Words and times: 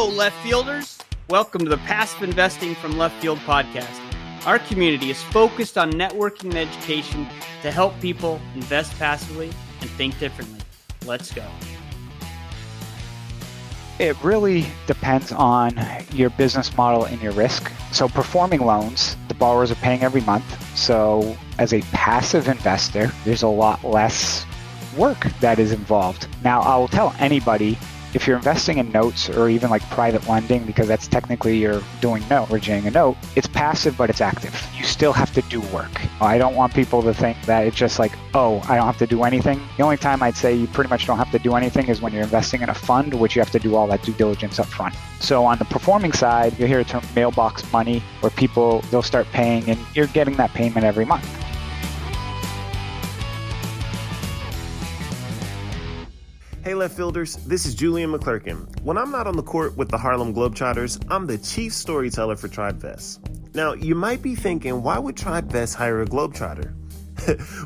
Hello, 0.00 0.14
left 0.14 0.40
fielders. 0.44 0.96
Welcome 1.28 1.62
to 1.62 1.68
the 1.68 1.78
Passive 1.78 2.22
Investing 2.22 2.76
from 2.76 2.96
Left 2.96 3.20
Field 3.20 3.40
podcast. 3.40 3.98
Our 4.46 4.60
community 4.60 5.10
is 5.10 5.20
focused 5.20 5.76
on 5.76 5.90
networking 5.90 6.50
and 6.50 6.56
education 6.56 7.26
to 7.62 7.72
help 7.72 8.00
people 8.00 8.40
invest 8.54 8.96
passively 8.96 9.50
and 9.80 9.90
think 9.90 10.16
differently. 10.20 10.60
Let's 11.04 11.34
go. 11.34 11.44
It 13.98 14.16
really 14.22 14.66
depends 14.86 15.32
on 15.32 15.76
your 16.12 16.30
business 16.30 16.76
model 16.76 17.04
and 17.06 17.20
your 17.20 17.32
risk. 17.32 17.68
So, 17.90 18.08
performing 18.08 18.60
loans, 18.60 19.16
the 19.26 19.34
borrowers 19.34 19.72
are 19.72 19.80
paying 19.82 20.04
every 20.04 20.20
month. 20.20 20.78
So, 20.78 21.36
as 21.58 21.72
a 21.72 21.80
passive 21.90 22.46
investor, 22.46 23.10
there's 23.24 23.42
a 23.42 23.48
lot 23.48 23.82
less 23.82 24.46
work 24.96 25.26
that 25.40 25.58
is 25.58 25.72
involved. 25.72 26.28
Now, 26.44 26.60
I 26.60 26.76
will 26.76 26.86
tell 26.86 27.16
anybody 27.18 27.76
if 28.14 28.26
you're 28.26 28.36
investing 28.36 28.78
in 28.78 28.90
notes 28.92 29.28
or 29.28 29.48
even 29.48 29.70
like 29.70 29.82
private 29.90 30.26
lending, 30.28 30.64
because 30.64 30.88
that's 30.88 31.06
technically 31.06 31.58
you're 31.58 31.82
doing 32.00 32.22
note, 32.28 32.50
originating 32.50 32.88
a 32.88 32.90
note, 32.90 33.16
it's 33.36 33.46
passive, 33.46 33.96
but 33.96 34.10
it's 34.10 34.20
active. 34.20 34.54
You 34.76 34.84
still 34.84 35.12
have 35.12 35.32
to 35.34 35.42
do 35.42 35.60
work. 35.72 35.90
I 36.20 36.38
don't 36.38 36.54
want 36.54 36.74
people 36.74 37.02
to 37.02 37.12
think 37.12 37.40
that 37.42 37.66
it's 37.66 37.76
just 37.76 37.98
like, 37.98 38.12
oh, 38.34 38.60
I 38.68 38.76
don't 38.76 38.86
have 38.86 38.98
to 38.98 39.06
do 39.06 39.24
anything. 39.24 39.60
The 39.76 39.82
only 39.82 39.96
time 39.96 40.22
I'd 40.22 40.36
say 40.36 40.54
you 40.54 40.66
pretty 40.66 40.90
much 40.90 41.06
don't 41.06 41.18
have 41.18 41.30
to 41.32 41.38
do 41.38 41.54
anything 41.54 41.88
is 41.88 42.00
when 42.00 42.12
you're 42.12 42.22
investing 42.22 42.62
in 42.62 42.70
a 42.70 42.74
fund, 42.74 43.14
which 43.14 43.36
you 43.36 43.40
have 43.40 43.50
to 43.52 43.58
do 43.58 43.76
all 43.76 43.86
that 43.88 44.02
due 44.02 44.12
diligence 44.14 44.58
up 44.58 44.66
front. 44.66 44.94
So 45.20 45.44
on 45.44 45.58
the 45.58 45.64
performing 45.66 46.12
side, 46.12 46.58
you'll 46.58 46.68
hear 46.68 46.80
a 46.80 46.84
term 46.84 47.02
mailbox 47.14 47.70
money, 47.72 48.02
where 48.20 48.30
people, 48.30 48.80
they'll 48.90 49.02
start 49.02 49.26
paying 49.32 49.68
and 49.68 49.78
you're 49.94 50.06
getting 50.08 50.34
that 50.36 50.52
payment 50.54 50.84
every 50.84 51.04
month. 51.04 51.28
Hey, 56.68 56.74
left 56.74 56.94
fielders, 56.94 57.36
this 57.46 57.64
is 57.64 57.74
Julian 57.74 58.12
McClurkin. 58.12 58.82
When 58.82 58.98
I'm 58.98 59.10
not 59.10 59.26
on 59.26 59.36
the 59.36 59.42
court 59.42 59.74
with 59.78 59.88
the 59.88 59.96
Harlem 59.96 60.34
Globetrotters, 60.34 61.02
I'm 61.08 61.24
the 61.24 61.38
chief 61.38 61.72
storyteller 61.72 62.36
for 62.36 62.46
TribeVest. 62.46 63.54
Now, 63.54 63.72
you 63.72 63.94
might 63.94 64.20
be 64.20 64.34
thinking, 64.34 64.82
why 64.82 64.98
would 64.98 65.16
TribeVest 65.16 65.74
hire 65.74 66.02
a 66.02 66.04
Globetrotter? 66.04 66.74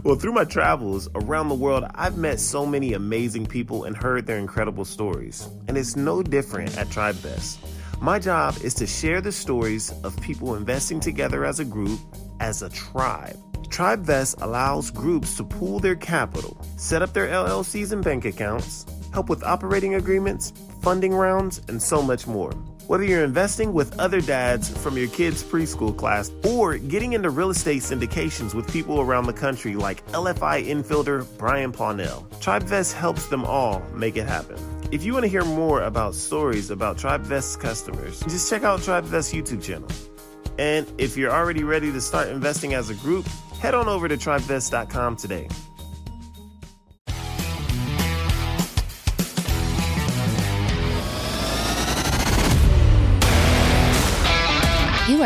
well, 0.04 0.14
through 0.14 0.34
my 0.34 0.44
travels 0.44 1.08
around 1.16 1.48
the 1.48 1.56
world, 1.56 1.84
I've 1.96 2.16
met 2.16 2.38
so 2.38 2.64
many 2.64 2.92
amazing 2.92 3.46
people 3.46 3.82
and 3.82 3.96
heard 3.96 4.24
their 4.24 4.38
incredible 4.38 4.84
stories. 4.84 5.48
And 5.66 5.76
it's 5.76 5.96
no 5.96 6.22
different 6.22 6.78
at 6.78 6.86
TribeVest. 6.86 7.58
My 8.00 8.20
job 8.20 8.54
is 8.62 8.72
to 8.74 8.86
share 8.86 9.20
the 9.20 9.32
stories 9.32 9.92
of 10.04 10.16
people 10.20 10.54
investing 10.54 11.00
together 11.00 11.44
as 11.44 11.58
a 11.58 11.64
group, 11.64 11.98
as 12.38 12.62
a 12.62 12.70
tribe. 12.70 13.36
TribeVest 13.72 14.42
allows 14.42 14.90
groups 14.90 15.34
to 15.38 15.44
pool 15.44 15.78
their 15.78 15.96
capital, 15.96 16.60
set 16.76 17.00
up 17.00 17.14
their 17.14 17.28
LLCs 17.28 17.92
and 17.92 18.04
bank 18.04 18.26
accounts, 18.26 18.84
help 19.14 19.30
with 19.30 19.42
operating 19.42 19.94
agreements, 19.94 20.52
funding 20.82 21.14
rounds, 21.14 21.62
and 21.68 21.82
so 21.82 22.02
much 22.02 22.26
more. 22.26 22.52
Whether 22.86 23.04
you're 23.04 23.24
investing 23.24 23.72
with 23.72 23.98
other 23.98 24.20
dads 24.20 24.68
from 24.68 24.98
your 24.98 25.08
kids' 25.08 25.42
preschool 25.42 25.96
class 25.96 26.30
or 26.44 26.76
getting 26.76 27.14
into 27.14 27.30
real 27.30 27.48
estate 27.48 27.80
syndications 27.80 28.52
with 28.52 28.70
people 28.70 29.00
around 29.00 29.24
the 29.24 29.32
country 29.32 29.74
like 29.74 30.06
LFI 30.08 30.66
infielder 30.66 31.26
Brian 31.38 31.72
Pawnell, 31.72 32.28
TribeVest 32.40 32.92
helps 32.92 33.28
them 33.28 33.42
all 33.42 33.80
make 33.94 34.18
it 34.18 34.26
happen. 34.26 34.58
If 34.90 35.02
you 35.02 35.14
want 35.14 35.24
to 35.24 35.30
hear 35.30 35.46
more 35.46 35.80
about 35.82 36.14
stories 36.14 36.70
about 36.70 36.98
TribeVest's 36.98 37.56
customers, 37.56 38.20
just 38.20 38.50
check 38.50 38.64
out 38.64 38.80
TribeVest's 38.80 39.32
YouTube 39.32 39.62
channel. 39.62 39.88
And 40.58 40.86
if 40.98 41.16
you're 41.16 41.32
already 41.32 41.64
ready 41.64 41.90
to 41.90 42.00
start 42.00 42.28
investing 42.28 42.74
as 42.74 42.90
a 42.90 42.94
group, 42.96 43.26
head 43.62 43.74
on 43.74 43.88
over 43.88 44.08
to 44.08 44.16
tribevest.com 44.16 45.16
today. 45.16 45.46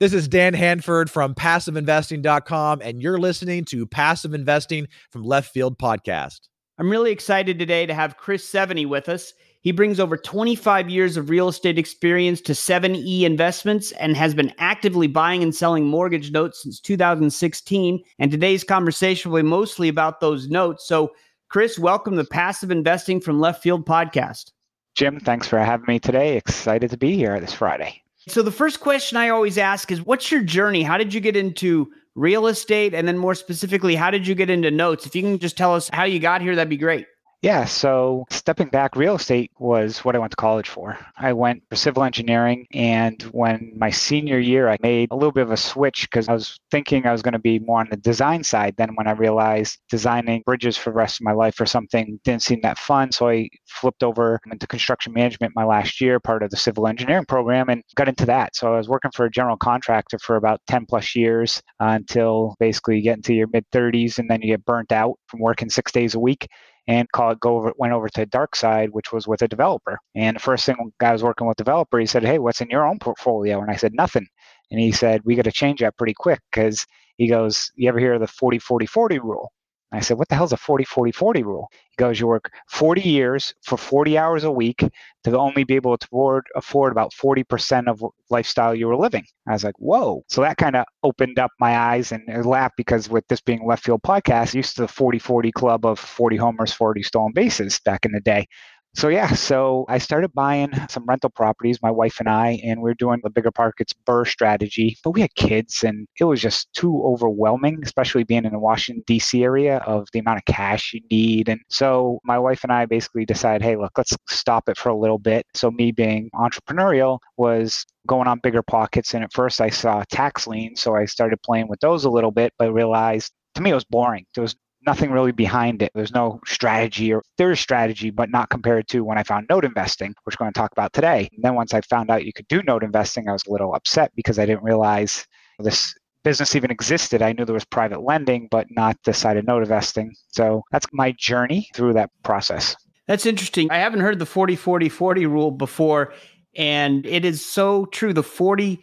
This 0.00 0.14
is 0.14 0.28
Dan 0.28 0.54
Handford 0.54 1.10
from 1.10 1.34
passiveinvesting.com, 1.34 2.80
and 2.82 3.02
you're 3.02 3.18
listening 3.18 3.66
to 3.66 3.84
Passive 3.84 4.32
Investing 4.32 4.88
from 5.10 5.24
Left 5.24 5.52
Field 5.52 5.78
Podcast. 5.78 6.48
I'm 6.78 6.88
really 6.88 7.12
excited 7.12 7.58
today 7.58 7.84
to 7.84 7.92
have 7.92 8.16
Chris 8.16 8.48
Seveney 8.48 8.86
with 8.86 9.10
us. 9.10 9.34
He 9.60 9.72
brings 9.72 10.00
over 10.00 10.16
25 10.16 10.88
years 10.88 11.18
of 11.18 11.28
real 11.28 11.48
estate 11.48 11.78
experience 11.78 12.40
to 12.40 12.52
7E 12.52 13.24
Investments 13.24 13.92
and 13.92 14.16
has 14.16 14.32
been 14.32 14.54
actively 14.56 15.06
buying 15.06 15.42
and 15.42 15.54
selling 15.54 15.84
mortgage 15.84 16.30
notes 16.30 16.62
since 16.62 16.80
2016. 16.80 18.02
And 18.18 18.30
today's 18.30 18.64
conversation 18.64 19.30
will 19.30 19.42
be 19.42 19.48
mostly 19.50 19.88
about 19.90 20.20
those 20.20 20.48
notes. 20.48 20.88
So, 20.88 21.10
Chris, 21.50 21.78
welcome 21.78 22.16
to 22.16 22.24
Passive 22.24 22.70
Investing 22.70 23.20
from 23.20 23.38
Left 23.38 23.62
Field 23.62 23.84
podcast. 23.84 24.52
Jim, 24.94 25.20
thanks 25.20 25.46
for 25.46 25.58
having 25.58 25.84
me 25.86 25.98
today. 25.98 26.38
Excited 26.38 26.90
to 26.90 26.96
be 26.96 27.16
here 27.16 27.38
this 27.38 27.52
Friday. 27.52 28.02
So, 28.28 28.42
the 28.42 28.52
first 28.52 28.80
question 28.80 29.16
I 29.16 29.30
always 29.30 29.56
ask 29.56 29.90
is 29.90 30.02
what's 30.02 30.30
your 30.30 30.42
journey? 30.42 30.82
How 30.82 30.98
did 30.98 31.14
you 31.14 31.20
get 31.20 31.36
into 31.36 31.90
real 32.14 32.46
estate? 32.46 32.94
And 32.94 33.08
then, 33.08 33.16
more 33.16 33.34
specifically, 33.34 33.94
how 33.94 34.10
did 34.10 34.26
you 34.26 34.34
get 34.34 34.50
into 34.50 34.70
notes? 34.70 35.06
If 35.06 35.14
you 35.14 35.22
can 35.22 35.38
just 35.38 35.56
tell 35.56 35.74
us 35.74 35.88
how 35.92 36.04
you 36.04 36.18
got 36.18 36.42
here, 36.42 36.54
that'd 36.54 36.68
be 36.68 36.76
great. 36.76 37.06
Yeah, 37.42 37.64
so 37.64 38.26
stepping 38.28 38.68
back, 38.68 38.96
real 38.96 39.14
estate 39.14 39.50
was 39.58 40.04
what 40.04 40.14
I 40.14 40.18
went 40.18 40.32
to 40.32 40.36
college 40.36 40.68
for. 40.68 40.98
I 41.16 41.32
went 41.32 41.62
for 41.70 41.76
civil 41.76 42.04
engineering, 42.04 42.66
and 42.74 43.22
when 43.32 43.72
my 43.78 43.88
senior 43.88 44.38
year, 44.38 44.68
I 44.68 44.76
made 44.82 45.10
a 45.10 45.14
little 45.14 45.32
bit 45.32 45.44
of 45.44 45.50
a 45.50 45.56
switch 45.56 46.02
because 46.02 46.28
I 46.28 46.34
was 46.34 46.60
thinking 46.70 47.06
I 47.06 47.12
was 47.12 47.22
going 47.22 47.32
to 47.32 47.38
be 47.38 47.58
more 47.58 47.80
on 47.80 47.88
the 47.90 47.96
design 47.96 48.44
side. 48.44 48.74
Then, 48.76 48.94
when 48.94 49.06
I 49.06 49.12
realized 49.12 49.78
designing 49.88 50.42
bridges 50.44 50.76
for 50.76 50.90
the 50.90 50.96
rest 50.96 51.18
of 51.18 51.24
my 51.24 51.32
life 51.32 51.58
or 51.58 51.64
something 51.64 52.20
didn't 52.24 52.42
seem 52.42 52.60
that 52.60 52.78
fun, 52.78 53.10
so 53.10 53.30
I 53.30 53.48
flipped 53.66 54.02
over 54.02 54.38
into 54.52 54.66
construction 54.66 55.14
management 55.14 55.54
my 55.56 55.64
last 55.64 55.98
year, 55.98 56.20
part 56.20 56.42
of 56.42 56.50
the 56.50 56.58
civil 56.58 56.86
engineering 56.86 57.24
program, 57.24 57.70
and 57.70 57.82
got 57.94 58.06
into 58.08 58.26
that. 58.26 58.54
So 58.54 58.74
I 58.74 58.76
was 58.76 58.90
working 58.90 59.12
for 59.12 59.24
a 59.24 59.30
general 59.30 59.56
contractor 59.56 60.18
for 60.18 60.36
about 60.36 60.60
10 60.68 60.84
plus 60.84 61.16
years 61.16 61.62
uh, 61.80 61.96
until 61.96 62.54
basically 62.60 62.96
you 62.96 63.02
get 63.02 63.16
into 63.16 63.32
your 63.32 63.48
mid 63.50 63.64
30s, 63.72 64.18
and 64.18 64.28
then 64.28 64.42
you 64.42 64.48
get 64.48 64.66
burnt 64.66 64.92
out 64.92 65.14
from 65.26 65.40
working 65.40 65.70
six 65.70 65.90
days 65.90 66.14
a 66.14 66.20
week 66.20 66.46
and 66.86 67.10
call 67.12 67.30
it 67.30 67.40
go 67.40 67.56
over, 67.56 67.72
went 67.76 67.92
over 67.92 68.08
to 68.10 68.26
dark 68.26 68.56
side, 68.56 68.90
which 68.90 69.12
was 69.12 69.26
with 69.28 69.42
a 69.42 69.48
developer. 69.48 69.98
And 70.14 70.36
the 70.36 70.40
first 70.40 70.66
thing 70.66 70.76
guy 70.98 71.12
was 71.12 71.22
working 71.22 71.46
with 71.46 71.56
developer, 71.56 71.98
he 71.98 72.06
said, 72.06 72.24
Hey, 72.24 72.38
what's 72.38 72.60
in 72.60 72.70
your 72.70 72.86
own 72.86 72.98
portfolio? 72.98 73.60
And 73.60 73.70
I 73.70 73.76
said, 73.76 73.94
Nothing. 73.94 74.26
And 74.70 74.80
he 74.80 74.92
said, 74.92 75.22
We 75.24 75.36
got 75.36 75.44
to 75.44 75.52
change 75.52 75.80
that 75.80 75.96
pretty 75.96 76.14
quick 76.14 76.40
because 76.50 76.86
he 77.16 77.28
goes, 77.28 77.70
You 77.76 77.88
ever 77.88 77.98
hear 77.98 78.14
of 78.14 78.20
the 78.20 78.26
40 78.26 78.58
40 78.58 78.86
40 78.86 79.18
rule? 79.18 79.52
I 79.92 80.00
said, 80.00 80.18
What 80.18 80.28
the 80.28 80.34
hell's 80.34 80.52
a 80.52 80.56
40 80.56 80.84
40 80.84 81.12
40 81.12 81.42
rule? 81.42 81.68
He 81.90 81.96
goes, 81.96 82.20
You 82.20 82.26
work 82.28 82.50
40 82.68 83.00
years 83.02 83.54
for 83.62 83.76
40 83.76 84.16
hours 84.18 84.44
a 84.44 84.50
week 84.50 84.84
to 85.24 85.38
only 85.38 85.64
be 85.64 85.74
able 85.74 85.96
to 85.98 86.06
afford, 86.06 86.46
afford 86.54 86.92
about 86.92 87.12
40% 87.12 87.88
of 87.88 88.02
lifestyle 88.30 88.74
you 88.74 88.86
were 88.86 88.96
living. 88.96 89.24
I 89.48 89.52
was 89.52 89.64
like, 89.64 89.76
Whoa. 89.78 90.22
So 90.28 90.42
that 90.42 90.56
kind 90.56 90.76
of 90.76 90.84
opened 91.02 91.38
up 91.38 91.50
my 91.58 91.76
eyes 91.76 92.12
and 92.12 92.46
laughed 92.46 92.76
because 92.76 93.08
with 93.08 93.26
this 93.28 93.40
being 93.40 93.66
left 93.66 93.84
field 93.84 94.02
podcast, 94.02 94.54
used 94.54 94.76
to 94.76 94.82
the 94.82 94.88
40 94.88 95.18
40 95.18 95.52
club 95.52 95.84
of 95.84 95.98
40 95.98 96.36
homers, 96.36 96.72
40 96.72 97.02
stolen 97.02 97.32
bases 97.32 97.80
back 97.84 98.04
in 98.04 98.12
the 98.12 98.20
day. 98.20 98.46
So 98.94 99.08
yeah, 99.08 99.32
so 99.34 99.84
I 99.88 99.98
started 99.98 100.32
buying 100.34 100.72
some 100.88 101.04
rental 101.06 101.30
properties, 101.30 101.78
my 101.80 101.92
wife 101.92 102.18
and 102.18 102.28
I, 102.28 102.60
and 102.64 102.82
we 102.82 102.90
are 102.90 102.94
doing 102.94 103.20
the 103.22 103.30
bigger 103.30 103.52
markets 103.56 103.94
BRRRR 104.06 104.26
strategy. 104.26 104.96
But 105.04 105.12
we 105.12 105.20
had 105.20 105.34
kids, 105.36 105.84
and 105.84 106.08
it 106.18 106.24
was 106.24 106.40
just 106.40 106.72
too 106.72 107.00
overwhelming, 107.04 107.78
especially 107.84 108.24
being 108.24 108.44
in 108.44 108.52
the 108.52 108.58
Washington 108.58 109.04
D.C. 109.06 109.44
area 109.44 109.78
of 109.86 110.08
the 110.12 110.18
amount 110.18 110.38
of 110.38 110.44
cash 110.44 110.92
you 110.92 111.00
need. 111.10 111.48
And 111.48 111.60
so 111.68 112.18
my 112.24 112.38
wife 112.38 112.64
and 112.64 112.72
I 112.72 112.84
basically 112.86 113.24
decided, 113.24 113.62
hey, 113.62 113.76
look, 113.76 113.92
let's 113.96 114.16
stop 114.28 114.68
it 114.68 114.76
for 114.76 114.88
a 114.88 114.98
little 114.98 115.18
bit. 115.18 115.46
So 115.54 115.70
me 115.70 115.92
being 115.92 116.28
entrepreneurial 116.34 117.20
was 117.36 117.86
going 118.08 118.26
on 118.26 118.40
BiggerPockets. 118.40 119.14
and 119.14 119.22
at 119.22 119.32
first 119.32 119.60
I 119.60 119.70
saw 119.70 120.02
tax 120.10 120.48
liens, 120.48 120.80
so 120.80 120.96
I 120.96 121.04
started 121.04 121.40
playing 121.42 121.68
with 121.68 121.80
those 121.80 122.04
a 122.04 122.10
little 122.10 122.32
bit, 122.32 122.52
but 122.58 122.72
realized 122.72 123.32
to 123.54 123.62
me 123.62 123.70
it 123.70 123.74
was 123.74 123.84
boring. 123.84 124.26
There 124.34 124.42
was 124.42 124.56
nothing 124.86 125.10
really 125.10 125.32
behind 125.32 125.82
it. 125.82 125.92
There's 125.94 126.12
no 126.12 126.40
strategy 126.46 127.12
or 127.12 127.22
there 127.38 127.50
is 127.50 127.60
strategy, 127.60 128.10
but 128.10 128.30
not 128.30 128.50
compared 128.50 128.88
to 128.88 129.04
when 129.04 129.18
I 129.18 129.22
found 129.22 129.46
note 129.48 129.64
investing, 129.64 130.14
which 130.24 130.36
we're 130.38 130.44
going 130.44 130.52
to 130.52 130.58
talk 130.58 130.72
about 130.72 130.92
today. 130.92 131.28
And 131.32 131.44
then 131.44 131.54
once 131.54 131.74
I 131.74 131.80
found 131.82 132.10
out 132.10 132.24
you 132.24 132.32
could 132.32 132.48
do 132.48 132.62
note 132.62 132.82
investing, 132.82 133.28
I 133.28 133.32
was 133.32 133.44
a 133.46 133.52
little 133.52 133.74
upset 133.74 134.12
because 134.14 134.38
I 134.38 134.46
didn't 134.46 134.64
realize 134.64 135.26
this 135.58 135.94
business 136.22 136.54
even 136.54 136.70
existed. 136.70 137.22
I 137.22 137.32
knew 137.32 137.44
there 137.44 137.54
was 137.54 137.64
private 137.64 138.02
lending, 138.02 138.48
but 138.50 138.66
not 138.70 138.96
the 139.04 139.12
side 139.12 139.36
of 139.36 139.46
note 139.46 139.62
investing. 139.62 140.14
So 140.28 140.62
that's 140.70 140.86
my 140.92 141.12
journey 141.12 141.68
through 141.74 141.94
that 141.94 142.10
process. 142.22 142.76
That's 143.06 143.26
interesting. 143.26 143.70
I 143.70 143.78
haven't 143.78 144.00
heard 144.00 144.18
the 144.18 144.26
40 144.26 144.56
40 144.56 144.88
40 144.88 145.26
rule 145.26 145.50
before. 145.50 146.12
And 146.56 147.06
it 147.06 147.24
is 147.24 147.44
so 147.44 147.86
true. 147.86 148.12
The 148.12 148.22
40% 148.22 148.78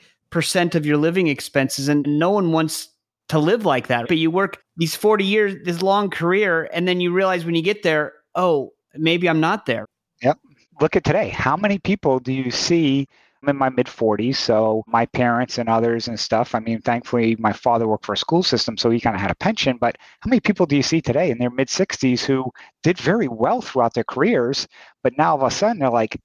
of 0.75 0.85
your 0.85 0.97
living 0.97 1.27
expenses, 1.27 1.87
and 1.87 2.05
no 2.07 2.31
one 2.31 2.51
wants 2.51 2.89
to 3.29 3.39
live 3.39 3.65
like 3.65 3.87
that. 3.87 4.07
But 4.07 4.17
you 4.17 4.31
work 4.31 4.61
these 4.77 4.95
40 4.95 5.25
years, 5.25 5.55
this 5.63 5.81
long 5.81 6.09
career, 6.09 6.69
and 6.71 6.87
then 6.87 7.01
you 7.01 7.11
realize 7.11 7.45
when 7.45 7.55
you 7.55 7.61
get 7.61 7.83
there, 7.83 8.13
oh, 8.35 8.73
maybe 8.95 9.27
I'm 9.27 9.39
not 9.39 9.65
there. 9.65 9.85
Yep. 10.21 10.39
Look 10.79 10.95
at 10.95 11.03
today. 11.03 11.29
How 11.29 11.57
many 11.57 11.79
people 11.79 12.19
do 12.19 12.31
you 12.31 12.51
see 12.51 13.07
I'm 13.41 13.49
in 13.49 13.57
my 13.57 13.69
mid 13.69 13.85
40s, 13.87 14.35
so 14.35 14.83
my 14.87 15.05
parents 15.05 15.57
and 15.57 15.69
others 15.69 16.07
and 16.07 16.19
stuff. 16.19 16.55
I 16.55 16.59
mean, 16.59 16.81
thankfully, 16.81 17.35
my 17.37 17.53
father 17.53 17.87
worked 17.87 18.05
for 18.05 18.13
a 18.13 18.17
school 18.17 18.41
system, 18.41 18.77
so 18.77 18.89
he 18.89 18.99
kind 18.99 19.15
of 19.15 19.21
had 19.21 19.31
a 19.31 19.35
pension. 19.35 19.77
But 19.77 19.97
how 20.21 20.29
many 20.29 20.39
people 20.39 20.65
do 20.65 20.75
you 20.75 20.83
see 20.83 21.01
today 21.01 21.29
in 21.29 21.37
their 21.37 21.51
mid 21.51 21.67
60s 21.67 22.25
who 22.25 22.51
did 22.83 22.97
very 22.97 23.27
well 23.27 23.61
throughout 23.61 23.93
their 23.93 24.03
careers, 24.03 24.67
but 25.03 25.13
now 25.17 25.31
all 25.31 25.45
of 25.45 25.51
a 25.51 25.55
sudden 25.55 25.79
they're 25.79 25.89
like, 25.89 26.17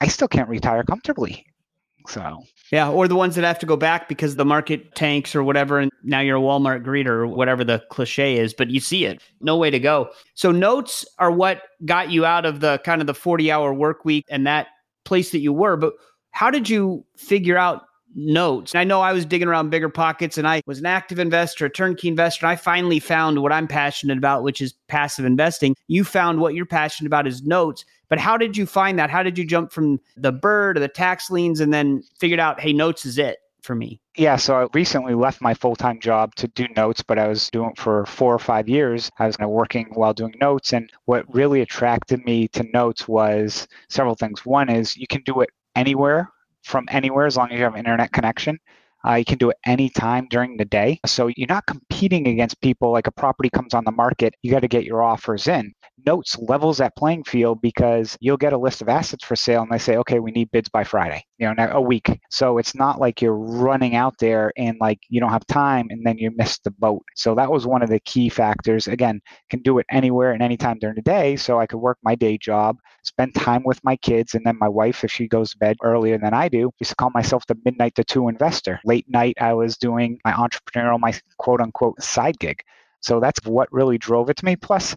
I 0.00 0.08
still 0.08 0.28
can't 0.28 0.48
retire 0.48 0.82
comfortably. 0.82 1.46
So 2.08 2.42
yeah, 2.70 2.88
or 2.88 3.08
the 3.08 3.16
ones 3.16 3.34
that 3.34 3.44
have 3.44 3.58
to 3.60 3.66
go 3.66 3.76
back 3.76 4.08
because 4.08 4.36
the 4.36 4.44
market 4.44 4.94
tanks 4.94 5.34
or 5.34 5.42
whatever, 5.42 5.78
and 5.78 5.90
now 6.04 6.20
you're 6.20 6.36
a 6.36 6.40
Walmart 6.40 6.84
greeter 6.84 7.06
or 7.06 7.26
whatever 7.26 7.64
the 7.64 7.82
cliche 7.90 8.36
is, 8.36 8.54
but 8.54 8.70
you 8.70 8.78
see 8.78 9.04
it. 9.04 9.20
No 9.40 9.56
way 9.56 9.70
to 9.70 9.80
go. 9.80 10.10
So 10.34 10.52
notes 10.52 11.04
are 11.18 11.32
what 11.32 11.62
got 11.84 12.10
you 12.10 12.24
out 12.24 12.46
of 12.46 12.60
the 12.60 12.80
kind 12.84 13.00
of 13.00 13.06
the 13.06 13.14
40 13.14 13.50
hour 13.50 13.74
work 13.74 14.04
week 14.04 14.24
and 14.30 14.46
that 14.46 14.68
place 15.04 15.30
that 15.32 15.40
you 15.40 15.52
were. 15.52 15.76
But 15.76 15.94
how 16.30 16.50
did 16.50 16.68
you 16.68 17.04
figure 17.16 17.58
out 17.58 17.82
notes? 18.14 18.72
And 18.72 18.80
I 18.80 18.84
know 18.84 19.00
I 19.00 19.12
was 19.12 19.24
digging 19.24 19.48
around 19.48 19.72
BiggerPockets 19.72 20.38
and 20.38 20.46
I 20.46 20.62
was 20.66 20.78
an 20.78 20.86
active 20.86 21.18
investor, 21.18 21.66
a 21.66 21.70
turnkey 21.70 22.06
investor. 22.06 22.46
And 22.46 22.52
I 22.52 22.56
finally 22.56 23.00
found 23.00 23.42
what 23.42 23.52
I'm 23.52 23.66
passionate 23.66 24.18
about, 24.18 24.44
which 24.44 24.60
is 24.60 24.74
passive 24.86 25.24
investing. 25.24 25.74
You 25.88 26.04
found 26.04 26.40
what 26.40 26.54
you're 26.54 26.66
passionate 26.66 27.08
about 27.08 27.26
is 27.26 27.42
notes. 27.42 27.84
But 28.10 28.18
how 28.18 28.36
did 28.36 28.56
you 28.56 28.66
find 28.66 28.98
that? 28.98 29.08
How 29.08 29.22
did 29.22 29.38
you 29.38 29.46
jump 29.46 29.72
from 29.72 30.00
the 30.16 30.32
BRRRR 30.32 30.74
to 30.74 30.80
the 30.80 30.88
tax 30.88 31.30
liens 31.30 31.60
and 31.60 31.72
then 31.72 32.02
figured 32.18 32.40
out, 32.40 32.60
hey, 32.60 32.72
notes 32.72 33.06
is 33.06 33.16
it 33.16 33.38
for 33.62 33.74
me? 33.74 34.00
Yeah, 34.16 34.36
so 34.36 34.54
I 34.56 34.66
recently 34.74 35.14
left 35.14 35.40
my 35.40 35.54
full 35.54 35.76
time 35.76 36.00
job 36.00 36.34
to 36.34 36.48
do 36.48 36.66
notes, 36.76 37.02
but 37.02 37.18
I 37.18 37.28
was 37.28 37.48
doing 37.50 37.70
it 37.70 37.78
for 37.78 38.04
four 38.06 38.34
or 38.34 38.38
five 38.38 38.68
years. 38.68 39.10
I 39.18 39.26
was 39.26 39.38
working 39.38 39.86
while 39.94 40.12
doing 40.12 40.34
notes. 40.40 40.72
And 40.72 40.90
what 41.04 41.32
really 41.32 41.60
attracted 41.60 42.24
me 42.24 42.48
to 42.48 42.64
notes 42.74 43.06
was 43.06 43.68
several 43.88 44.16
things. 44.16 44.44
One 44.44 44.68
is 44.68 44.96
you 44.96 45.06
can 45.06 45.22
do 45.22 45.40
it 45.40 45.50
anywhere 45.76 46.28
from 46.64 46.86
anywhere 46.90 47.26
as 47.26 47.36
long 47.36 47.50
as 47.50 47.58
you 47.58 47.64
have 47.64 47.74
an 47.74 47.78
internet 47.78 48.12
connection. 48.12 48.58
Uh, 49.06 49.14
you 49.14 49.24
can 49.24 49.38
do 49.38 49.50
it 49.50 49.56
anytime 49.64 50.26
during 50.28 50.56
the 50.56 50.64
day. 50.64 51.00
So 51.06 51.28
you're 51.28 51.46
not 51.48 51.64
competing 52.00 52.28
against 52.28 52.58
people 52.62 52.90
like 52.90 53.06
a 53.06 53.12
property 53.12 53.50
comes 53.50 53.74
on 53.74 53.84
the 53.84 53.92
market, 53.92 54.32
you 54.40 54.50
got 54.50 54.60
to 54.60 54.68
get 54.68 54.84
your 54.84 55.02
offers 55.02 55.46
in. 55.46 55.70
Notes 56.06 56.34
levels 56.38 56.78
that 56.78 56.96
playing 56.96 57.22
field 57.24 57.60
because 57.60 58.16
you'll 58.20 58.38
get 58.38 58.54
a 58.54 58.58
list 58.58 58.80
of 58.80 58.88
assets 58.88 59.22
for 59.22 59.36
sale 59.36 59.60
and 59.60 59.70
they 59.70 59.76
say, 59.76 59.98
okay, 59.98 60.18
we 60.18 60.30
need 60.30 60.50
bids 60.50 60.70
by 60.70 60.82
Friday, 60.82 61.22
you 61.36 61.52
know, 61.52 61.68
a 61.72 61.80
week. 61.80 62.18
So 62.30 62.56
it's 62.56 62.74
not 62.74 62.98
like 62.98 63.20
you're 63.20 63.36
running 63.36 63.96
out 63.96 64.14
there 64.18 64.50
and 64.56 64.78
like 64.80 64.98
you 65.10 65.20
don't 65.20 65.30
have 65.30 65.46
time 65.46 65.88
and 65.90 66.00
then 66.06 66.16
you 66.16 66.30
miss 66.34 66.58
the 66.60 66.70
boat. 66.70 67.02
So 67.16 67.34
that 67.34 67.50
was 67.50 67.66
one 67.66 67.82
of 67.82 67.90
the 67.90 68.00
key 68.00 68.30
factors. 68.30 68.88
Again, 68.88 69.20
can 69.50 69.60
do 69.60 69.76
it 69.76 69.84
anywhere 69.90 70.32
and 70.32 70.42
anytime 70.42 70.78
during 70.78 70.96
the 70.96 71.02
day. 71.02 71.36
So 71.36 71.60
I 71.60 71.66
could 71.66 71.80
work 71.80 71.98
my 72.02 72.14
day 72.14 72.38
job, 72.38 72.78
spend 73.02 73.34
time 73.34 73.62
with 73.62 73.78
my 73.84 73.96
kids, 73.96 74.34
and 74.34 74.46
then 74.46 74.56
my 74.58 74.68
wife, 74.70 75.04
if 75.04 75.12
she 75.12 75.28
goes 75.28 75.50
to 75.50 75.58
bed 75.58 75.76
earlier 75.82 76.16
than 76.16 76.32
I 76.32 76.48
do, 76.48 76.70
used 76.80 76.92
to 76.92 76.96
call 76.96 77.10
myself 77.10 77.44
the 77.46 77.58
midnight 77.66 77.94
to 77.96 78.04
two 78.04 78.28
investor. 78.28 78.80
Late 78.86 79.04
night, 79.06 79.36
I 79.38 79.52
was 79.52 79.76
doing 79.76 80.18
my 80.24 80.32
entrepreneurial, 80.32 80.98
my 80.98 81.12
quote 81.36 81.60
unquote 81.60 81.89
side 81.98 82.38
gig. 82.38 82.62
So 83.00 83.20
that's 83.20 83.40
what 83.44 83.72
really 83.72 83.98
drove 83.98 84.30
it 84.30 84.36
to 84.38 84.44
me. 84.44 84.56
Plus, 84.56 84.94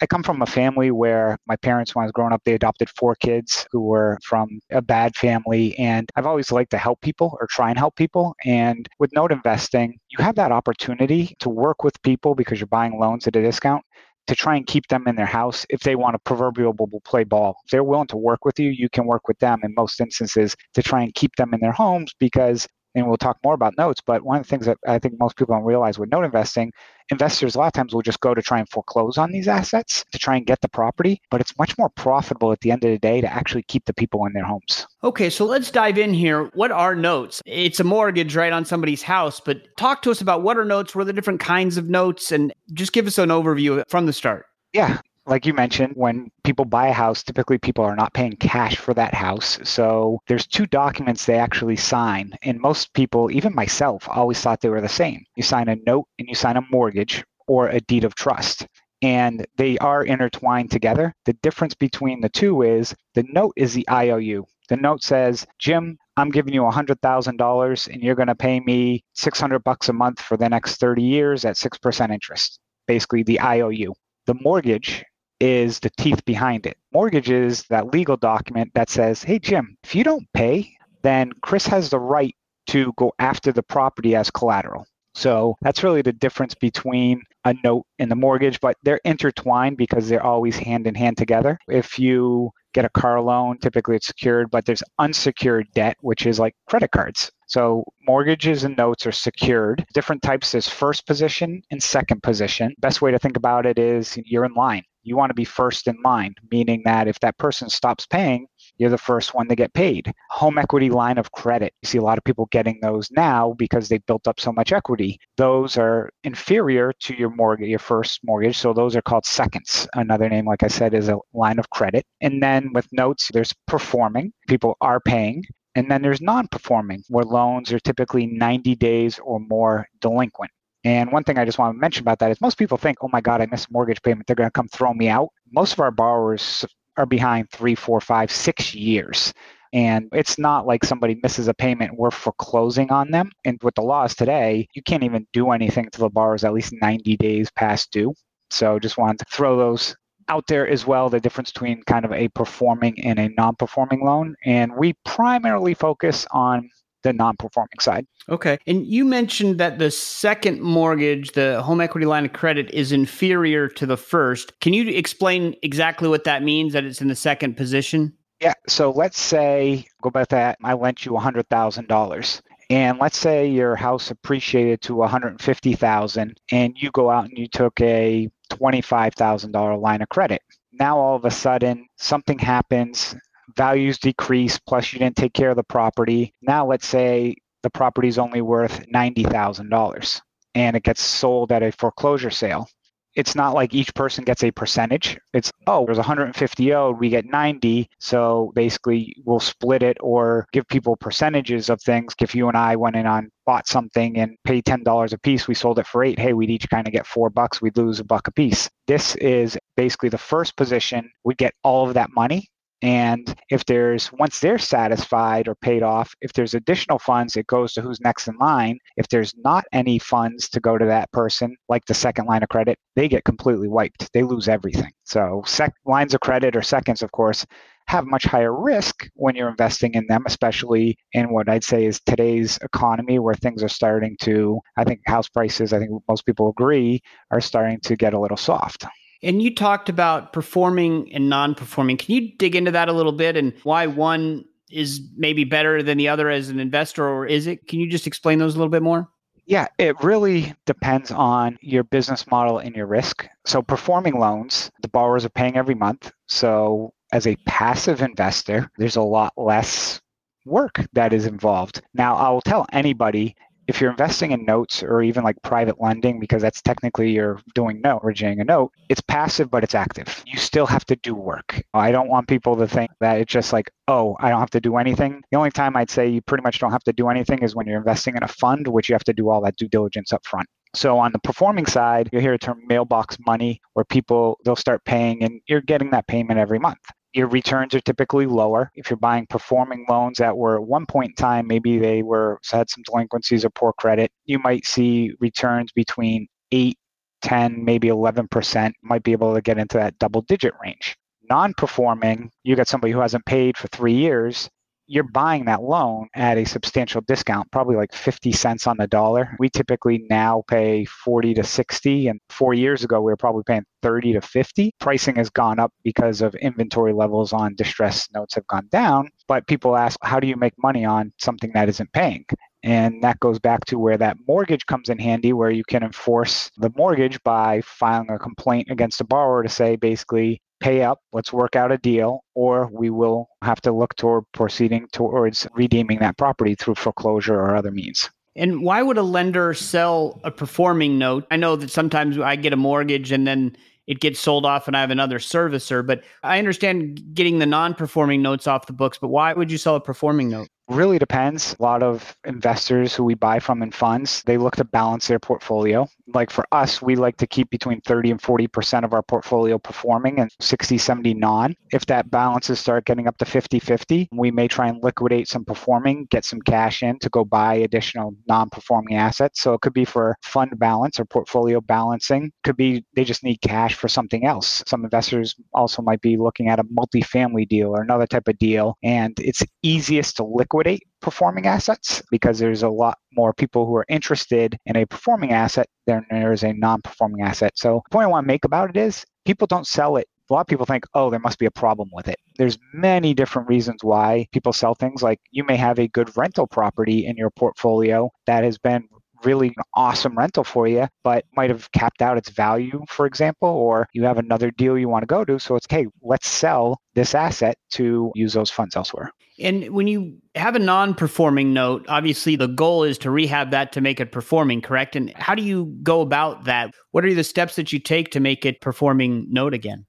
I 0.00 0.06
come 0.06 0.24
from 0.24 0.42
a 0.42 0.46
family 0.46 0.90
where 0.90 1.38
my 1.46 1.54
parents, 1.54 1.94
when 1.94 2.02
I 2.02 2.06
was 2.06 2.12
growing 2.12 2.32
up, 2.32 2.42
they 2.44 2.54
adopted 2.54 2.90
four 2.90 3.14
kids 3.14 3.66
who 3.70 3.82
were 3.82 4.18
from 4.24 4.48
a 4.72 4.82
bad 4.82 5.14
family. 5.14 5.78
And 5.78 6.10
I've 6.16 6.26
always 6.26 6.50
liked 6.50 6.72
to 6.72 6.78
help 6.78 7.00
people 7.02 7.36
or 7.40 7.46
try 7.46 7.68
and 7.68 7.78
help 7.78 7.94
people. 7.94 8.34
And 8.44 8.88
with 8.98 9.12
note 9.14 9.30
investing, 9.30 9.96
you 10.08 10.22
have 10.24 10.34
that 10.36 10.50
opportunity 10.50 11.36
to 11.38 11.48
work 11.48 11.84
with 11.84 12.02
people 12.02 12.34
because 12.34 12.58
you're 12.58 12.66
buying 12.66 12.98
loans 12.98 13.28
at 13.28 13.36
a 13.36 13.42
discount 13.42 13.84
to 14.26 14.34
try 14.34 14.56
and 14.56 14.66
keep 14.66 14.86
them 14.88 15.06
in 15.06 15.14
their 15.14 15.26
house 15.26 15.64
if 15.70 15.80
they 15.80 15.94
want 15.94 16.14
to 16.14 16.18
proverbial 16.20 16.74
play 17.04 17.22
ball. 17.22 17.56
If 17.64 17.70
they're 17.70 17.84
willing 17.84 18.08
to 18.08 18.16
work 18.16 18.44
with 18.44 18.58
you, 18.58 18.70
you 18.70 18.88
can 18.88 19.06
work 19.06 19.28
with 19.28 19.38
them 19.38 19.60
in 19.62 19.72
most 19.76 20.00
instances 20.00 20.56
to 20.74 20.82
try 20.82 21.02
and 21.02 21.14
keep 21.14 21.36
them 21.36 21.54
in 21.54 21.60
their 21.60 21.72
homes 21.72 22.12
because 22.18 22.66
and 22.94 23.06
we'll 23.06 23.16
talk 23.16 23.38
more 23.44 23.54
about 23.54 23.76
notes, 23.78 24.00
but 24.04 24.22
one 24.22 24.38
of 24.38 24.44
the 24.44 24.48
things 24.48 24.66
that 24.66 24.78
I 24.86 24.98
think 24.98 25.18
most 25.18 25.36
people 25.36 25.54
don't 25.54 25.64
realize 25.64 25.98
with 25.98 26.10
note 26.10 26.24
investing, 26.24 26.72
investors 27.10 27.54
a 27.54 27.58
lot 27.58 27.66
of 27.68 27.72
times 27.72 27.94
will 27.94 28.02
just 28.02 28.20
go 28.20 28.34
to 28.34 28.42
try 28.42 28.58
and 28.58 28.68
foreclose 28.68 29.18
on 29.18 29.32
these 29.32 29.48
assets 29.48 30.04
to 30.12 30.18
try 30.18 30.36
and 30.36 30.46
get 30.46 30.60
the 30.60 30.68
property, 30.68 31.20
but 31.30 31.40
it's 31.40 31.56
much 31.58 31.76
more 31.78 31.88
profitable 31.90 32.52
at 32.52 32.60
the 32.60 32.70
end 32.70 32.84
of 32.84 32.90
the 32.90 32.98
day 32.98 33.20
to 33.20 33.32
actually 33.32 33.62
keep 33.64 33.84
the 33.86 33.94
people 33.94 34.24
in 34.26 34.32
their 34.32 34.44
homes. 34.44 34.86
Okay, 35.04 35.30
so 35.30 35.44
let's 35.44 35.70
dive 35.70 35.98
in 35.98 36.14
here. 36.14 36.50
What 36.54 36.70
are 36.70 36.94
notes? 36.94 37.42
It's 37.46 37.80
a 37.80 37.84
mortgage, 37.84 38.36
right, 38.36 38.52
on 38.52 38.64
somebody's 38.64 39.02
house, 39.02 39.40
but 39.40 39.62
talk 39.76 40.02
to 40.02 40.10
us 40.10 40.20
about 40.20 40.42
what 40.42 40.56
are 40.56 40.64
notes, 40.64 40.94
what 40.94 41.02
are 41.02 41.06
the 41.06 41.12
different 41.12 41.40
kinds 41.40 41.76
of 41.76 41.88
notes, 41.88 42.32
and 42.32 42.52
just 42.72 42.92
give 42.92 43.06
us 43.06 43.18
an 43.18 43.30
overview 43.30 43.82
from 43.88 44.06
the 44.06 44.12
start. 44.12 44.46
Yeah 44.72 45.00
like 45.26 45.46
you 45.46 45.54
mentioned, 45.54 45.92
when 45.94 46.30
people 46.42 46.64
buy 46.64 46.88
a 46.88 46.92
house, 46.92 47.22
typically 47.22 47.58
people 47.58 47.84
are 47.84 47.94
not 47.94 48.12
paying 48.12 48.36
cash 48.36 48.76
for 48.76 48.92
that 48.94 49.14
house. 49.14 49.58
So 49.62 50.18
there's 50.26 50.46
two 50.46 50.66
documents 50.66 51.24
they 51.24 51.38
actually 51.38 51.76
sign. 51.76 52.32
And 52.42 52.60
most 52.60 52.92
people, 52.92 53.30
even 53.30 53.54
myself, 53.54 54.08
always 54.08 54.40
thought 54.40 54.60
they 54.60 54.68
were 54.68 54.80
the 54.80 54.88
same. 54.88 55.24
You 55.36 55.42
sign 55.44 55.68
a 55.68 55.76
note 55.86 56.06
and 56.18 56.28
you 56.28 56.34
sign 56.34 56.56
a 56.56 56.66
mortgage 56.70 57.24
or 57.46 57.68
a 57.68 57.80
deed 57.80 58.04
of 58.04 58.14
trust. 58.14 58.66
And 59.02 59.46
they 59.56 59.78
are 59.78 60.04
intertwined 60.04 60.70
together. 60.70 61.12
The 61.24 61.34
difference 61.34 61.74
between 61.74 62.20
the 62.20 62.28
two 62.28 62.62
is 62.62 62.94
the 63.14 63.24
note 63.28 63.52
is 63.56 63.74
the 63.74 63.88
IOU. 63.90 64.44
The 64.68 64.76
note 64.76 65.02
says, 65.02 65.46
Jim, 65.58 65.98
I'm 66.16 66.30
giving 66.30 66.54
you 66.54 66.62
$100,000 66.62 67.92
and 67.92 68.02
you're 68.02 68.14
going 68.14 68.28
to 68.28 68.34
pay 68.34 68.60
me 68.60 69.02
600 69.14 69.58
bucks 69.64 69.88
a 69.88 69.92
month 69.92 70.20
for 70.20 70.36
the 70.36 70.48
next 70.48 70.76
30 70.76 71.02
years 71.02 71.44
at 71.44 71.56
6% 71.56 72.10
interest. 72.10 72.58
Basically, 72.86 73.22
the 73.22 73.40
IOU. 73.40 73.92
The 74.26 74.34
mortgage 74.40 75.04
is 75.42 75.80
the 75.80 75.90
teeth 75.90 76.24
behind 76.24 76.66
it. 76.66 76.78
Mortgage 76.92 77.28
is 77.28 77.64
that 77.64 77.92
legal 77.92 78.16
document 78.16 78.70
that 78.74 78.88
says, 78.88 79.24
hey, 79.24 79.40
Jim, 79.40 79.76
if 79.82 79.92
you 79.92 80.04
don't 80.04 80.32
pay, 80.32 80.72
then 81.02 81.32
Chris 81.42 81.66
has 81.66 81.90
the 81.90 81.98
right 81.98 82.36
to 82.68 82.92
go 82.96 83.12
after 83.18 83.50
the 83.50 83.62
property 83.62 84.14
as 84.14 84.30
collateral. 84.30 84.86
So 85.14 85.56
that's 85.60 85.82
really 85.82 86.00
the 86.00 86.12
difference 86.12 86.54
between 86.54 87.22
a 87.44 87.56
note 87.64 87.86
and 87.98 88.08
the 88.08 88.14
mortgage, 88.14 88.60
but 88.60 88.76
they're 88.84 89.00
intertwined 89.04 89.76
because 89.76 90.08
they're 90.08 90.22
always 90.22 90.56
hand 90.56 90.86
in 90.86 90.94
hand 90.94 91.18
together. 91.18 91.58
If 91.68 91.98
you 91.98 92.52
get 92.72 92.84
a 92.84 92.90
car 92.90 93.20
loan, 93.20 93.58
typically 93.58 93.96
it's 93.96 94.06
secured, 94.06 94.48
but 94.48 94.64
there's 94.64 94.84
unsecured 95.00 95.66
debt, 95.74 95.96
which 96.02 96.24
is 96.24 96.38
like 96.38 96.54
credit 96.68 96.92
cards. 96.92 97.32
So 97.48 97.84
mortgages 98.06 98.62
and 98.62 98.76
notes 98.76 99.08
are 99.08 99.12
secured. 99.12 99.84
Different 99.92 100.22
types 100.22 100.54
is 100.54 100.68
first 100.68 101.04
position 101.04 101.62
and 101.72 101.82
second 101.82 102.22
position. 102.22 102.74
Best 102.78 103.02
way 103.02 103.10
to 103.10 103.18
think 103.18 103.36
about 103.36 103.66
it 103.66 103.80
is 103.80 104.16
you're 104.24 104.44
in 104.44 104.54
line 104.54 104.84
you 105.02 105.16
want 105.16 105.30
to 105.30 105.34
be 105.34 105.44
first 105.44 105.88
in 105.88 105.96
line, 106.04 106.34
meaning 106.50 106.82
that 106.84 107.08
if 107.08 107.18
that 107.20 107.38
person 107.38 107.68
stops 107.68 108.06
paying, 108.06 108.46
you're 108.76 108.90
the 108.90 108.98
first 108.98 109.34
one 109.34 109.48
to 109.48 109.56
get 109.56 109.72
paid. 109.74 110.12
Home 110.30 110.58
equity 110.58 110.90
line 110.90 111.18
of 111.18 111.32
credit. 111.32 111.74
You 111.82 111.88
see 111.88 111.98
a 111.98 112.02
lot 112.02 112.18
of 112.18 112.24
people 112.24 112.48
getting 112.50 112.78
those 112.80 113.10
now 113.10 113.54
because 113.58 113.88
they've 113.88 114.04
built 114.06 114.26
up 114.26 114.40
so 114.40 114.52
much 114.52 114.72
equity. 114.72 115.18
Those 115.36 115.76
are 115.76 116.10
inferior 116.24 116.92
to 117.00 117.14
your 117.14 117.30
mortgage, 117.30 117.68
your 117.68 117.78
first 117.78 118.20
mortgage. 118.24 118.58
So 118.58 118.72
those 118.72 118.96
are 118.96 119.02
called 119.02 119.26
seconds. 119.26 119.88
Another 119.94 120.28
name, 120.28 120.46
like 120.46 120.62
I 120.62 120.68
said, 120.68 120.94
is 120.94 121.08
a 121.08 121.18
line 121.34 121.58
of 121.58 121.70
credit. 121.70 122.04
And 122.20 122.42
then 122.42 122.72
with 122.72 122.86
notes, 122.92 123.30
there's 123.32 123.52
performing. 123.66 124.32
People 124.48 124.76
are 124.80 125.00
paying. 125.00 125.44
And 125.74 125.90
then 125.90 126.02
there's 126.02 126.20
non 126.20 126.48
performing, 126.48 127.02
where 127.08 127.24
loans 127.24 127.72
are 127.72 127.80
typically 127.80 128.26
90 128.26 128.74
days 128.76 129.18
or 129.18 129.40
more 129.40 129.88
delinquent. 130.00 130.50
And 130.84 131.12
one 131.12 131.24
thing 131.24 131.38
I 131.38 131.44
just 131.44 131.58
want 131.58 131.74
to 131.74 131.80
mention 131.80 132.02
about 132.02 132.18
that 132.18 132.30
is 132.30 132.40
most 132.40 132.58
people 132.58 132.76
think, 132.76 132.98
oh 133.02 133.08
my 133.12 133.20
God, 133.20 133.40
I 133.40 133.46
missed 133.46 133.68
a 133.68 133.72
mortgage 133.72 134.02
payment. 134.02 134.26
They're 134.26 134.36
going 134.36 134.48
to 134.48 134.52
come 134.52 134.68
throw 134.68 134.92
me 134.92 135.08
out. 135.08 135.28
Most 135.52 135.74
of 135.74 135.80
our 135.80 135.90
borrowers 135.90 136.64
are 136.96 137.06
behind 137.06 137.50
three, 137.50 137.74
four, 137.74 138.00
five, 138.00 138.30
six 138.30 138.74
years. 138.74 139.32
And 139.72 140.08
it's 140.12 140.38
not 140.38 140.66
like 140.66 140.84
somebody 140.84 141.18
misses 141.22 141.48
a 141.48 141.54
payment, 141.54 141.96
we're 141.96 142.10
foreclosing 142.10 142.90
on 142.90 143.10
them. 143.10 143.30
And 143.44 143.58
with 143.62 143.74
the 143.74 143.82
laws 143.82 144.14
today, 144.14 144.68
you 144.74 144.82
can't 144.82 145.02
even 145.02 145.26
do 145.32 145.50
anything 145.50 145.88
to 145.92 146.00
the 146.00 146.10
borrowers 146.10 146.44
at 146.44 146.52
least 146.52 146.74
90 146.80 147.16
days 147.16 147.50
past 147.52 147.90
due. 147.90 148.12
So 148.50 148.78
just 148.78 148.98
wanted 148.98 149.20
to 149.20 149.24
throw 149.32 149.56
those 149.56 149.96
out 150.28 150.46
there 150.46 150.68
as 150.68 150.86
well 150.86 151.08
the 151.08 151.20
difference 151.20 151.50
between 151.50 151.82
kind 151.84 152.04
of 152.04 152.12
a 152.12 152.28
performing 152.28 153.02
and 153.04 153.18
a 153.18 153.30
non 153.30 153.56
performing 153.56 154.04
loan. 154.04 154.34
And 154.44 154.76
we 154.76 154.94
primarily 155.04 155.72
focus 155.72 156.26
on 156.32 156.68
the 157.02 157.12
non-performing 157.12 157.78
side. 157.80 158.06
Okay. 158.28 158.58
And 158.66 158.86
you 158.86 159.04
mentioned 159.04 159.58
that 159.58 159.78
the 159.78 159.90
second 159.90 160.60
mortgage, 160.60 161.32
the 161.32 161.62
home 161.62 161.80
equity 161.80 162.06
line 162.06 162.24
of 162.24 162.32
credit 162.32 162.70
is 162.70 162.92
inferior 162.92 163.68
to 163.68 163.86
the 163.86 163.96
first. 163.96 164.58
Can 164.60 164.72
you 164.72 164.88
explain 164.88 165.54
exactly 165.62 166.08
what 166.08 166.24
that 166.24 166.42
means 166.42 166.72
that 166.72 166.84
it's 166.84 167.00
in 167.00 167.08
the 167.08 167.16
second 167.16 167.56
position? 167.56 168.12
Yeah. 168.40 168.54
So 168.68 168.90
let's 168.90 169.20
say, 169.20 169.86
go 170.02 170.10
back 170.10 170.28
that, 170.28 170.58
I 170.64 170.74
lent 170.74 171.06
you 171.06 171.12
$100,000 171.12 172.42
and 172.70 172.98
let's 172.98 173.18
say 173.18 173.46
your 173.46 173.76
house 173.76 174.10
appreciated 174.10 174.80
to 174.82 174.94
150,000 174.94 176.40
and 176.50 176.76
you 176.76 176.90
go 176.90 177.10
out 177.10 177.26
and 177.26 177.38
you 177.38 177.46
took 177.46 177.80
a 177.80 178.28
$25,000 178.50 179.80
line 179.80 180.02
of 180.02 180.08
credit. 180.08 180.42
Now 180.72 180.98
all 180.98 181.14
of 181.14 181.24
a 181.24 181.30
sudden 181.30 181.86
something 181.98 182.38
happens, 182.38 183.14
values 183.56 183.98
decrease 183.98 184.58
plus 184.58 184.92
you 184.92 184.98
didn't 184.98 185.16
take 185.16 185.32
care 185.32 185.50
of 185.50 185.56
the 185.56 185.64
property. 185.64 186.32
Now 186.42 186.66
let's 186.66 186.86
say 186.86 187.36
the 187.62 187.70
property 187.70 188.08
is 188.08 188.18
only 188.18 188.42
worth 188.42 188.86
$90,000 188.88 190.20
and 190.54 190.76
it 190.76 190.82
gets 190.82 191.02
sold 191.02 191.52
at 191.52 191.62
a 191.62 191.72
foreclosure 191.72 192.30
sale 192.30 192.68
it's 193.14 193.34
not 193.34 193.54
like 193.54 193.74
each 193.74 193.94
person 193.94 194.24
gets 194.24 194.42
a 194.42 194.50
percentage. 194.50 195.18
It's, 195.34 195.50
oh, 195.66 195.84
there's 195.84 195.98
150 195.98 196.72
owed, 196.72 196.98
we 196.98 197.10
get 197.10 197.26
90. 197.26 197.88
So 197.98 198.52
basically, 198.54 199.14
we'll 199.24 199.40
split 199.40 199.82
it 199.82 199.96
or 200.00 200.46
give 200.52 200.66
people 200.68 200.96
percentages 200.96 201.68
of 201.68 201.80
things. 201.82 202.14
If 202.20 202.34
you 202.34 202.48
and 202.48 202.56
I 202.56 202.76
went 202.76 202.96
in 202.96 203.06
on 203.06 203.30
bought 203.44 203.66
something 203.68 204.18
and 204.18 204.36
paid 204.44 204.64
$10 204.64 205.12
a 205.12 205.18
piece, 205.18 205.46
we 205.46 205.54
sold 205.54 205.78
it 205.78 205.86
for 205.86 206.04
eight. 206.04 206.18
Hey, 206.18 206.32
we'd 206.32 206.50
each 206.50 206.68
kind 206.70 206.86
of 206.86 206.92
get 206.92 207.06
four 207.06 207.28
bucks, 207.28 207.60
we'd 207.60 207.76
lose 207.76 208.00
a 208.00 208.04
buck 208.04 208.28
a 208.28 208.32
piece. 208.32 208.70
This 208.86 209.14
is 209.16 209.58
basically 209.76 210.08
the 210.08 210.18
first 210.18 210.56
position. 210.56 211.10
We 211.24 211.34
get 211.34 211.54
all 211.62 211.86
of 211.88 211.94
that 211.94 212.10
money 212.14 212.48
and 212.82 213.34
if 213.48 213.64
there's, 213.64 214.12
once 214.12 214.40
they're 214.40 214.58
satisfied 214.58 215.46
or 215.46 215.54
paid 215.54 215.82
off, 215.84 216.12
if 216.20 216.32
there's 216.32 216.54
additional 216.54 216.98
funds, 216.98 217.36
it 217.36 217.46
goes 217.46 217.72
to 217.74 217.80
who's 217.80 218.00
next 218.00 218.26
in 218.26 218.36
line. 218.38 218.78
If 218.96 219.08
there's 219.08 219.32
not 219.36 219.64
any 219.72 220.00
funds 220.00 220.48
to 220.50 220.60
go 220.60 220.76
to 220.76 220.84
that 220.86 221.10
person, 221.12 221.56
like 221.68 221.84
the 221.86 221.94
second 221.94 222.26
line 222.26 222.42
of 222.42 222.48
credit, 222.48 222.78
they 222.96 223.08
get 223.08 223.24
completely 223.24 223.68
wiped. 223.68 224.12
They 224.12 224.24
lose 224.24 224.48
everything. 224.48 224.90
So 225.04 225.42
sec- 225.46 225.74
lines 225.86 226.12
of 226.12 226.20
credit 226.20 226.56
or 226.56 226.62
seconds, 226.62 227.02
of 227.02 227.12
course, 227.12 227.46
have 227.86 228.06
much 228.06 228.24
higher 228.24 228.54
risk 228.54 229.08
when 229.14 229.36
you're 229.36 229.48
investing 229.48 229.94
in 229.94 230.06
them, 230.08 230.24
especially 230.26 230.96
in 231.12 231.32
what 231.32 231.48
I'd 231.48 231.64
say 231.64 231.84
is 231.84 232.00
today's 232.06 232.58
economy 232.62 233.18
where 233.18 233.34
things 233.34 233.62
are 233.62 233.68
starting 233.68 234.16
to, 234.22 234.60
I 234.76 234.84
think 234.84 235.00
house 235.06 235.28
prices, 235.28 235.72
I 235.72 235.78
think 235.78 235.90
most 236.08 236.26
people 236.26 236.50
agree, 236.50 237.00
are 237.30 237.40
starting 237.40 237.80
to 237.80 237.96
get 237.96 238.14
a 238.14 238.20
little 238.20 238.36
soft. 238.36 238.86
And 239.22 239.40
you 239.42 239.54
talked 239.54 239.88
about 239.88 240.32
performing 240.32 241.12
and 241.12 241.28
non 241.28 241.54
performing. 241.54 241.96
Can 241.96 242.14
you 242.14 242.36
dig 242.36 242.56
into 242.56 242.70
that 242.72 242.88
a 242.88 242.92
little 242.92 243.12
bit 243.12 243.36
and 243.36 243.52
why 243.62 243.86
one 243.86 244.44
is 244.70 245.00
maybe 245.16 245.44
better 245.44 245.82
than 245.82 245.98
the 245.98 246.08
other 246.08 246.30
as 246.30 246.48
an 246.48 246.58
investor, 246.58 247.06
or 247.06 247.26
is 247.26 247.46
it? 247.46 247.68
Can 247.68 247.78
you 247.78 247.88
just 247.88 248.06
explain 248.06 248.38
those 248.38 248.54
a 248.54 248.58
little 248.58 248.70
bit 248.70 248.82
more? 248.82 249.08
Yeah, 249.44 249.66
it 249.78 250.02
really 250.02 250.54
depends 250.66 251.10
on 251.10 251.58
your 251.60 251.84
business 251.84 252.26
model 252.30 252.58
and 252.58 252.74
your 252.74 252.86
risk. 252.86 253.26
So, 253.44 253.60
performing 253.60 254.18
loans, 254.18 254.70
the 254.82 254.88
borrowers 254.88 255.24
are 255.24 255.30
paying 255.30 255.56
every 255.56 255.74
month. 255.74 256.12
So, 256.26 256.94
as 257.12 257.26
a 257.26 257.36
passive 257.46 258.02
investor, 258.02 258.70
there's 258.78 258.96
a 258.96 259.02
lot 259.02 259.32
less 259.36 260.00
work 260.46 260.84
that 260.92 261.12
is 261.12 261.26
involved. 261.26 261.82
Now, 261.92 262.16
I 262.16 262.30
will 262.30 262.40
tell 262.40 262.66
anybody 262.72 263.34
if 263.72 263.80
you're 263.80 263.90
investing 263.90 264.32
in 264.32 264.44
notes 264.44 264.82
or 264.82 265.00
even 265.02 265.24
like 265.24 265.40
private 265.40 265.80
lending, 265.80 266.20
because 266.20 266.42
that's 266.42 266.60
technically 266.60 267.10
you're 267.10 267.40
doing 267.54 267.80
note, 267.80 268.00
originating 268.04 268.42
a 268.42 268.44
note, 268.44 268.70
it's 268.90 269.00
passive, 269.00 269.50
but 269.50 269.64
it's 269.64 269.74
active. 269.74 270.22
You 270.26 270.36
still 270.36 270.66
have 270.66 270.84
to 270.86 270.96
do 270.96 271.14
work. 271.14 271.62
I 271.72 271.90
don't 271.90 272.10
want 272.10 272.28
people 272.28 272.54
to 272.56 272.68
think 272.68 272.90
that 273.00 273.18
it's 273.18 273.32
just 273.32 273.50
like, 273.50 273.70
oh, 273.88 274.14
I 274.20 274.28
don't 274.28 274.40
have 274.40 274.50
to 274.50 274.60
do 274.60 274.76
anything. 274.76 275.22
The 275.30 275.38
only 275.38 275.50
time 275.50 275.74
I'd 275.74 275.88
say 275.88 276.06
you 276.06 276.20
pretty 276.20 276.42
much 276.42 276.58
don't 276.58 276.70
have 276.70 276.84
to 276.84 276.92
do 276.92 277.08
anything 277.08 277.38
is 277.42 277.56
when 277.56 277.66
you're 277.66 277.78
investing 277.78 278.14
in 278.14 278.22
a 278.22 278.28
fund, 278.28 278.68
which 278.68 278.90
you 278.90 278.94
have 278.94 279.04
to 279.04 279.14
do 279.14 279.30
all 279.30 279.40
that 279.40 279.56
due 279.56 279.68
diligence 279.68 280.12
up 280.12 280.26
front. 280.26 280.46
So 280.74 280.98
on 280.98 281.12
the 281.12 281.18
performing 281.20 281.64
side, 281.64 282.10
you'll 282.12 282.20
hear 282.20 282.34
a 282.34 282.38
term 282.38 282.60
mailbox 282.66 283.16
money 283.26 283.62
where 283.72 283.86
people 283.86 284.38
they'll 284.44 284.54
start 284.54 284.84
paying 284.84 285.22
and 285.22 285.40
you're 285.46 285.62
getting 285.62 285.90
that 285.92 286.06
payment 286.06 286.38
every 286.38 286.58
month 286.58 286.80
your 287.14 287.28
returns 287.28 287.74
are 287.74 287.80
typically 287.80 288.26
lower. 288.26 288.70
If 288.74 288.90
you're 288.90 288.96
buying 288.96 289.26
performing 289.26 289.84
loans 289.88 290.18
that 290.18 290.36
were 290.36 290.56
at 290.56 290.66
one 290.66 290.86
point 290.86 291.10
in 291.10 291.14
time, 291.14 291.46
maybe 291.46 291.78
they 291.78 292.02
were 292.02 292.38
had 292.50 292.70
some 292.70 292.82
delinquencies 292.84 293.44
or 293.44 293.50
poor 293.50 293.72
credit, 293.74 294.10
you 294.24 294.38
might 294.38 294.66
see 294.66 295.12
returns 295.20 295.72
between 295.72 296.26
8, 296.52 296.76
10, 297.22 297.64
maybe 297.64 297.88
11%, 297.88 298.72
might 298.82 299.02
be 299.02 299.12
able 299.12 299.34
to 299.34 299.42
get 299.42 299.58
into 299.58 299.76
that 299.76 299.98
double 299.98 300.22
digit 300.22 300.54
range. 300.62 300.96
Non 301.30 301.54
performing, 301.56 302.30
you 302.44 302.56
got 302.56 302.68
somebody 302.68 302.92
who 302.92 303.00
hasn't 303.00 303.24
paid 303.26 303.56
for 303.56 303.68
three 303.68 303.94
years, 303.94 304.48
you're 304.86 305.04
buying 305.04 305.46
that 305.46 305.62
loan 305.62 306.08
at 306.14 306.38
a 306.38 306.44
substantial 306.44 307.00
discount, 307.02 307.50
probably 307.50 307.76
like 307.76 307.94
50 307.94 308.32
cents 308.32 308.66
on 308.66 308.76
the 308.76 308.86
dollar. 308.86 309.36
We 309.38 309.48
typically 309.48 310.04
now 310.10 310.42
pay 310.48 310.84
40 310.84 311.34
to 311.34 311.44
60, 311.44 312.08
and 312.08 312.20
four 312.28 312.54
years 312.54 312.84
ago, 312.84 313.00
we 313.00 313.12
were 313.12 313.16
probably 313.16 313.44
paying 313.44 313.64
30 313.82 314.14
to 314.14 314.20
50. 314.20 314.74
Pricing 314.80 315.16
has 315.16 315.30
gone 315.30 315.58
up 315.58 315.72
because 315.82 316.20
of 316.22 316.34
inventory 316.36 316.92
levels 316.92 317.32
on 317.32 317.54
distressed 317.54 318.12
notes 318.14 318.34
have 318.34 318.46
gone 318.46 318.68
down. 318.70 319.08
But 319.28 319.46
people 319.46 319.76
ask, 319.76 319.98
how 320.02 320.20
do 320.20 320.26
you 320.26 320.36
make 320.36 320.54
money 320.58 320.84
on 320.84 321.12
something 321.18 321.52
that 321.54 321.68
isn't 321.68 321.92
paying? 321.92 322.24
And 322.62 323.02
that 323.02 323.18
goes 323.20 323.38
back 323.38 323.64
to 323.66 323.78
where 323.78 323.98
that 323.98 324.16
mortgage 324.28 324.66
comes 324.66 324.88
in 324.88 324.98
handy, 324.98 325.32
where 325.32 325.50
you 325.50 325.64
can 325.64 325.82
enforce 325.82 326.50
the 326.56 326.70
mortgage 326.76 327.22
by 327.24 327.60
filing 327.62 328.10
a 328.10 328.18
complaint 328.18 328.68
against 328.70 329.00
a 329.00 329.04
borrower 329.04 329.42
to 329.42 329.48
say, 329.48 329.76
basically, 329.76 330.40
pay 330.60 330.82
up, 330.82 331.00
let's 331.12 331.32
work 331.32 331.56
out 331.56 331.72
a 331.72 331.78
deal, 331.78 332.20
or 332.34 332.70
we 332.72 332.88
will 332.88 333.28
have 333.42 333.60
to 333.62 333.72
look 333.72 333.96
toward 333.96 334.24
proceeding 334.32 334.86
towards 334.92 335.46
redeeming 335.54 335.98
that 335.98 336.16
property 336.16 336.54
through 336.54 336.76
foreclosure 336.76 337.34
or 337.34 337.56
other 337.56 337.72
means. 337.72 338.08
And 338.36 338.62
why 338.62 338.82
would 338.82 338.96
a 338.96 339.02
lender 339.02 339.52
sell 339.52 340.20
a 340.24 340.30
performing 340.30 340.98
note? 340.98 341.26
I 341.30 341.36
know 341.36 341.56
that 341.56 341.70
sometimes 341.70 342.18
I 342.18 342.36
get 342.36 342.52
a 342.52 342.56
mortgage 342.56 343.12
and 343.12 343.26
then 343.26 343.56
it 343.86 344.00
gets 344.00 344.20
sold 344.20 344.46
off 344.46 344.68
and 344.68 344.76
I 344.76 344.80
have 344.80 344.90
another 344.90 345.18
servicer, 345.18 345.86
but 345.86 346.02
I 346.22 346.38
understand 346.38 347.14
getting 347.14 347.40
the 347.40 347.46
non 347.46 347.74
performing 347.74 348.22
notes 348.22 348.46
off 348.46 348.66
the 348.66 348.72
books, 348.72 348.98
but 348.98 349.08
why 349.08 349.32
would 349.32 349.50
you 349.50 349.58
sell 349.58 349.76
a 349.76 349.80
performing 349.80 350.30
note? 350.30 350.48
Really 350.72 350.98
depends. 350.98 351.54
A 351.58 351.62
lot 351.62 351.82
of 351.82 352.16
investors 352.24 352.94
who 352.94 353.04
we 353.04 353.12
buy 353.12 353.40
from 353.40 353.62
in 353.62 353.70
funds, 353.70 354.22
they 354.24 354.38
look 354.38 354.56
to 354.56 354.64
balance 354.64 355.06
their 355.06 355.18
portfolio. 355.18 355.86
Like 356.14 356.30
for 356.30 356.46
us, 356.50 356.80
we 356.80 356.96
like 356.96 357.18
to 357.18 357.26
keep 357.26 357.50
between 357.50 357.82
30 357.82 358.12
and 358.12 358.22
40% 358.22 358.82
of 358.82 358.94
our 358.94 359.02
portfolio 359.02 359.58
performing 359.58 360.18
and 360.18 360.30
60, 360.40 360.78
70 360.78 361.12
non. 361.12 361.54
If 361.72 361.84
that 361.86 362.10
balances 362.10 362.58
start 362.58 362.86
getting 362.86 363.06
up 363.06 363.18
to 363.18 363.26
50 363.26 363.58
50, 363.58 364.08
we 364.12 364.30
may 364.30 364.48
try 364.48 364.68
and 364.68 364.82
liquidate 364.82 365.28
some 365.28 365.44
performing, 365.44 366.06
get 366.10 366.24
some 366.24 366.40
cash 366.40 366.82
in 366.82 366.98
to 367.00 367.10
go 367.10 367.22
buy 367.22 367.56
additional 367.56 368.14
non 368.26 368.48
performing 368.48 368.96
assets. 368.96 369.42
So 369.42 369.52
it 369.52 369.60
could 369.60 369.74
be 369.74 369.84
for 369.84 370.16
fund 370.22 370.58
balance 370.58 370.98
or 370.98 371.04
portfolio 371.04 371.60
balancing. 371.60 372.32
Could 372.44 372.56
be 372.56 372.82
they 372.96 373.04
just 373.04 373.24
need 373.24 373.42
cash 373.42 373.74
for 373.74 373.88
something 373.88 374.24
else. 374.24 374.64
Some 374.66 374.84
investors 374.84 375.34
also 375.52 375.82
might 375.82 376.00
be 376.00 376.16
looking 376.16 376.48
at 376.48 376.58
a 376.58 376.64
multifamily 376.64 377.46
deal 377.46 377.76
or 377.76 377.82
another 377.82 378.06
type 378.06 378.28
of 378.28 378.38
deal, 378.38 378.78
and 378.82 379.14
it's 379.20 379.42
easiest 379.62 380.16
to 380.16 380.24
liquidate 380.24 380.61
liquidate 380.62 380.86
performing 381.00 381.46
assets 381.46 382.02
because 382.10 382.38
there's 382.38 382.62
a 382.62 382.68
lot 382.68 382.98
more 383.12 383.32
people 383.32 383.66
who 383.66 383.74
are 383.76 383.86
interested 383.88 384.56
in 384.66 384.76
a 384.76 384.86
performing 384.86 385.32
asset 385.32 385.66
than 385.86 386.06
there 386.10 386.32
is 386.32 386.44
a 386.44 386.52
non-performing 386.52 387.22
asset. 387.22 387.52
So 387.56 387.82
the 387.84 387.90
point 387.90 388.04
I 388.04 388.08
want 388.08 388.24
to 388.24 388.28
make 388.28 388.44
about 388.44 388.70
it 388.70 388.76
is 388.76 389.04
people 389.24 389.46
don't 389.46 389.66
sell 389.66 389.96
it 389.96 390.06
a 390.30 390.32
lot 390.32 390.40
of 390.40 390.46
people 390.46 390.64
think, 390.64 390.84
oh, 390.94 391.10
there 391.10 391.20
must 391.20 391.38
be 391.38 391.44
a 391.44 391.50
problem 391.50 391.90
with 391.92 392.08
it. 392.08 392.16
There's 392.38 392.58
many 392.72 393.12
different 393.12 393.48
reasons 393.48 393.84
why 393.84 394.26
people 394.32 394.54
sell 394.54 394.74
things. 394.74 395.02
Like 395.02 395.20
you 395.30 395.44
may 395.44 395.56
have 395.56 395.78
a 395.78 395.88
good 395.88 396.16
rental 396.16 396.46
property 396.46 397.04
in 397.06 397.16
your 397.16 397.28
portfolio 397.30 398.10
that 398.26 398.42
has 398.42 398.56
been 398.56 398.88
really 399.24 399.48
an 399.48 399.64
awesome 399.74 400.16
rental 400.16 400.44
for 400.44 400.66
you, 400.66 400.88
but 401.02 401.24
might 401.36 401.50
have 401.50 401.70
capped 401.72 402.02
out 402.02 402.16
its 402.16 402.30
value, 402.30 402.84
for 402.88 403.06
example, 403.06 403.48
or 403.48 403.88
you 403.92 404.04
have 404.04 404.18
another 404.18 404.50
deal 404.50 404.78
you 404.78 404.88
want 404.88 405.02
to 405.02 405.06
go 405.06 405.24
to. 405.24 405.38
So 405.38 405.56
it's, 405.56 405.66
okay, 405.66 405.86
let's 406.02 406.28
sell 406.28 406.80
this 406.94 407.14
asset 407.14 407.56
to 407.72 408.12
use 408.14 408.32
those 408.32 408.50
funds 408.50 408.76
elsewhere. 408.76 409.10
And 409.38 409.70
when 409.70 409.86
you 409.86 410.18
have 410.34 410.54
a 410.56 410.58
non 410.58 410.94
performing 410.94 411.52
note, 411.52 411.86
obviously 411.88 412.36
the 412.36 412.48
goal 412.48 412.84
is 412.84 412.98
to 412.98 413.10
rehab 413.10 413.50
that 413.50 413.72
to 413.72 413.80
make 413.80 413.98
it 413.98 414.12
performing, 414.12 414.60
correct? 414.60 414.94
And 414.94 415.12
how 415.14 415.34
do 415.34 415.42
you 415.42 415.74
go 415.82 416.00
about 416.00 416.44
that? 416.44 416.74
What 416.90 417.04
are 417.04 417.14
the 417.14 417.24
steps 417.24 417.56
that 417.56 417.72
you 417.72 417.78
take 417.78 418.10
to 418.12 418.20
make 418.20 418.44
it 418.44 418.60
performing 418.60 419.26
note 419.30 419.54
again? 419.54 419.86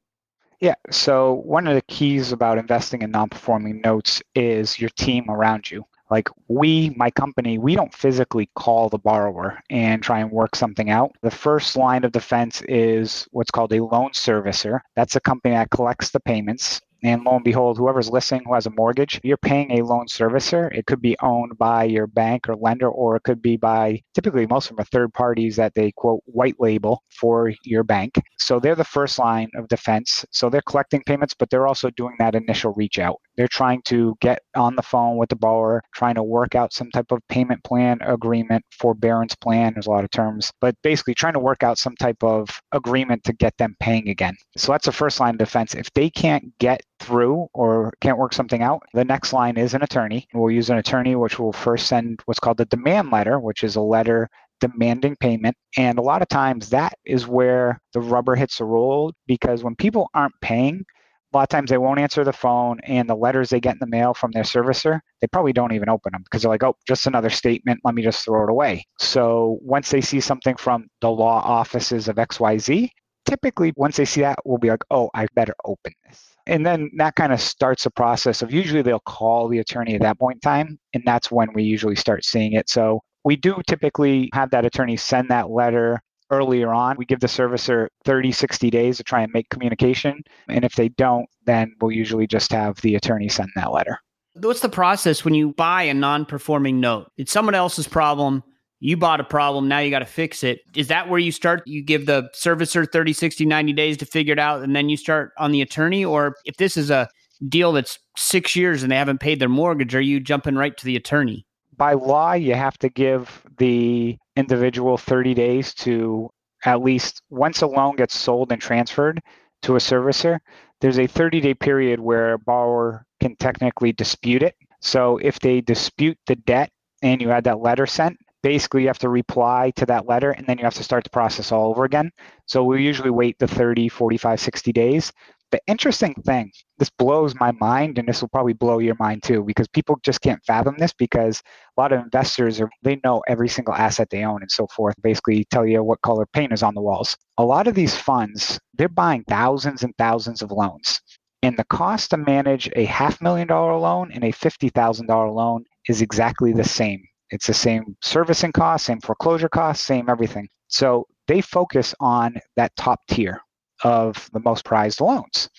Yeah. 0.62 0.76
So, 0.92 1.42
one 1.46 1.68
of 1.68 1.76
the 1.76 1.82
keys 1.82 2.32
about 2.32 2.58
investing 2.58 3.02
in 3.02 3.12
non 3.12 3.28
performing 3.28 3.82
notes 3.82 4.24
is 4.34 4.80
your 4.80 4.92
team 4.92 5.30
around 5.30 5.70
you 5.70 5.84
like 6.14 6.30
we 6.48 6.92
my 6.96 7.10
company 7.10 7.58
we 7.58 7.76
don't 7.76 7.94
physically 7.94 8.48
call 8.56 8.88
the 8.88 9.00
borrower 9.00 9.60
and 9.72 10.04
try 10.04 10.20
and 10.20 10.30
work 10.32 10.56
something 10.56 10.92
out 10.92 11.12
the 11.24 11.32
first 11.32 11.76
line 11.76 12.04
of 12.04 12.12
defense 12.12 12.62
is 12.68 13.28
what's 13.32 13.50
called 13.50 13.74
a 13.74 13.84
loan 13.84 14.12
servicer 14.12 14.80
that's 14.96 15.16
a 15.16 15.20
company 15.20 15.56
that 15.56 15.72
collects 15.72 16.12
the 16.12 16.20
payments 16.20 16.80
and 17.04 17.24
lo 17.26 17.36
and 17.36 17.44
behold, 17.44 17.78
whoever's 17.78 18.10
listening 18.10 18.44
who 18.46 18.54
has 18.54 18.66
a 18.66 18.70
mortgage, 18.72 19.20
you're 19.24 19.38
paying 19.38 19.72
a 19.72 19.84
loan 19.84 20.08
servicer. 20.08 20.74
It 20.74 20.86
could 20.86 21.02
be 21.02 21.18
owned 21.22 21.58
by 21.58 21.84
your 21.84 22.08
bank 22.08 22.48
or 22.48 22.56
lender, 22.56 22.90
or 22.90 23.18
it 23.18 23.24
could 23.24 23.42
be 23.42 23.58
by 23.58 24.02
typically 24.14 24.48
most 24.48 24.72
of 24.72 24.78
them 24.78 24.84
are 24.84 24.86
third 24.86 25.14
parties 25.14 25.58
that 25.58 25.76
they 25.76 25.92
quote 25.92 26.22
white 26.26 26.56
label 26.60 27.04
for 27.10 27.52
your 27.66 27.84
bank. 27.84 28.16
So 28.38 28.60
they're 28.60 28.76
the 28.76 28.86
first 28.86 29.20
line 29.20 29.50
of 29.56 29.68
defense. 29.68 30.26
So 30.32 30.50
they're 30.50 30.62
collecting 30.62 31.04
payments, 31.04 31.34
but 31.34 31.50
they're 31.50 31.68
also 31.68 31.90
doing 31.90 32.16
that 32.20 32.36
initial 32.36 32.74
reach 32.74 33.00
out. 33.00 33.20
They're 33.36 33.48
trying 33.48 33.82
to 33.84 34.16
get 34.22 34.40
on 34.56 34.76
the 34.76 34.82
phone 34.82 35.18
with 35.18 35.30
the 35.30 35.36
borrower, 35.36 35.82
trying 35.94 36.16
to 36.16 36.24
work 36.24 36.56
out 36.56 36.74
some 36.74 36.92
type 36.92 37.12
of 37.12 37.20
payment 37.30 37.64
plan 37.64 38.00
agreement, 38.02 38.64
forbearance 38.72 39.36
plan, 39.36 39.74
there's 39.74 39.88
a 39.88 39.92
lot 39.92 40.04
of 40.04 40.12
terms, 40.12 40.52
but 40.62 40.76
basically 40.84 41.14
trying 41.14 41.34
to 41.34 41.40
work 41.40 41.64
out 41.64 41.78
some 41.78 41.96
type 41.96 42.24
of 42.24 42.50
agreement 42.72 43.24
to 43.24 43.34
get 43.34 43.58
them 43.58 43.76
paying 43.80 44.10
again. 44.10 44.36
So 44.58 44.72
that's 44.72 44.86
the 44.86 44.92
first 44.92 45.20
line 45.20 45.36
of 45.36 45.40
defense. 45.40 45.74
If 45.74 45.92
they 45.94 46.10
can't 46.10 46.58
get 46.60 46.82
through 47.00 47.48
or 47.54 47.94
can't 48.02 48.18
work 48.18 48.34
something 48.34 48.62
out, 48.62 48.84
the 48.94 49.06
next 49.06 49.34
line 49.34 49.58
is 49.58 49.74
an 49.74 49.84
attorney. 49.84 50.28
We'll 50.34 50.52
use 50.52 50.70
an 50.70 50.78
attorney, 50.78 51.16
which 51.16 51.40
will 51.40 51.54
first 51.54 51.88
send 51.88 52.22
what's 52.26 52.40
called 52.40 52.58
the 52.58 52.66
demand 52.66 53.12
letter, 53.12 53.40
which 53.40 53.64
is 53.64 53.76
a 53.76 53.82
letter 53.82 54.30
demanding 54.60 55.16
payment. 55.20 55.56
And 55.78 56.00
a 56.00 56.02
lot 56.02 56.22
of 56.22 56.30
times 56.30 56.70
that 56.70 56.94
is 57.06 57.28
where 57.28 57.82
the 57.94 58.00
rubber 58.00 58.36
hits 58.36 58.60
the 58.60 58.66
road 58.66 59.14
because 59.28 59.64
when 59.64 59.76
people 59.76 60.10
aren't 60.14 60.40
paying, 60.42 60.86
a 61.34 61.38
lot 61.38 61.44
of 61.44 61.50
times 61.50 61.70
they 61.70 61.78
won't 61.78 62.00
answer 62.00 62.24
the 62.24 62.34
phone 62.34 62.80
and 62.84 63.10
the 63.10 63.16
letters 63.16 63.50
they 63.50 63.60
get 63.60 63.74
in 63.74 63.80
the 63.80 63.88
mail 63.88 64.14
from 64.14 64.32
their 64.32 64.44
servicer 64.44 65.00
they 65.22 65.28
probably 65.28 65.54
don't 65.54 65.74
even 65.74 65.90
open 65.90 66.12
them 66.12 66.24
because 66.24 66.42
they're 66.42 66.52
like 66.52 66.64
oh 66.64 66.76
just 66.88 67.08
another 67.08 67.30
statement 67.30 67.80
let 67.84 67.96
me 67.96 68.04
just 68.04 68.24
throw 68.24 68.44
it 68.44 68.50
away. 68.50 68.86
So 69.00 69.58
once 69.62 69.90
they 69.90 70.02
see 70.02 70.20
something 70.20 70.56
from 70.56 70.88
the 71.02 71.10
law 71.10 71.42
offices 71.44 72.08
of 72.08 72.18
xyz 72.18 72.90
typically 73.26 73.74
once 73.76 73.98
they 73.98 74.06
see 74.06 74.22
that 74.22 74.40
we'll 74.46 74.58
be 74.58 74.70
like 74.70 74.84
oh 74.92 75.10
i 75.14 75.28
better 75.36 75.56
open 75.66 75.94
this. 76.08 76.30
And 76.46 76.66
then 76.66 76.92
that 76.98 77.16
kind 77.16 77.32
of 77.32 77.40
starts 77.40 77.86
a 77.86 77.92
process 77.92 78.42
of 78.42 78.52
usually 78.52 78.82
they'll 78.82 79.00
call 79.00 79.48
the 79.48 79.60
attorney 79.60 79.96
at 79.96 80.02
that 80.02 80.20
point 80.20 80.38
in 80.38 80.40
time 80.42 80.78
and 80.94 81.04
that's 81.06 81.32
when 81.32 81.54
we 81.54 81.64
usually 81.64 81.96
start 81.96 82.26
seeing 82.26 82.54
it. 82.54 82.70
So 82.70 83.00
we 83.24 83.38
do 83.38 83.62
typically 83.68 84.30
have 84.34 84.52
that 84.52 84.66
attorney 84.66 84.98
send 84.98 85.30
that 85.30 85.50
letter 85.50 86.02
earlier 86.34 86.74
on. 86.74 86.96
We 86.98 87.06
give 87.06 87.20
the 87.20 87.28
servicer 87.28 87.88
30, 88.06 88.32
60 88.32 88.70
days 88.70 88.98
to 88.98 89.04
try 89.04 89.22
and 89.22 89.32
make 89.34 89.50
communication. 89.50 90.22
And 90.50 90.66
if 90.66 90.76
they 90.76 90.90
don't, 90.90 91.28
then 91.46 91.74
we'll 91.80 91.92
usually 91.92 92.28
just 92.28 92.52
have 92.52 92.82
the 92.82 92.96
attorney 92.96 93.30
send 93.30 93.50
that 93.56 93.72
letter. 93.72 94.00
What's 94.36 94.62
the 94.62 94.70
process 94.70 95.24
when 95.24 95.34
you 95.34 95.54
buy 95.54 95.84
a 95.84 95.94
non 95.94 96.26
performing 96.26 96.80
note? 96.80 97.08
It's 97.18 97.32
someone 97.32 97.56
else's 97.56 97.88
problem. 97.88 98.44
You 98.80 98.98
bought 98.98 99.22
a 99.22 99.24
problem. 99.24 99.68
Now 99.68 99.80
you 99.80 99.92
got 99.92 100.00
to 100.00 100.06
fix 100.06 100.44
it. 100.44 100.60
Is 100.76 100.88
that 100.88 101.08
where 101.08 101.20
you 101.20 101.32
start? 101.32 101.62
You 101.66 101.82
give 101.84 102.06
the 102.06 102.30
servicer 102.36 102.92
30, 102.92 103.14
60, 103.14 103.46
90 103.46 103.74
days 103.74 103.98
to 103.98 104.06
figure 104.06 104.34
it 104.34 104.40
out, 104.40 104.62
and 104.62 104.76
then 104.76 104.90
you 104.90 104.98
start 104.98 105.32
on 105.38 105.52
the 105.52 105.62
attorney? 105.62 106.04
Or 106.04 106.36
if 106.44 106.58
this 106.58 106.76
is 106.76 106.90
a 106.90 107.08
deal 107.48 107.72
that's 107.72 108.00
six 108.18 108.56
years 108.56 108.84
and 108.84 108.92
they 108.92 108.98
haven't 108.98 109.20
paid 109.20 109.40
their 109.40 109.48
mortgage, 109.48 109.96
are 109.96 110.02
you 110.02 110.20
jumping 110.20 110.56
right 110.56 110.76
to 110.76 110.86
the 110.86 110.98
attorney? 110.98 111.46
by 111.78 111.94
law, 111.94 112.34
you 112.34 112.56
have 112.56 112.78
to 112.80 112.90
give 112.90 113.44
the 113.58 114.18
individual 114.36 114.98
30 114.98 115.34
days 115.34 115.74
to 115.76 116.30
at 116.66 116.82
least 116.82 117.22
once 117.30 117.62
a 117.62 117.68
loan 117.68 117.96
gets 117.96 118.16
sold 118.16 118.52
and 118.52 118.62
transferred 118.62 119.22
to 119.64 119.76
a 119.76 119.80
servicer, 119.80 120.40
there's 120.82 121.00
a 121.00 121.08
30 121.08 121.42
day 121.42 121.54
period 121.54 122.00
where 122.00 122.34
a 122.34 122.40
borrower 122.40 123.06
can 123.20 123.36
technically 123.38 123.92
dispute 123.92 124.44
it. 124.44 124.56
So 124.82 125.18
if 125.18 125.40
they 125.40 125.62
dispute 125.62 126.18
the 126.28 126.36
debt 126.36 126.72
and 127.02 127.22
you 127.22 127.30
had 127.30 127.46
that 127.46 127.60
letter 127.60 127.86
sent, 127.86 128.18
basically 128.42 128.82
you 128.82 128.88
have 128.88 129.00
to 129.00 129.10
reply 129.10 129.72
to 129.78 129.86
that 129.86 130.08
letter 130.08 130.32
and 130.32 130.46
then 130.46 130.58
you 130.58 130.66
have 130.66 130.74
to 130.76 130.84
start 130.84 131.06
the 131.06 131.10
process 131.10 131.52
all 131.52 131.70
over 131.70 131.86
again. 131.86 132.12
So 132.46 132.64
we 132.64 132.84
usually 132.84 133.10
wait 133.10 133.40
the 133.40 133.48
30, 133.48 133.88
45, 133.88 134.40
60 134.40 134.72
days. 134.74 135.14
The 135.54 135.62
interesting 135.68 136.16
thing, 136.26 136.52
this 136.80 136.90
blows 136.90 137.36
my 137.36 137.52
mind, 137.52 138.00
and 138.00 138.08
this 138.08 138.22
will 138.22 138.30
probably 138.30 138.54
blow 138.54 138.80
your 138.80 138.96
mind 139.00 139.22
too, 139.22 139.44
because 139.44 139.68
people 139.68 140.00
just 140.02 140.20
can't 140.20 140.44
fathom 140.48 140.80
this 140.80 140.94
because 140.94 141.44
a 141.78 141.80
lot 141.80 141.92
of 141.92 142.00
investors 142.00 142.60
are 142.60 142.72
they 142.82 143.00
know 143.04 143.22
every 143.28 143.48
single 143.48 143.76
asset 143.76 144.10
they 144.10 144.24
own 144.24 144.42
and 144.42 144.50
so 144.50 144.66
forth, 144.76 144.96
basically 145.04 145.46
tell 145.52 145.64
you 145.64 145.84
what 145.84 146.02
color 146.02 146.26
paint 146.26 146.54
is 146.54 146.64
on 146.64 146.74
the 146.74 146.82
walls. 146.82 147.16
A 147.38 147.46
lot 147.46 147.68
of 147.68 147.76
these 147.76 147.96
funds, 147.96 148.60
they're 148.74 148.90
buying 148.90 149.24
thousands 149.30 149.84
and 149.84 149.94
thousands 150.00 150.42
of 150.42 150.52
loans. 150.52 151.00
And 151.44 151.56
the 151.56 151.66
cost 151.66 152.10
to 152.10 152.18
manage 152.18 152.68
a 152.76 152.86
half 152.86 153.22
million 153.22 153.48
dollar 153.48 153.78
loan 153.78 154.12
and 154.12 154.24
a 154.24 154.32
$50,000 154.32 155.36
loan 155.36 155.66
is 155.88 156.02
exactly 156.02 156.52
the 156.54 156.64
same. 156.64 157.04
It's 157.30 157.46
the 157.46 157.54
same 157.54 157.96
servicing 158.02 158.54
cost, 158.54 158.86
same 158.86 159.02
foreclosure 159.02 159.50
cost, 159.50 159.84
same 159.84 160.10
everything. 160.10 160.50
So 160.68 161.06
they 161.28 161.42
focus 161.42 161.94
on 162.00 162.38
that 162.56 162.76
top 162.76 163.02
tier 163.08 163.40
of 163.84 164.30
the 164.34 164.40
most 164.40 164.66
prized 164.66 165.02
loans. 165.02 165.50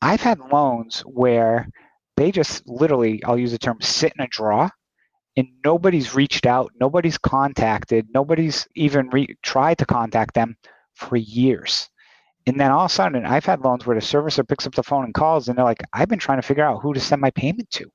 I've 0.00 0.20
had 0.20 0.38
loans 0.40 1.00
where 1.00 1.68
they 2.16 2.30
just 2.30 2.66
literally, 2.66 3.22
I'll 3.24 3.38
use 3.38 3.52
the 3.52 3.58
term, 3.58 3.80
sit 3.80 4.12
in 4.16 4.24
a 4.24 4.28
draw 4.28 4.68
and 5.36 5.48
nobody's 5.64 6.14
reached 6.14 6.46
out, 6.46 6.72
nobody's 6.78 7.18
contacted, 7.18 8.08
nobody's 8.12 8.66
even 8.74 9.08
re- 9.10 9.36
tried 9.42 9.78
to 9.78 9.86
contact 9.86 10.34
them 10.34 10.56
for 10.94 11.16
years. 11.16 11.88
And 12.46 12.58
then 12.60 12.70
all 12.70 12.84
of 12.84 12.90
a 12.90 12.94
sudden, 12.94 13.24
I've 13.24 13.46
had 13.46 13.60
loans 13.60 13.86
where 13.86 13.94
the 13.94 14.04
servicer 14.04 14.46
picks 14.46 14.66
up 14.66 14.74
the 14.74 14.82
phone 14.82 15.04
and 15.04 15.14
calls, 15.14 15.48
and 15.48 15.56
they're 15.56 15.64
like, 15.64 15.82
I've 15.92 16.08
been 16.08 16.18
trying 16.18 16.38
to 16.38 16.46
figure 16.46 16.64
out 16.64 16.82
who 16.82 16.92
to 16.92 17.00
send 17.00 17.22
my 17.22 17.30
payment 17.30 17.70
to. 17.70 17.90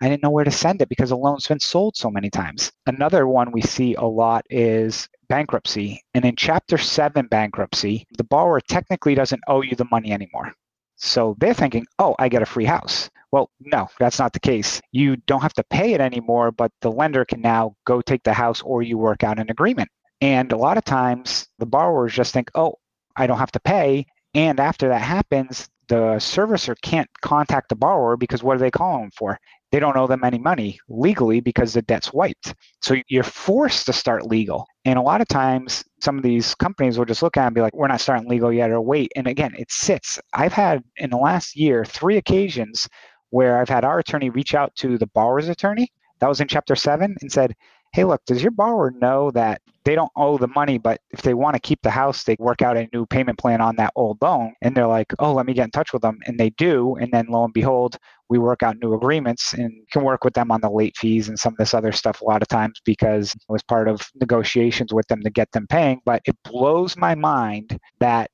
I 0.00 0.08
didn't 0.08 0.22
know 0.22 0.30
where 0.30 0.44
to 0.44 0.50
send 0.50 0.80
it 0.80 0.88
because 0.88 1.10
the 1.10 1.16
loan's 1.16 1.46
been 1.46 1.60
sold 1.60 1.96
so 1.96 2.10
many 2.10 2.30
times. 2.30 2.72
Another 2.86 3.26
one 3.26 3.52
we 3.52 3.60
see 3.60 3.94
a 3.94 4.04
lot 4.04 4.46
is 4.48 5.08
bankruptcy. 5.28 6.02
And 6.14 6.24
in 6.24 6.36
Chapter 6.36 6.78
7 6.78 7.26
bankruptcy, 7.26 8.06
the 8.16 8.24
borrower 8.24 8.60
technically 8.60 9.14
doesn't 9.14 9.42
owe 9.46 9.62
you 9.62 9.76
the 9.76 9.88
money 9.90 10.12
anymore. 10.12 10.52
So 10.96 11.36
they're 11.38 11.54
thinking, 11.54 11.86
oh, 11.98 12.14
I 12.18 12.28
get 12.28 12.42
a 12.42 12.46
free 12.46 12.64
house. 12.64 13.10
Well, 13.32 13.50
no, 13.60 13.88
that's 13.98 14.18
not 14.18 14.32
the 14.32 14.40
case. 14.40 14.80
You 14.92 15.16
don't 15.16 15.42
have 15.42 15.54
to 15.54 15.64
pay 15.64 15.92
it 15.92 16.00
anymore, 16.00 16.50
but 16.50 16.72
the 16.80 16.90
lender 16.90 17.24
can 17.24 17.40
now 17.40 17.76
go 17.86 18.00
take 18.00 18.22
the 18.22 18.32
house 18.32 18.60
or 18.62 18.82
you 18.82 18.98
work 18.98 19.22
out 19.22 19.38
an 19.38 19.50
agreement. 19.50 19.88
And 20.20 20.52
a 20.52 20.56
lot 20.56 20.76
of 20.76 20.84
times 20.84 21.48
the 21.58 21.66
borrowers 21.66 22.12
just 22.12 22.32
think, 22.32 22.50
oh, 22.54 22.74
I 23.16 23.26
don't 23.26 23.38
have 23.38 23.52
to 23.52 23.60
pay. 23.60 24.06
And 24.34 24.60
after 24.60 24.88
that 24.88 25.02
happens, 25.02 25.68
the 25.90 26.16
servicer 26.16 26.74
can't 26.80 27.10
contact 27.20 27.68
the 27.68 27.76
borrower 27.76 28.16
because 28.16 28.42
what 28.42 28.56
are 28.56 28.60
they 28.60 28.70
calling 28.70 29.02
them 29.02 29.10
for? 29.14 29.38
they 29.70 29.78
don't 29.78 29.96
owe 29.96 30.06
them 30.06 30.24
any 30.24 30.38
money 30.38 30.78
legally 30.88 31.40
because 31.40 31.72
the 31.72 31.82
debt's 31.82 32.12
wiped. 32.12 32.54
So 32.82 32.96
you're 33.08 33.22
forced 33.22 33.86
to 33.86 33.92
start 33.92 34.26
legal. 34.26 34.66
And 34.84 34.98
a 34.98 35.02
lot 35.02 35.20
of 35.20 35.28
times, 35.28 35.84
some 36.00 36.16
of 36.16 36.24
these 36.24 36.54
companies 36.56 36.98
will 36.98 37.04
just 37.04 37.22
look 37.22 37.36
at 37.36 37.44
it 37.44 37.46
and 37.46 37.54
be 37.54 37.60
like, 37.60 37.74
we're 37.74 37.86
not 37.86 38.00
starting 38.00 38.28
legal 38.28 38.52
yet 38.52 38.70
or 38.70 38.80
wait. 38.80 39.12
And 39.14 39.26
again, 39.26 39.54
it 39.56 39.70
sits. 39.70 40.18
I've 40.32 40.52
had 40.52 40.82
in 40.96 41.10
the 41.10 41.16
last 41.16 41.56
year 41.56 41.84
three 41.84 42.16
occasions 42.16 42.88
where 43.30 43.58
I've 43.58 43.68
had 43.68 43.84
our 43.84 44.00
attorney 44.00 44.30
reach 44.30 44.54
out 44.54 44.74
to 44.76 44.98
the 44.98 45.06
borrower's 45.06 45.48
attorney. 45.48 45.88
That 46.18 46.28
was 46.28 46.40
in 46.40 46.48
chapter 46.48 46.74
seven 46.74 47.16
and 47.20 47.30
said, 47.30 47.54
hey, 47.92 48.04
look, 48.04 48.24
does 48.24 48.42
your 48.42 48.52
borrower 48.52 48.92
know 48.92 49.30
that 49.32 49.60
they 49.84 49.94
don't 49.94 50.12
owe 50.14 50.38
the 50.38 50.48
money, 50.48 50.78
but 50.78 51.00
if 51.10 51.22
they 51.22 51.34
want 51.34 51.54
to 51.54 51.60
keep 51.60 51.80
the 51.82 51.90
house, 51.90 52.22
they 52.22 52.36
work 52.38 52.62
out 52.62 52.76
a 52.76 52.88
new 52.92 53.04
payment 53.06 53.38
plan 53.38 53.60
on 53.60 53.76
that 53.76 53.92
old 53.96 54.18
loan? 54.22 54.54
And 54.62 54.76
they're 54.76 54.86
like, 54.86 55.12
oh, 55.18 55.32
let 55.32 55.46
me 55.46 55.54
get 55.54 55.64
in 55.64 55.70
touch 55.70 55.92
with 55.92 56.02
them. 56.02 56.18
And 56.26 56.38
they 56.38 56.50
do. 56.50 56.96
And 56.96 57.12
then 57.12 57.26
lo 57.28 57.44
and 57.44 57.52
behold, 57.52 57.96
we 58.28 58.38
work 58.38 58.62
out 58.62 58.76
new 58.80 58.94
agreements 58.94 59.54
and 59.54 59.72
can 59.90 60.04
work 60.04 60.24
with 60.24 60.34
them 60.34 60.52
on 60.52 60.60
the 60.60 60.70
late 60.70 60.96
fees 60.96 61.28
and 61.28 61.38
some 61.38 61.54
of 61.54 61.58
this 61.58 61.74
other 61.74 61.92
stuff 61.92 62.20
a 62.20 62.24
lot 62.24 62.42
of 62.42 62.48
times 62.48 62.80
because 62.84 63.34
it 63.34 63.40
was 63.48 63.62
part 63.62 63.88
of 63.88 64.08
negotiations 64.20 64.92
with 64.92 65.06
them 65.08 65.22
to 65.22 65.30
get 65.30 65.50
them 65.50 65.66
paying. 65.66 66.00
But 66.04 66.22
it 66.26 66.36
blows 66.44 66.96
my 66.96 67.14
mind 67.16 67.78
that 67.98 68.30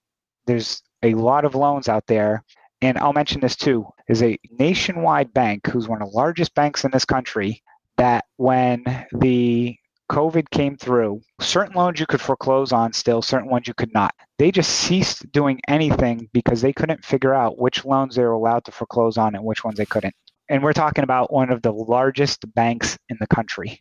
there's 0.47 0.83
a 1.03 1.15
lot 1.15 1.45
of 1.45 1.55
loans 1.55 1.89
out 1.89 2.07
there 2.07 2.43
and 2.83 2.99
I'll 2.99 3.13
mention 3.15 3.41
this 3.41 3.57
too, 3.57 3.87
is 4.09 4.23
a 4.23 4.39
nationwide 4.59 5.33
bank 5.33 5.67
who's 5.67 5.89
one 5.89 6.03
of 6.03 6.11
the 6.11 6.17
largest 6.17 6.55
banks 6.55 6.85
in 6.85 6.91
this 6.91 7.07
country 7.07 7.63
that 7.97 8.25
when 8.37 8.85
the 9.13 9.77
COVID 10.11 10.51
came 10.51 10.77
through, 10.77 11.21
certain 11.41 11.75
loans 11.75 11.99
you 11.99 12.07
could 12.07 12.21
foreclose 12.21 12.73
on 12.73 12.93
still, 12.93 13.23
certain 13.23 13.51
ones 13.51 13.67
you 13.67 13.75
could 13.75 13.93
not. 13.93 14.15
They 14.39 14.51
just 14.51 14.71
ceased 14.71 15.31
doing 15.33 15.61
anything 15.69 16.29
because 16.33 16.61
they 16.61 16.73
couldn't 16.73 17.05
figure 17.05 17.35
out 17.35 17.59
which 17.59 17.85
loans 17.85 18.15
they 18.15 18.23
were 18.23 18.33
allowed 18.33 18.65
to 18.67 18.73
foreclose 18.73 19.19
on 19.19 19.35
and 19.35 19.45
which 19.45 19.65
ones 19.65 19.79
they 19.79 19.87
couldn't. 19.87 20.15
And 20.49 20.63
we're 20.63 20.73
talking 20.73 21.03
about 21.03 21.33
one 21.33 21.51
of 21.51 21.63
the 21.63 21.73
largest 21.73 22.45
banks 22.55 22.97
in 23.09 23.17
the 23.19 23.27
country. 23.27 23.81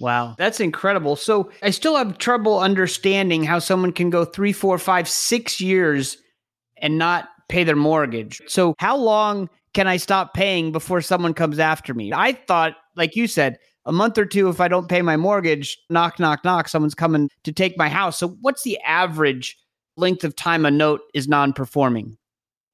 Wow, 0.00 0.34
that's 0.38 0.60
incredible. 0.60 1.16
So 1.16 1.50
I 1.62 1.70
still 1.70 1.96
have 1.96 2.18
trouble 2.18 2.58
understanding 2.58 3.44
how 3.44 3.58
someone 3.58 3.92
can 3.92 4.10
go 4.10 4.24
three, 4.24 4.52
four, 4.52 4.78
five, 4.78 5.08
six 5.08 5.60
years 5.60 6.16
and 6.76 6.98
not 6.98 7.28
pay 7.48 7.64
their 7.64 7.76
mortgage. 7.76 8.40
So 8.46 8.74
how 8.78 8.96
long 8.96 9.48
can 9.74 9.88
I 9.88 9.96
stop 9.98 10.32
paying 10.32 10.72
before 10.72 11.02
someone 11.02 11.34
comes 11.34 11.58
after 11.58 11.92
me? 11.92 12.12
I 12.12 12.32
thought, 12.32 12.76
like 12.96 13.16
you 13.16 13.26
said, 13.26 13.58
a 13.84 13.92
month 13.92 14.16
or 14.16 14.24
two 14.24 14.48
if 14.48 14.60
I 14.60 14.68
don't 14.68 14.88
pay 14.88 15.02
my 15.02 15.16
mortgage, 15.16 15.76
knock, 15.90 16.18
knock, 16.18 16.44
knock, 16.44 16.68
someone's 16.68 16.94
coming 16.94 17.28
to 17.42 17.52
take 17.52 17.76
my 17.76 17.88
house. 17.88 18.18
So, 18.18 18.28
what's 18.40 18.62
the 18.62 18.78
average 18.80 19.58
length 19.96 20.24
of 20.24 20.34
time 20.34 20.64
a 20.64 20.70
note 20.70 21.02
is 21.12 21.28
non 21.28 21.52
performing? 21.52 22.16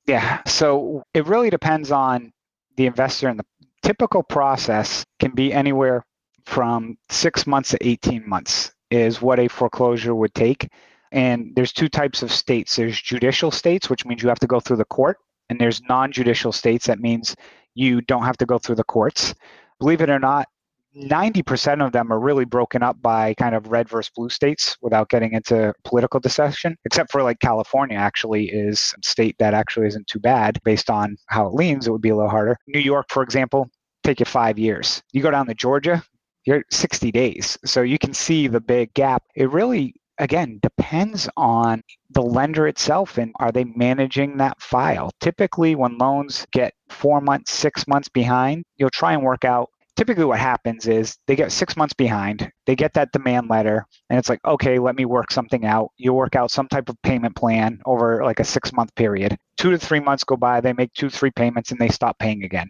Yeah. 0.06 0.40
So, 0.46 1.02
it 1.14 1.26
really 1.26 1.50
depends 1.50 1.90
on 1.90 2.32
the 2.76 2.86
investor, 2.86 3.28
and 3.28 3.40
the 3.40 3.46
typical 3.82 4.22
process 4.22 5.04
can 5.18 5.32
be 5.32 5.52
anywhere 5.52 6.04
from 6.44 6.96
six 7.08 7.46
months 7.46 7.70
to 7.70 7.86
18 7.86 8.28
months, 8.28 8.72
is 8.90 9.20
what 9.20 9.40
a 9.40 9.48
foreclosure 9.48 10.14
would 10.14 10.34
take. 10.34 10.68
And 11.12 11.52
there's 11.56 11.72
two 11.72 11.88
types 11.88 12.22
of 12.22 12.30
states 12.30 12.76
there's 12.76 13.00
judicial 13.00 13.50
states, 13.50 13.90
which 13.90 14.06
means 14.06 14.22
you 14.22 14.28
have 14.28 14.38
to 14.40 14.46
go 14.46 14.60
through 14.60 14.76
the 14.76 14.84
court, 14.84 15.18
and 15.50 15.60
there's 15.60 15.82
non 15.88 16.12
judicial 16.12 16.52
states, 16.52 16.86
that 16.86 17.00
means 17.00 17.36
you 17.74 18.00
don't 18.00 18.24
have 18.24 18.38
to 18.38 18.46
go 18.46 18.58
through 18.58 18.76
the 18.76 18.84
courts. 18.84 19.34
Believe 19.78 20.00
it 20.00 20.08
or 20.08 20.18
not, 20.18 20.48
90% 20.96 21.84
of 21.84 21.92
them 21.92 22.12
are 22.12 22.18
really 22.18 22.44
broken 22.44 22.82
up 22.82 23.00
by 23.00 23.34
kind 23.34 23.54
of 23.54 23.68
red 23.68 23.88
versus 23.88 24.10
blue 24.14 24.28
states 24.28 24.76
without 24.80 25.08
getting 25.08 25.32
into 25.32 25.72
political 25.84 26.18
discussion, 26.18 26.76
except 26.84 27.12
for 27.12 27.22
like 27.22 27.38
California 27.40 27.96
actually 27.96 28.46
is 28.46 28.94
a 28.98 29.06
state 29.06 29.36
that 29.38 29.54
actually 29.54 29.86
isn't 29.86 30.06
too 30.06 30.18
bad 30.18 30.58
based 30.64 30.90
on 30.90 31.16
how 31.28 31.46
it 31.46 31.54
leans. 31.54 31.86
It 31.86 31.92
would 31.92 32.00
be 32.00 32.08
a 32.08 32.16
little 32.16 32.30
harder. 32.30 32.56
New 32.66 32.80
York, 32.80 33.06
for 33.10 33.22
example, 33.22 33.70
take 34.02 34.20
you 34.20 34.26
five 34.26 34.58
years. 34.58 35.02
You 35.12 35.22
go 35.22 35.30
down 35.30 35.46
to 35.46 35.54
Georgia, 35.54 36.02
you're 36.44 36.64
60 36.70 37.12
days. 37.12 37.56
So 37.64 37.82
you 37.82 37.98
can 37.98 38.12
see 38.12 38.48
the 38.48 38.60
big 38.60 38.92
gap. 38.94 39.22
It 39.36 39.50
really 39.50 39.94
again 40.20 40.60
depends 40.62 41.28
on 41.36 41.82
the 42.10 42.22
lender 42.22 42.68
itself 42.68 43.18
and 43.18 43.32
are 43.40 43.50
they 43.50 43.64
managing 43.64 44.36
that 44.36 44.60
file. 44.60 45.10
Typically 45.20 45.74
when 45.74 45.98
loans 45.98 46.46
get 46.52 46.74
four 46.88 47.20
months 47.20 47.52
six 47.52 47.88
months 47.88 48.08
behind 48.08 48.64
you'll 48.76 48.90
try 48.90 49.14
and 49.14 49.22
work 49.22 49.44
out 49.44 49.68
typically 49.96 50.24
what 50.24 50.38
happens 50.38 50.86
is 50.86 51.16
they 51.26 51.36
get 51.36 51.52
six 51.52 51.76
months 51.76 51.94
behind 51.94 52.50
they 52.66 52.74
get 52.74 52.92
that 52.94 53.12
demand 53.12 53.48
letter 53.48 53.84
and 54.08 54.18
it's 54.18 54.28
like 54.28 54.40
okay 54.44 54.78
let 54.78 54.96
me 54.96 55.04
work 55.04 55.32
something 55.32 55.64
out. 55.64 55.90
You 55.96 56.12
work 56.12 56.36
out 56.36 56.50
some 56.50 56.68
type 56.68 56.88
of 56.88 57.00
payment 57.02 57.34
plan 57.34 57.80
over 57.86 58.22
like 58.24 58.40
a 58.40 58.44
six 58.44 58.72
month 58.72 58.94
period. 58.94 59.36
Two 59.56 59.70
to 59.70 59.78
three 59.78 60.00
months 60.00 60.24
go 60.24 60.36
by 60.36 60.60
they 60.60 60.72
make 60.72 60.92
two 60.94 61.10
three 61.10 61.30
payments 61.30 61.70
and 61.70 61.80
they 61.80 61.88
stop 61.88 62.18
paying 62.18 62.44
again. 62.44 62.68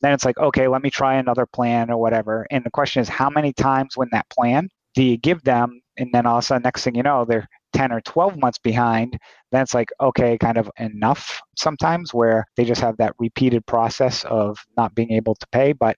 Then 0.00 0.12
it's 0.12 0.24
like 0.24 0.38
okay 0.38 0.66
let 0.66 0.82
me 0.82 0.90
try 0.90 1.14
another 1.14 1.46
plan 1.46 1.90
or 1.90 1.98
whatever 1.98 2.46
and 2.50 2.64
the 2.64 2.70
question 2.70 3.02
is 3.02 3.08
how 3.08 3.30
many 3.30 3.52
times 3.52 3.96
when 3.96 4.08
that 4.12 4.28
plan 4.30 4.68
do 4.94 5.02
you 5.02 5.16
give 5.16 5.42
them 5.44 5.80
and 5.98 6.10
then 6.12 6.26
all 6.26 6.38
of 6.38 6.44
a 6.44 6.46
sudden 6.46 6.62
next 6.62 6.84
thing 6.84 6.94
you 6.94 7.02
know 7.02 7.24
they're 7.24 7.48
10 7.74 7.92
or 7.92 8.00
12 8.00 8.38
months 8.38 8.58
behind 8.58 9.18
then 9.52 9.62
it's 9.62 9.74
like 9.74 9.90
okay 10.00 10.38
kind 10.38 10.56
of 10.56 10.70
enough 10.78 11.40
sometimes 11.56 12.14
where 12.14 12.46
they 12.56 12.64
just 12.64 12.80
have 12.80 12.96
that 12.96 13.14
repeated 13.18 13.64
process 13.66 14.24
of 14.24 14.58
not 14.76 14.94
being 14.94 15.12
able 15.12 15.34
to 15.34 15.46
pay 15.52 15.72
but 15.72 15.96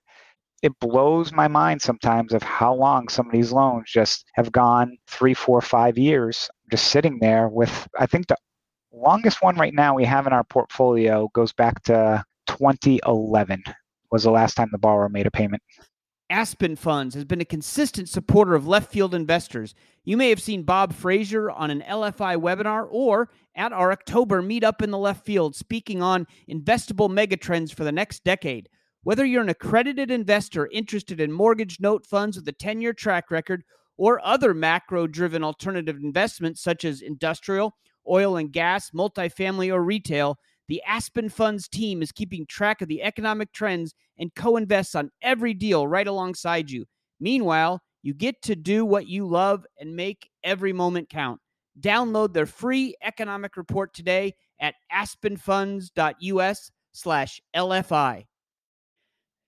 it 0.61 0.77
blows 0.79 1.31
my 1.31 1.47
mind 1.47 1.81
sometimes 1.81 2.33
of 2.33 2.43
how 2.43 2.73
long 2.73 3.07
some 3.07 3.25
of 3.25 3.31
these 3.31 3.51
loans 3.51 3.89
just 3.91 4.25
have 4.33 4.51
gone 4.51 4.95
three 5.07 5.33
four 5.33 5.61
five 5.61 5.97
years 5.97 6.49
just 6.69 6.87
sitting 6.87 7.17
there 7.19 7.47
with 7.47 7.87
i 7.97 8.05
think 8.05 8.27
the 8.27 8.37
longest 8.91 9.41
one 9.41 9.55
right 9.55 9.73
now 9.73 9.95
we 9.95 10.03
have 10.03 10.27
in 10.27 10.33
our 10.33 10.43
portfolio 10.43 11.29
goes 11.33 11.53
back 11.53 11.81
to 11.83 12.23
2011 12.47 13.63
was 14.11 14.23
the 14.23 14.31
last 14.31 14.55
time 14.55 14.67
the 14.71 14.77
borrower 14.77 15.07
made 15.07 15.25
a 15.25 15.31
payment 15.31 15.61
Aspen 16.31 16.77
Funds 16.77 17.13
has 17.13 17.25
been 17.25 17.41
a 17.41 17.45
consistent 17.45 18.07
supporter 18.07 18.55
of 18.55 18.65
left 18.65 18.89
field 18.89 19.13
investors. 19.13 19.75
You 20.05 20.15
may 20.15 20.29
have 20.29 20.41
seen 20.41 20.63
Bob 20.63 20.93
Fraser 20.93 21.51
on 21.51 21.69
an 21.69 21.81
LFI 21.81 22.37
webinar 22.37 22.87
or 22.89 23.29
at 23.53 23.73
our 23.73 23.91
October 23.91 24.41
meetup 24.41 24.81
in 24.81 24.91
the 24.91 24.97
left 24.97 25.25
field 25.25 25.55
speaking 25.55 26.01
on 26.01 26.25
investable 26.49 27.09
megatrends 27.09 27.73
for 27.73 27.83
the 27.83 27.91
next 27.91 28.23
decade. 28.23 28.69
Whether 29.03 29.25
you're 29.25 29.43
an 29.43 29.49
accredited 29.49 30.09
investor 30.09 30.69
interested 30.71 31.19
in 31.19 31.33
mortgage 31.33 31.79
note 31.81 32.05
funds 32.05 32.37
with 32.37 32.47
a 32.47 32.53
10 32.53 32.79
year 32.79 32.93
track 32.93 33.29
record 33.29 33.63
or 33.97 34.25
other 34.25 34.53
macro 34.53 35.07
driven 35.07 35.43
alternative 35.43 35.97
investments 35.97 36.63
such 36.63 36.85
as 36.85 37.01
industrial, 37.01 37.75
oil 38.09 38.37
and 38.37 38.53
gas, 38.53 38.91
multifamily, 38.91 39.71
or 39.71 39.83
retail, 39.83 40.37
the 40.71 40.81
Aspen 40.87 41.27
Funds 41.27 41.67
team 41.67 42.01
is 42.01 42.13
keeping 42.13 42.45
track 42.45 42.81
of 42.81 42.87
the 42.87 43.03
economic 43.03 43.51
trends 43.51 43.93
and 44.17 44.33
co 44.35 44.55
invests 44.55 44.95
on 44.95 45.11
every 45.21 45.53
deal 45.53 45.85
right 45.85 46.07
alongside 46.07 46.71
you. 46.71 46.85
Meanwhile, 47.19 47.81
you 48.03 48.13
get 48.13 48.41
to 48.43 48.55
do 48.55 48.85
what 48.85 49.05
you 49.05 49.27
love 49.27 49.65
and 49.81 49.93
make 49.93 50.29
every 50.45 50.71
moment 50.71 51.09
count. 51.09 51.41
Download 51.81 52.31
their 52.31 52.45
free 52.45 52.95
economic 53.03 53.57
report 53.57 53.93
today 53.93 54.33
at 54.61 54.75
aspenfunds.us 54.93 56.71
slash 56.93 57.41
LFI. 57.53 58.25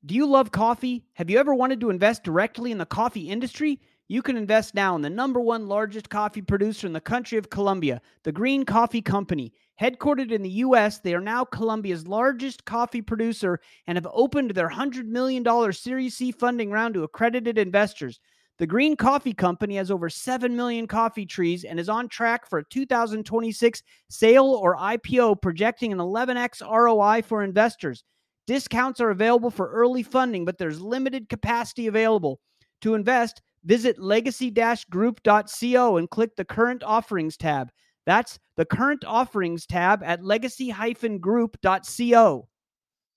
Do 0.05 0.15
you 0.15 0.25
love 0.25 0.51
coffee? 0.51 1.05
Have 1.13 1.29
you 1.29 1.39
ever 1.39 1.55
wanted 1.55 1.79
to 1.79 1.89
invest 1.89 2.25
directly 2.25 2.69
in 2.73 2.79
the 2.79 2.86
coffee 2.86 3.29
industry? 3.29 3.79
You 4.09 4.21
can 4.21 4.36
invest 4.36 4.75
now 4.75 4.93
in 4.97 5.01
the 5.01 5.09
number 5.09 5.39
one 5.39 5.67
largest 5.67 6.09
coffee 6.09 6.41
producer 6.41 6.86
in 6.86 6.91
the 6.91 6.99
country 6.99 7.38
of 7.38 7.49
Colombia, 7.49 8.01
the 8.23 8.33
Green 8.33 8.65
Coffee 8.65 9.01
Company. 9.01 9.53
Headquartered 9.81 10.31
in 10.31 10.43
the 10.43 10.49
U.S., 10.49 10.99
they 10.99 11.13
are 11.15 11.21
now 11.21 11.43
Colombia's 11.43 12.07
largest 12.07 12.63
coffee 12.65 13.01
producer 13.01 13.59
and 13.88 13.97
have 13.97 14.07
opened 14.12 14.51
their 14.51 14.69
$100 14.69 15.05
million 15.05 15.73
Series 15.73 16.15
C 16.15 16.31
funding 16.31 16.69
round 16.69 16.93
to 16.93 17.03
accredited 17.03 17.57
investors. 17.57 18.19
The 18.59 18.67
Green 18.67 18.95
Coffee 18.95 19.33
Company 19.33 19.77
has 19.77 19.89
over 19.89 20.09
7 20.09 20.55
million 20.55 20.86
coffee 20.86 21.25
trees 21.25 21.63
and 21.63 21.79
is 21.79 21.89
on 21.89 22.07
track 22.07 22.47
for 22.47 22.59
a 22.59 22.65
2026 22.69 23.81
sale 24.12 24.45
or 24.45 24.77
IPO, 24.77 25.41
projecting 25.41 25.91
an 25.91 25.97
11x 25.97 26.62
ROI 26.62 27.23
for 27.23 27.43
investors. 27.43 28.03
Discounts 28.45 29.01
are 29.01 29.09
available 29.09 29.49
for 29.49 29.71
early 29.71 30.03
funding, 30.03 30.45
but 30.45 30.59
there's 30.59 30.79
limited 30.79 31.29
capacity 31.29 31.88
available. 31.88 32.39
To 32.81 32.93
invest, 32.93 33.41
visit 33.63 33.97
legacy 33.97 34.53
group.co 34.89 35.97
and 35.97 36.09
click 36.09 36.36
the 36.36 36.45
current 36.45 36.83
offerings 36.83 37.38
tab. 37.38 37.71
That's 38.05 38.39
the 38.57 38.65
current 38.65 39.05
offerings 39.05 39.65
tab 39.65 40.03
at 40.03 40.23
legacy-group.co. 40.23 42.47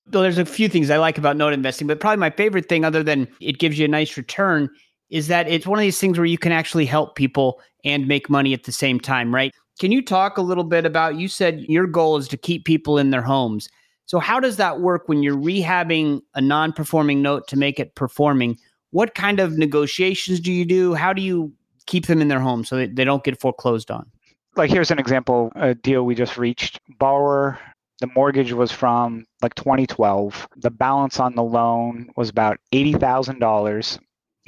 There's 0.08 0.38
a 0.38 0.44
few 0.44 0.68
things 0.68 0.90
I 0.90 0.98
like 0.98 1.18
about 1.18 1.36
note 1.36 1.52
investing, 1.52 1.88
but 1.88 1.98
probably 1.98 2.18
my 2.18 2.30
favorite 2.30 2.68
thing, 2.68 2.84
other 2.84 3.02
than 3.02 3.26
it 3.40 3.58
gives 3.58 3.76
you 3.78 3.84
a 3.84 3.88
nice 3.88 4.16
return, 4.16 4.68
is 5.10 5.28
that 5.28 5.48
it's 5.48 5.66
one 5.66 5.78
of 5.78 5.82
these 5.82 5.98
things 5.98 6.18
where 6.18 6.26
you 6.26 6.38
can 6.38 6.52
actually 6.52 6.86
help 6.86 7.16
people 7.16 7.60
and 7.84 8.06
make 8.06 8.30
money 8.30 8.52
at 8.52 8.64
the 8.64 8.72
same 8.72 9.00
time, 9.00 9.34
right? 9.34 9.52
Can 9.78 9.92
you 9.92 10.02
talk 10.02 10.38
a 10.38 10.42
little 10.42 10.64
bit 10.64 10.86
about? 10.86 11.16
You 11.16 11.28
said 11.28 11.60
your 11.68 11.86
goal 11.86 12.16
is 12.16 12.28
to 12.28 12.36
keep 12.36 12.64
people 12.64 12.98
in 12.98 13.10
their 13.10 13.22
homes. 13.22 13.68
So, 14.06 14.20
how 14.20 14.40
does 14.40 14.56
that 14.56 14.80
work 14.80 15.08
when 15.08 15.22
you're 15.22 15.36
rehabbing 15.36 16.22
a 16.34 16.40
non 16.40 16.72
performing 16.72 17.20
note 17.20 17.48
to 17.48 17.56
make 17.56 17.78
it 17.78 17.94
performing? 17.94 18.56
What 18.90 19.14
kind 19.14 19.40
of 19.40 19.58
negotiations 19.58 20.40
do 20.40 20.52
you 20.52 20.64
do? 20.64 20.94
How 20.94 21.12
do 21.12 21.20
you 21.20 21.52
keep 21.86 22.06
them 22.06 22.22
in 22.22 22.28
their 22.28 22.40
home 22.40 22.64
so 22.64 22.86
they 22.86 23.04
don't 23.04 23.24
get 23.24 23.40
foreclosed 23.40 23.90
on? 23.90 24.10
Like 24.56 24.70
here's 24.70 24.90
an 24.90 24.98
example 24.98 25.52
a 25.54 25.74
deal 25.74 26.04
we 26.04 26.14
just 26.14 26.38
reached. 26.38 26.80
Borrower 26.98 27.58
the 28.00 28.08
mortgage 28.14 28.52
was 28.52 28.70
from 28.70 29.24
like 29.42 29.54
2012 29.54 30.48
the 30.56 30.70
balance 30.70 31.18
on 31.18 31.34
the 31.34 31.42
loan 31.42 32.10
was 32.16 32.28
about 32.28 32.58
$80000 32.72 33.98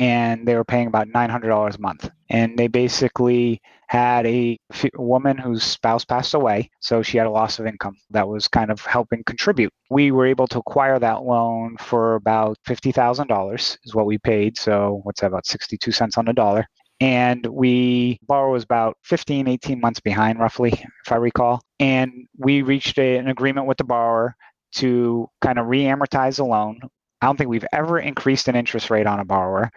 and 0.00 0.46
they 0.46 0.54
were 0.54 0.64
paying 0.64 0.86
about 0.86 1.08
$900 1.08 1.76
a 1.76 1.80
month. 1.80 2.08
And 2.30 2.56
they 2.56 2.68
basically 2.68 3.60
had 3.88 4.26
a 4.26 4.58
woman 4.96 5.36
whose 5.38 5.64
spouse 5.64 6.04
passed 6.04 6.34
away 6.34 6.70
so 6.80 7.02
she 7.02 7.16
had 7.16 7.26
a 7.26 7.30
loss 7.30 7.58
of 7.58 7.66
income 7.66 7.96
that 8.10 8.28
was 8.28 8.46
kind 8.48 8.70
of 8.70 8.84
helping 8.84 9.24
contribute. 9.24 9.72
We 9.90 10.10
were 10.10 10.26
able 10.26 10.46
to 10.48 10.58
acquire 10.58 10.98
that 10.98 11.24
loan 11.24 11.76
for 11.78 12.16
about 12.16 12.58
$50000 12.66 13.78
is 13.82 13.94
what 13.94 14.06
we 14.06 14.18
paid 14.18 14.58
so 14.58 15.00
what's 15.04 15.20
that 15.20 15.28
about 15.28 15.46
62 15.46 15.90
cents 15.90 16.18
on 16.18 16.26
the 16.26 16.32
dollar 16.32 16.66
and 17.00 17.46
we 17.46 18.18
borrow 18.26 18.52
was 18.52 18.64
about 18.64 18.96
15 19.04 19.46
18 19.46 19.80
months 19.80 20.00
behind 20.00 20.38
roughly 20.38 20.72
if 20.72 21.12
i 21.12 21.16
recall. 21.16 21.60
And 21.78 22.12
we 22.36 22.62
reached 22.62 22.98
a, 22.98 23.16
an 23.16 23.28
agreement 23.28 23.66
with 23.66 23.78
the 23.78 23.84
borrower 23.84 24.34
to 24.76 25.28
kind 25.40 25.58
of 25.58 25.66
re-amortize 25.66 26.36
the 26.36 26.44
loan. 26.44 26.80
I 27.22 27.26
don't 27.26 27.36
think 27.36 27.50
we've 27.50 27.64
ever 27.72 27.98
increased 27.98 28.48
an 28.48 28.56
interest 28.56 28.90
rate 28.90 29.06
on 29.06 29.20
a 29.20 29.24
borrower. 29.24 29.70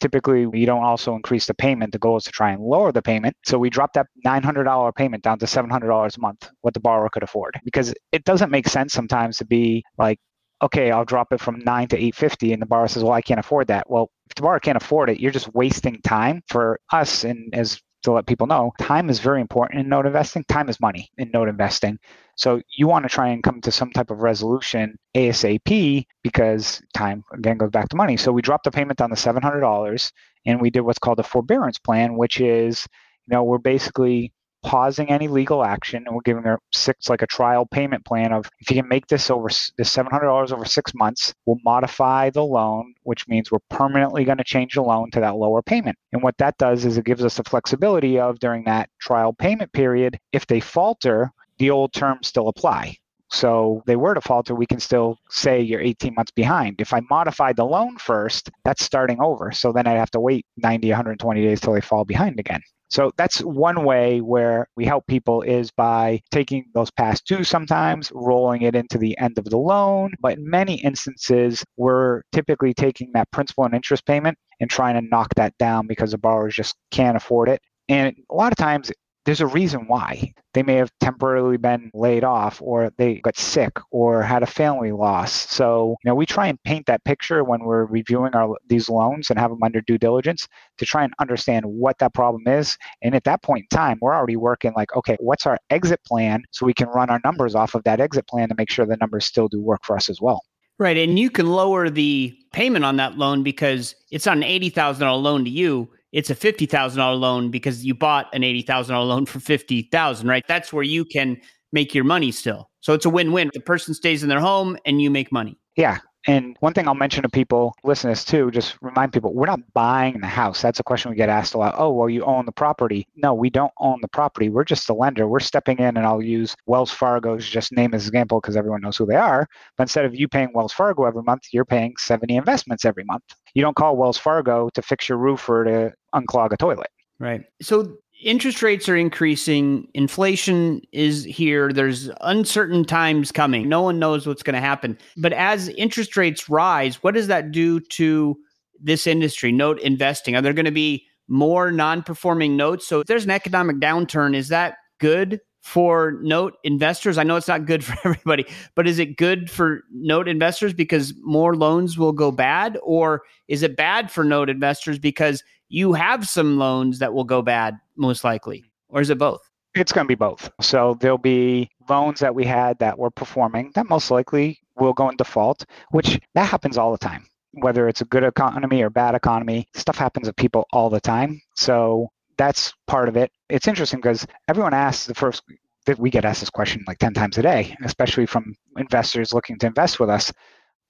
Typically 0.00 0.46
we 0.46 0.64
don't 0.64 0.84
also 0.84 1.14
increase 1.14 1.46
the 1.46 1.54
payment. 1.54 1.92
The 1.92 1.98
goal 1.98 2.16
is 2.16 2.24
to 2.24 2.30
try 2.30 2.52
and 2.52 2.62
lower 2.62 2.92
the 2.92 3.02
payment. 3.02 3.36
So 3.44 3.58
we 3.58 3.68
dropped 3.68 3.94
that 3.94 4.06
$900 4.24 4.94
payment 4.94 5.22
down 5.24 5.38
to 5.40 5.46
$700 5.46 6.16
a 6.16 6.20
month 6.20 6.48
what 6.62 6.72
the 6.72 6.80
borrower 6.80 7.10
could 7.10 7.22
afford. 7.22 7.58
Because 7.64 7.92
it 8.12 8.24
doesn't 8.24 8.50
make 8.50 8.68
sense 8.68 8.92
sometimes 8.92 9.38
to 9.38 9.44
be 9.44 9.84
like 9.98 10.18
okay 10.62 10.90
i'll 10.90 11.04
drop 11.04 11.32
it 11.32 11.40
from 11.40 11.58
9 11.60 11.88
to 11.88 11.96
850 11.96 12.52
and 12.52 12.62
the 12.62 12.66
borrower 12.66 12.88
says 12.88 13.02
well 13.02 13.12
i 13.12 13.22
can't 13.22 13.40
afford 13.40 13.68
that 13.68 13.88
well 13.90 14.10
if 14.30 14.36
the 14.36 14.42
borrower 14.42 14.60
can't 14.60 14.76
afford 14.76 15.10
it, 15.10 15.18
you're 15.18 15.32
just 15.32 15.52
wasting 15.54 16.00
time 16.02 16.42
for 16.48 16.78
us. 16.92 17.24
And 17.24 17.52
as 17.52 17.80
to 18.04 18.12
let 18.12 18.26
people 18.26 18.46
know, 18.46 18.72
time 18.80 19.10
is 19.10 19.18
very 19.18 19.40
important 19.40 19.80
in 19.80 19.88
note 19.88 20.06
investing. 20.06 20.44
Time 20.44 20.68
is 20.68 20.80
money 20.80 21.10
in 21.18 21.30
note 21.32 21.48
investing. 21.48 21.98
So 22.36 22.62
you 22.78 22.86
want 22.86 23.04
to 23.04 23.08
try 23.08 23.28
and 23.28 23.42
come 23.42 23.60
to 23.60 23.72
some 23.72 23.90
type 23.90 24.10
of 24.10 24.20
resolution 24.20 24.96
ASAP 25.16 26.06
because 26.22 26.80
time 26.94 27.24
again 27.34 27.58
goes 27.58 27.70
back 27.70 27.88
to 27.90 27.96
money. 27.96 28.16
So 28.16 28.32
we 28.32 28.40
dropped 28.40 28.64
the 28.64 28.70
payment 28.70 28.98
down 28.98 29.10
to 29.10 29.16
$700 29.16 30.12
and 30.46 30.60
we 30.60 30.70
did 30.70 30.80
what's 30.80 30.98
called 30.98 31.18
a 31.18 31.24
forbearance 31.24 31.78
plan, 31.78 32.16
which 32.16 32.40
is, 32.40 32.86
you 33.26 33.34
know, 33.34 33.42
we're 33.42 33.58
basically 33.58 34.32
pausing 34.62 35.10
any 35.10 35.28
legal 35.28 35.64
action 35.64 36.02
and 36.06 36.14
we're 36.14 36.22
giving 36.22 36.42
her 36.42 36.58
six 36.72 37.08
like 37.08 37.22
a 37.22 37.26
trial 37.26 37.66
payment 37.66 38.04
plan 38.04 38.32
of 38.32 38.48
if 38.60 38.70
you 38.70 38.76
can 38.76 38.88
make 38.88 39.06
this 39.06 39.30
over 39.30 39.48
this 39.48 39.94
$700 39.94 40.52
over 40.52 40.64
six 40.64 40.94
months 40.94 41.34
we'll 41.46 41.58
modify 41.64 42.30
the 42.30 42.44
loan 42.44 42.94
which 43.02 43.26
means 43.28 43.50
we're 43.50 43.58
permanently 43.70 44.24
going 44.24 44.38
to 44.38 44.44
change 44.44 44.74
the 44.74 44.82
loan 44.82 45.10
to 45.10 45.20
that 45.20 45.36
lower 45.36 45.62
payment 45.62 45.96
and 46.12 46.22
what 46.22 46.36
that 46.38 46.56
does 46.58 46.84
is 46.84 46.98
it 46.98 47.04
gives 47.04 47.24
us 47.24 47.36
the 47.36 47.44
flexibility 47.44 48.18
of 48.18 48.38
during 48.38 48.64
that 48.64 48.90
trial 49.00 49.32
payment 49.32 49.72
period 49.72 50.18
if 50.32 50.46
they 50.46 50.60
falter 50.60 51.30
the 51.58 51.70
old 51.70 51.92
terms 51.92 52.26
still 52.26 52.48
apply 52.48 52.96
so 53.32 53.82
they 53.86 53.96
were 53.96 54.14
to 54.14 54.20
falter, 54.20 54.54
we 54.54 54.66
can 54.66 54.80
still 54.80 55.16
say 55.30 55.60
you're 55.60 55.80
18 55.80 56.14
months 56.14 56.32
behind. 56.32 56.80
If 56.80 56.92
I 56.92 57.00
modify 57.08 57.52
the 57.52 57.64
loan 57.64 57.96
first, 57.96 58.50
that's 58.64 58.84
starting 58.84 59.20
over. 59.20 59.52
So 59.52 59.72
then 59.72 59.86
I'd 59.86 59.98
have 59.98 60.10
to 60.12 60.20
wait 60.20 60.46
90, 60.56 60.88
120 60.88 61.42
days 61.42 61.60
till 61.60 61.72
they 61.72 61.80
fall 61.80 62.04
behind 62.04 62.40
again. 62.40 62.60
So 62.90 63.12
that's 63.16 63.40
one 63.40 63.84
way 63.84 64.20
where 64.20 64.66
we 64.76 64.84
help 64.84 65.06
people 65.06 65.42
is 65.42 65.70
by 65.70 66.20
taking 66.30 66.64
those 66.74 66.90
past 66.90 67.24
dues 67.26 67.48
sometimes, 67.48 68.10
rolling 68.12 68.62
it 68.62 68.74
into 68.74 68.98
the 68.98 69.16
end 69.18 69.38
of 69.38 69.44
the 69.44 69.56
loan. 69.56 70.12
But 70.20 70.38
in 70.38 70.50
many 70.50 70.74
instances, 70.82 71.64
we're 71.76 72.22
typically 72.32 72.74
taking 72.74 73.12
that 73.14 73.30
principal 73.30 73.64
and 73.64 73.74
interest 73.74 74.06
payment 74.06 74.36
and 74.60 74.68
trying 74.68 74.94
to 74.94 75.08
knock 75.08 75.34
that 75.36 75.56
down 75.58 75.86
because 75.86 76.10
the 76.10 76.18
borrowers 76.18 76.54
just 76.54 76.74
can't 76.90 77.16
afford 77.16 77.48
it. 77.48 77.62
And 77.88 78.14
a 78.30 78.34
lot 78.34 78.52
of 78.52 78.56
times 78.56 78.92
there's 79.24 79.40
a 79.40 79.46
reason 79.46 79.86
why. 79.86 80.32
They 80.54 80.62
may 80.62 80.74
have 80.74 80.90
temporarily 81.00 81.56
been 81.56 81.90
laid 81.94 82.24
off 82.24 82.60
or 82.62 82.90
they 82.96 83.16
got 83.16 83.36
sick 83.36 83.78
or 83.90 84.22
had 84.22 84.42
a 84.42 84.46
family 84.46 84.92
loss. 84.92 85.32
So, 85.32 85.96
you 86.02 86.08
know, 86.08 86.14
we 86.14 86.26
try 86.26 86.48
and 86.48 86.60
paint 86.64 86.86
that 86.86 87.04
picture 87.04 87.44
when 87.44 87.60
we're 87.60 87.84
reviewing 87.84 88.34
our 88.34 88.56
these 88.66 88.88
loans 88.88 89.30
and 89.30 89.38
have 89.38 89.50
them 89.50 89.62
under 89.62 89.80
due 89.82 89.98
diligence 89.98 90.48
to 90.78 90.86
try 90.86 91.04
and 91.04 91.12
understand 91.20 91.66
what 91.66 91.98
that 91.98 92.14
problem 92.14 92.48
is. 92.48 92.76
And 93.02 93.14
at 93.14 93.24
that 93.24 93.42
point 93.42 93.66
in 93.70 93.76
time, 93.76 93.98
we're 94.00 94.14
already 94.14 94.36
working 94.36 94.72
like, 94.74 94.94
okay, 94.96 95.16
what's 95.20 95.46
our 95.46 95.58
exit 95.68 96.02
plan 96.04 96.42
so 96.50 96.66
we 96.66 96.74
can 96.74 96.88
run 96.88 97.10
our 97.10 97.20
numbers 97.24 97.54
off 97.54 97.74
of 97.74 97.84
that 97.84 98.00
exit 98.00 98.26
plan 98.26 98.48
to 98.48 98.54
make 98.56 98.70
sure 98.70 98.86
the 98.86 98.96
numbers 98.96 99.26
still 99.26 99.48
do 99.48 99.60
work 99.60 99.84
for 99.84 99.96
us 99.96 100.08
as 100.08 100.20
well. 100.20 100.42
Right. 100.78 100.96
And 100.96 101.18
you 101.18 101.28
can 101.28 101.46
lower 101.46 101.90
the 101.90 102.34
payment 102.52 102.86
on 102.86 102.96
that 102.96 103.18
loan 103.18 103.42
because 103.42 103.94
it's 104.10 104.24
not 104.24 104.38
an 104.38 104.44
$80,000 104.44 105.22
loan 105.22 105.44
to 105.44 105.50
you 105.50 105.90
it's 106.12 106.30
a 106.30 106.34
$50,000 106.34 107.18
loan 107.18 107.50
because 107.50 107.84
you 107.84 107.94
bought 107.94 108.32
an 108.34 108.42
$80,000 108.42 108.90
loan 109.08 109.26
for 109.26 109.40
50,000, 109.40 110.28
right? 110.28 110.44
That's 110.48 110.72
where 110.72 110.82
you 110.82 111.04
can 111.04 111.40
make 111.72 111.94
your 111.94 112.04
money 112.04 112.32
still. 112.32 112.70
So 112.80 112.94
it's 112.94 113.04
a 113.04 113.10
win-win. 113.10 113.50
The 113.52 113.60
person 113.60 113.94
stays 113.94 114.22
in 114.22 114.28
their 114.28 114.40
home 114.40 114.76
and 114.84 115.00
you 115.00 115.10
make 115.10 115.30
money. 115.30 115.58
Yeah, 115.76 115.98
and 116.26 116.56
one 116.60 116.74
thing 116.74 116.86
I'll 116.86 116.94
mention 116.94 117.22
to 117.22 117.28
people, 117.28 117.74
listen 117.82 118.10
this 118.10 118.24
too, 118.24 118.50
just 118.50 118.76
remind 118.82 119.12
people, 119.12 119.32
we're 119.32 119.46
not 119.46 119.60
buying 119.72 120.20
the 120.20 120.26
house. 120.26 120.60
That's 120.60 120.80
a 120.80 120.82
question 120.82 121.10
we 121.10 121.16
get 121.16 121.28
asked 121.28 121.54
a 121.54 121.58
lot. 121.58 121.74
Oh, 121.78 121.90
well, 121.92 122.10
you 122.10 122.22
own 122.24 122.44
the 122.44 122.52
property. 122.52 123.06
No, 123.16 123.32
we 123.32 123.48
don't 123.48 123.72
own 123.78 124.00
the 124.02 124.08
property. 124.08 124.50
We're 124.50 124.64
just 124.64 124.86
the 124.86 124.94
lender. 124.94 125.26
We're 125.26 125.40
stepping 125.40 125.78
in, 125.78 125.96
and 125.96 126.06
I'll 126.06 126.22
use 126.22 126.54
Wells 126.66 126.90
Fargo's 126.90 127.48
just 127.48 127.72
name 127.72 127.94
as 127.94 128.06
example 128.06 128.40
because 128.40 128.56
everyone 128.56 128.82
knows 128.82 128.96
who 128.96 129.06
they 129.06 129.16
are. 129.16 129.48
But 129.76 129.84
instead 129.84 130.04
of 130.04 130.14
you 130.14 130.28
paying 130.28 130.50
Wells 130.52 130.72
Fargo 130.72 131.04
every 131.04 131.22
month, 131.22 131.44
you're 131.52 131.64
paying 131.64 131.94
7E 131.98 132.30
Investments 132.30 132.84
every 132.84 133.04
month. 133.04 133.24
You 133.54 133.62
don't 133.62 133.76
call 133.76 133.96
Wells 133.96 134.18
Fargo 134.18 134.68
to 134.74 134.82
fix 134.82 135.08
your 135.08 135.18
roof 135.18 135.48
or 135.48 135.64
to 135.64 135.92
unclog 136.14 136.52
a 136.52 136.56
toilet. 136.56 136.90
Right. 137.18 137.42
So 137.60 137.96
interest 138.22 138.62
rates 138.62 138.88
are 138.88 138.96
increasing, 138.96 139.88
inflation 139.94 140.82
is 140.92 141.24
here, 141.24 141.72
there's 141.72 142.10
uncertain 142.20 142.84
times 142.84 143.32
coming. 143.32 143.68
No 143.68 143.82
one 143.82 143.98
knows 143.98 144.26
what's 144.26 144.42
going 144.42 144.54
to 144.54 144.60
happen. 144.60 144.98
But 145.16 145.32
as 145.32 145.68
interest 145.70 146.16
rates 146.16 146.48
rise, 146.48 147.02
what 147.02 147.14
does 147.14 147.28
that 147.28 147.50
do 147.50 147.80
to 147.80 148.36
this 148.82 149.06
industry, 149.06 149.52
note 149.52 149.80
investing? 149.80 150.36
Are 150.36 150.42
there 150.42 150.52
going 150.52 150.64
to 150.64 150.70
be 150.70 151.06
more 151.28 151.70
non 151.70 152.02
performing 152.02 152.56
notes? 152.56 152.86
So 152.86 153.00
if 153.00 153.06
there's 153.06 153.24
an 153.24 153.30
economic 153.30 153.76
downturn, 153.76 154.34
is 154.34 154.48
that 154.48 154.76
good 154.98 155.40
for 155.62 156.18
note 156.22 156.54
investors? 156.64 157.18
I 157.18 157.22
know 157.22 157.36
it's 157.36 157.48
not 157.48 157.66
good 157.66 157.84
for 157.86 157.96
everybody, 158.04 158.46
but 158.74 158.86
is 158.86 158.98
it 158.98 159.16
good 159.16 159.50
for 159.50 159.82
note 159.92 160.28
investors 160.28 160.72
because 160.72 161.14
more 161.22 161.56
loans 161.56 161.98
will 161.98 162.12
go 162.12 162.30
bad? 162.30 162.78
Or 162.82 163.22
is 163.48 163.62
it 163.62 163.76
bad 163.76 164.10
for 164.10 164.24
note 164.24 164.50
investors 164.50 164.98
because 164.98 165.42
you 165.70 165.94
have 165.94 166.28
some 166.28 166.58
loans 166.58 166.98
that 166.98 167.14
will 167.14 167.24
go 167.24 167.40
bad, 167.40 167.78
most 167.96 168.24
likely? 168.24 168.64
Or 168.90 169.00
is 169.00 169.08
it 169.08 169.18
both? 169.18 169.40
It's 169.74 169.92
going 169.92 170.04
to 170.04 170.08
be 170.08 170.16
both. 170.16 170.50
So 170.60 170.98
there'll 171.00 171.16
be 171.16 171.70
loans 171.88 172.20
that 172.20 172.34
we 172.34 172.44
had 172.44 172.78
that 172.80 172.98
were 172.98 173.10
performing 173.10 173.70
that 173.76 173.88
most 173.88 174.10
likely 174.10 174.58
will 174.76 174.92
go 174.92 175.08
in 175.08 175.16
default, 175.16 175.64
which 175.92 176.20
that 176.34 176.48
happens 176.48 176.76
all 176.76 176.90
the 176.90 176.98
time. 176.98 177.24
Whether 177.52 177.88
it's 177.88 178.00
a 178.00 178.04
good 178.04 178.24
economy 178.24 178.82
or 178.82 178.90
bad 178.90 179.14
economy, 179.14 179.68
stuff 179.74 179.96
happens 179.96 180.26
to 180.26 180.32
people 180.32 180.66
all 180.72 180.90
the 180.90 181.00
time. 181.00 181.40
So 181.54 182.08
that's 182.36 182.74
part 182.88 183.08
of 183.08 183.16
it. 183.16 183.30
It's 183.48 183.68
interesting 183.68 184.00
because 184.00 184.26
everyone 184.48 184.74
asks 184.74 185.06
the 185.06 185.14
first 185.14 185.42
that 185.86 185.98
we 185.98 186.10
get 186.10 186.24
asked 186.24 186.40
this 186.40 186.50
question 186.50 186.84
like 186.86 186.98
10 186.98 187.14
times 187.14 187.38
a 187.38 187.42
day, 187.42 187.76
especially 187.84 188.26
from 188.26 188.54
investors 188.76 189.32
looking 189.32 189.58
to 189.58 189.66
invest 189.66 190.00
with 190.00 190.10
us. 190.10 190.32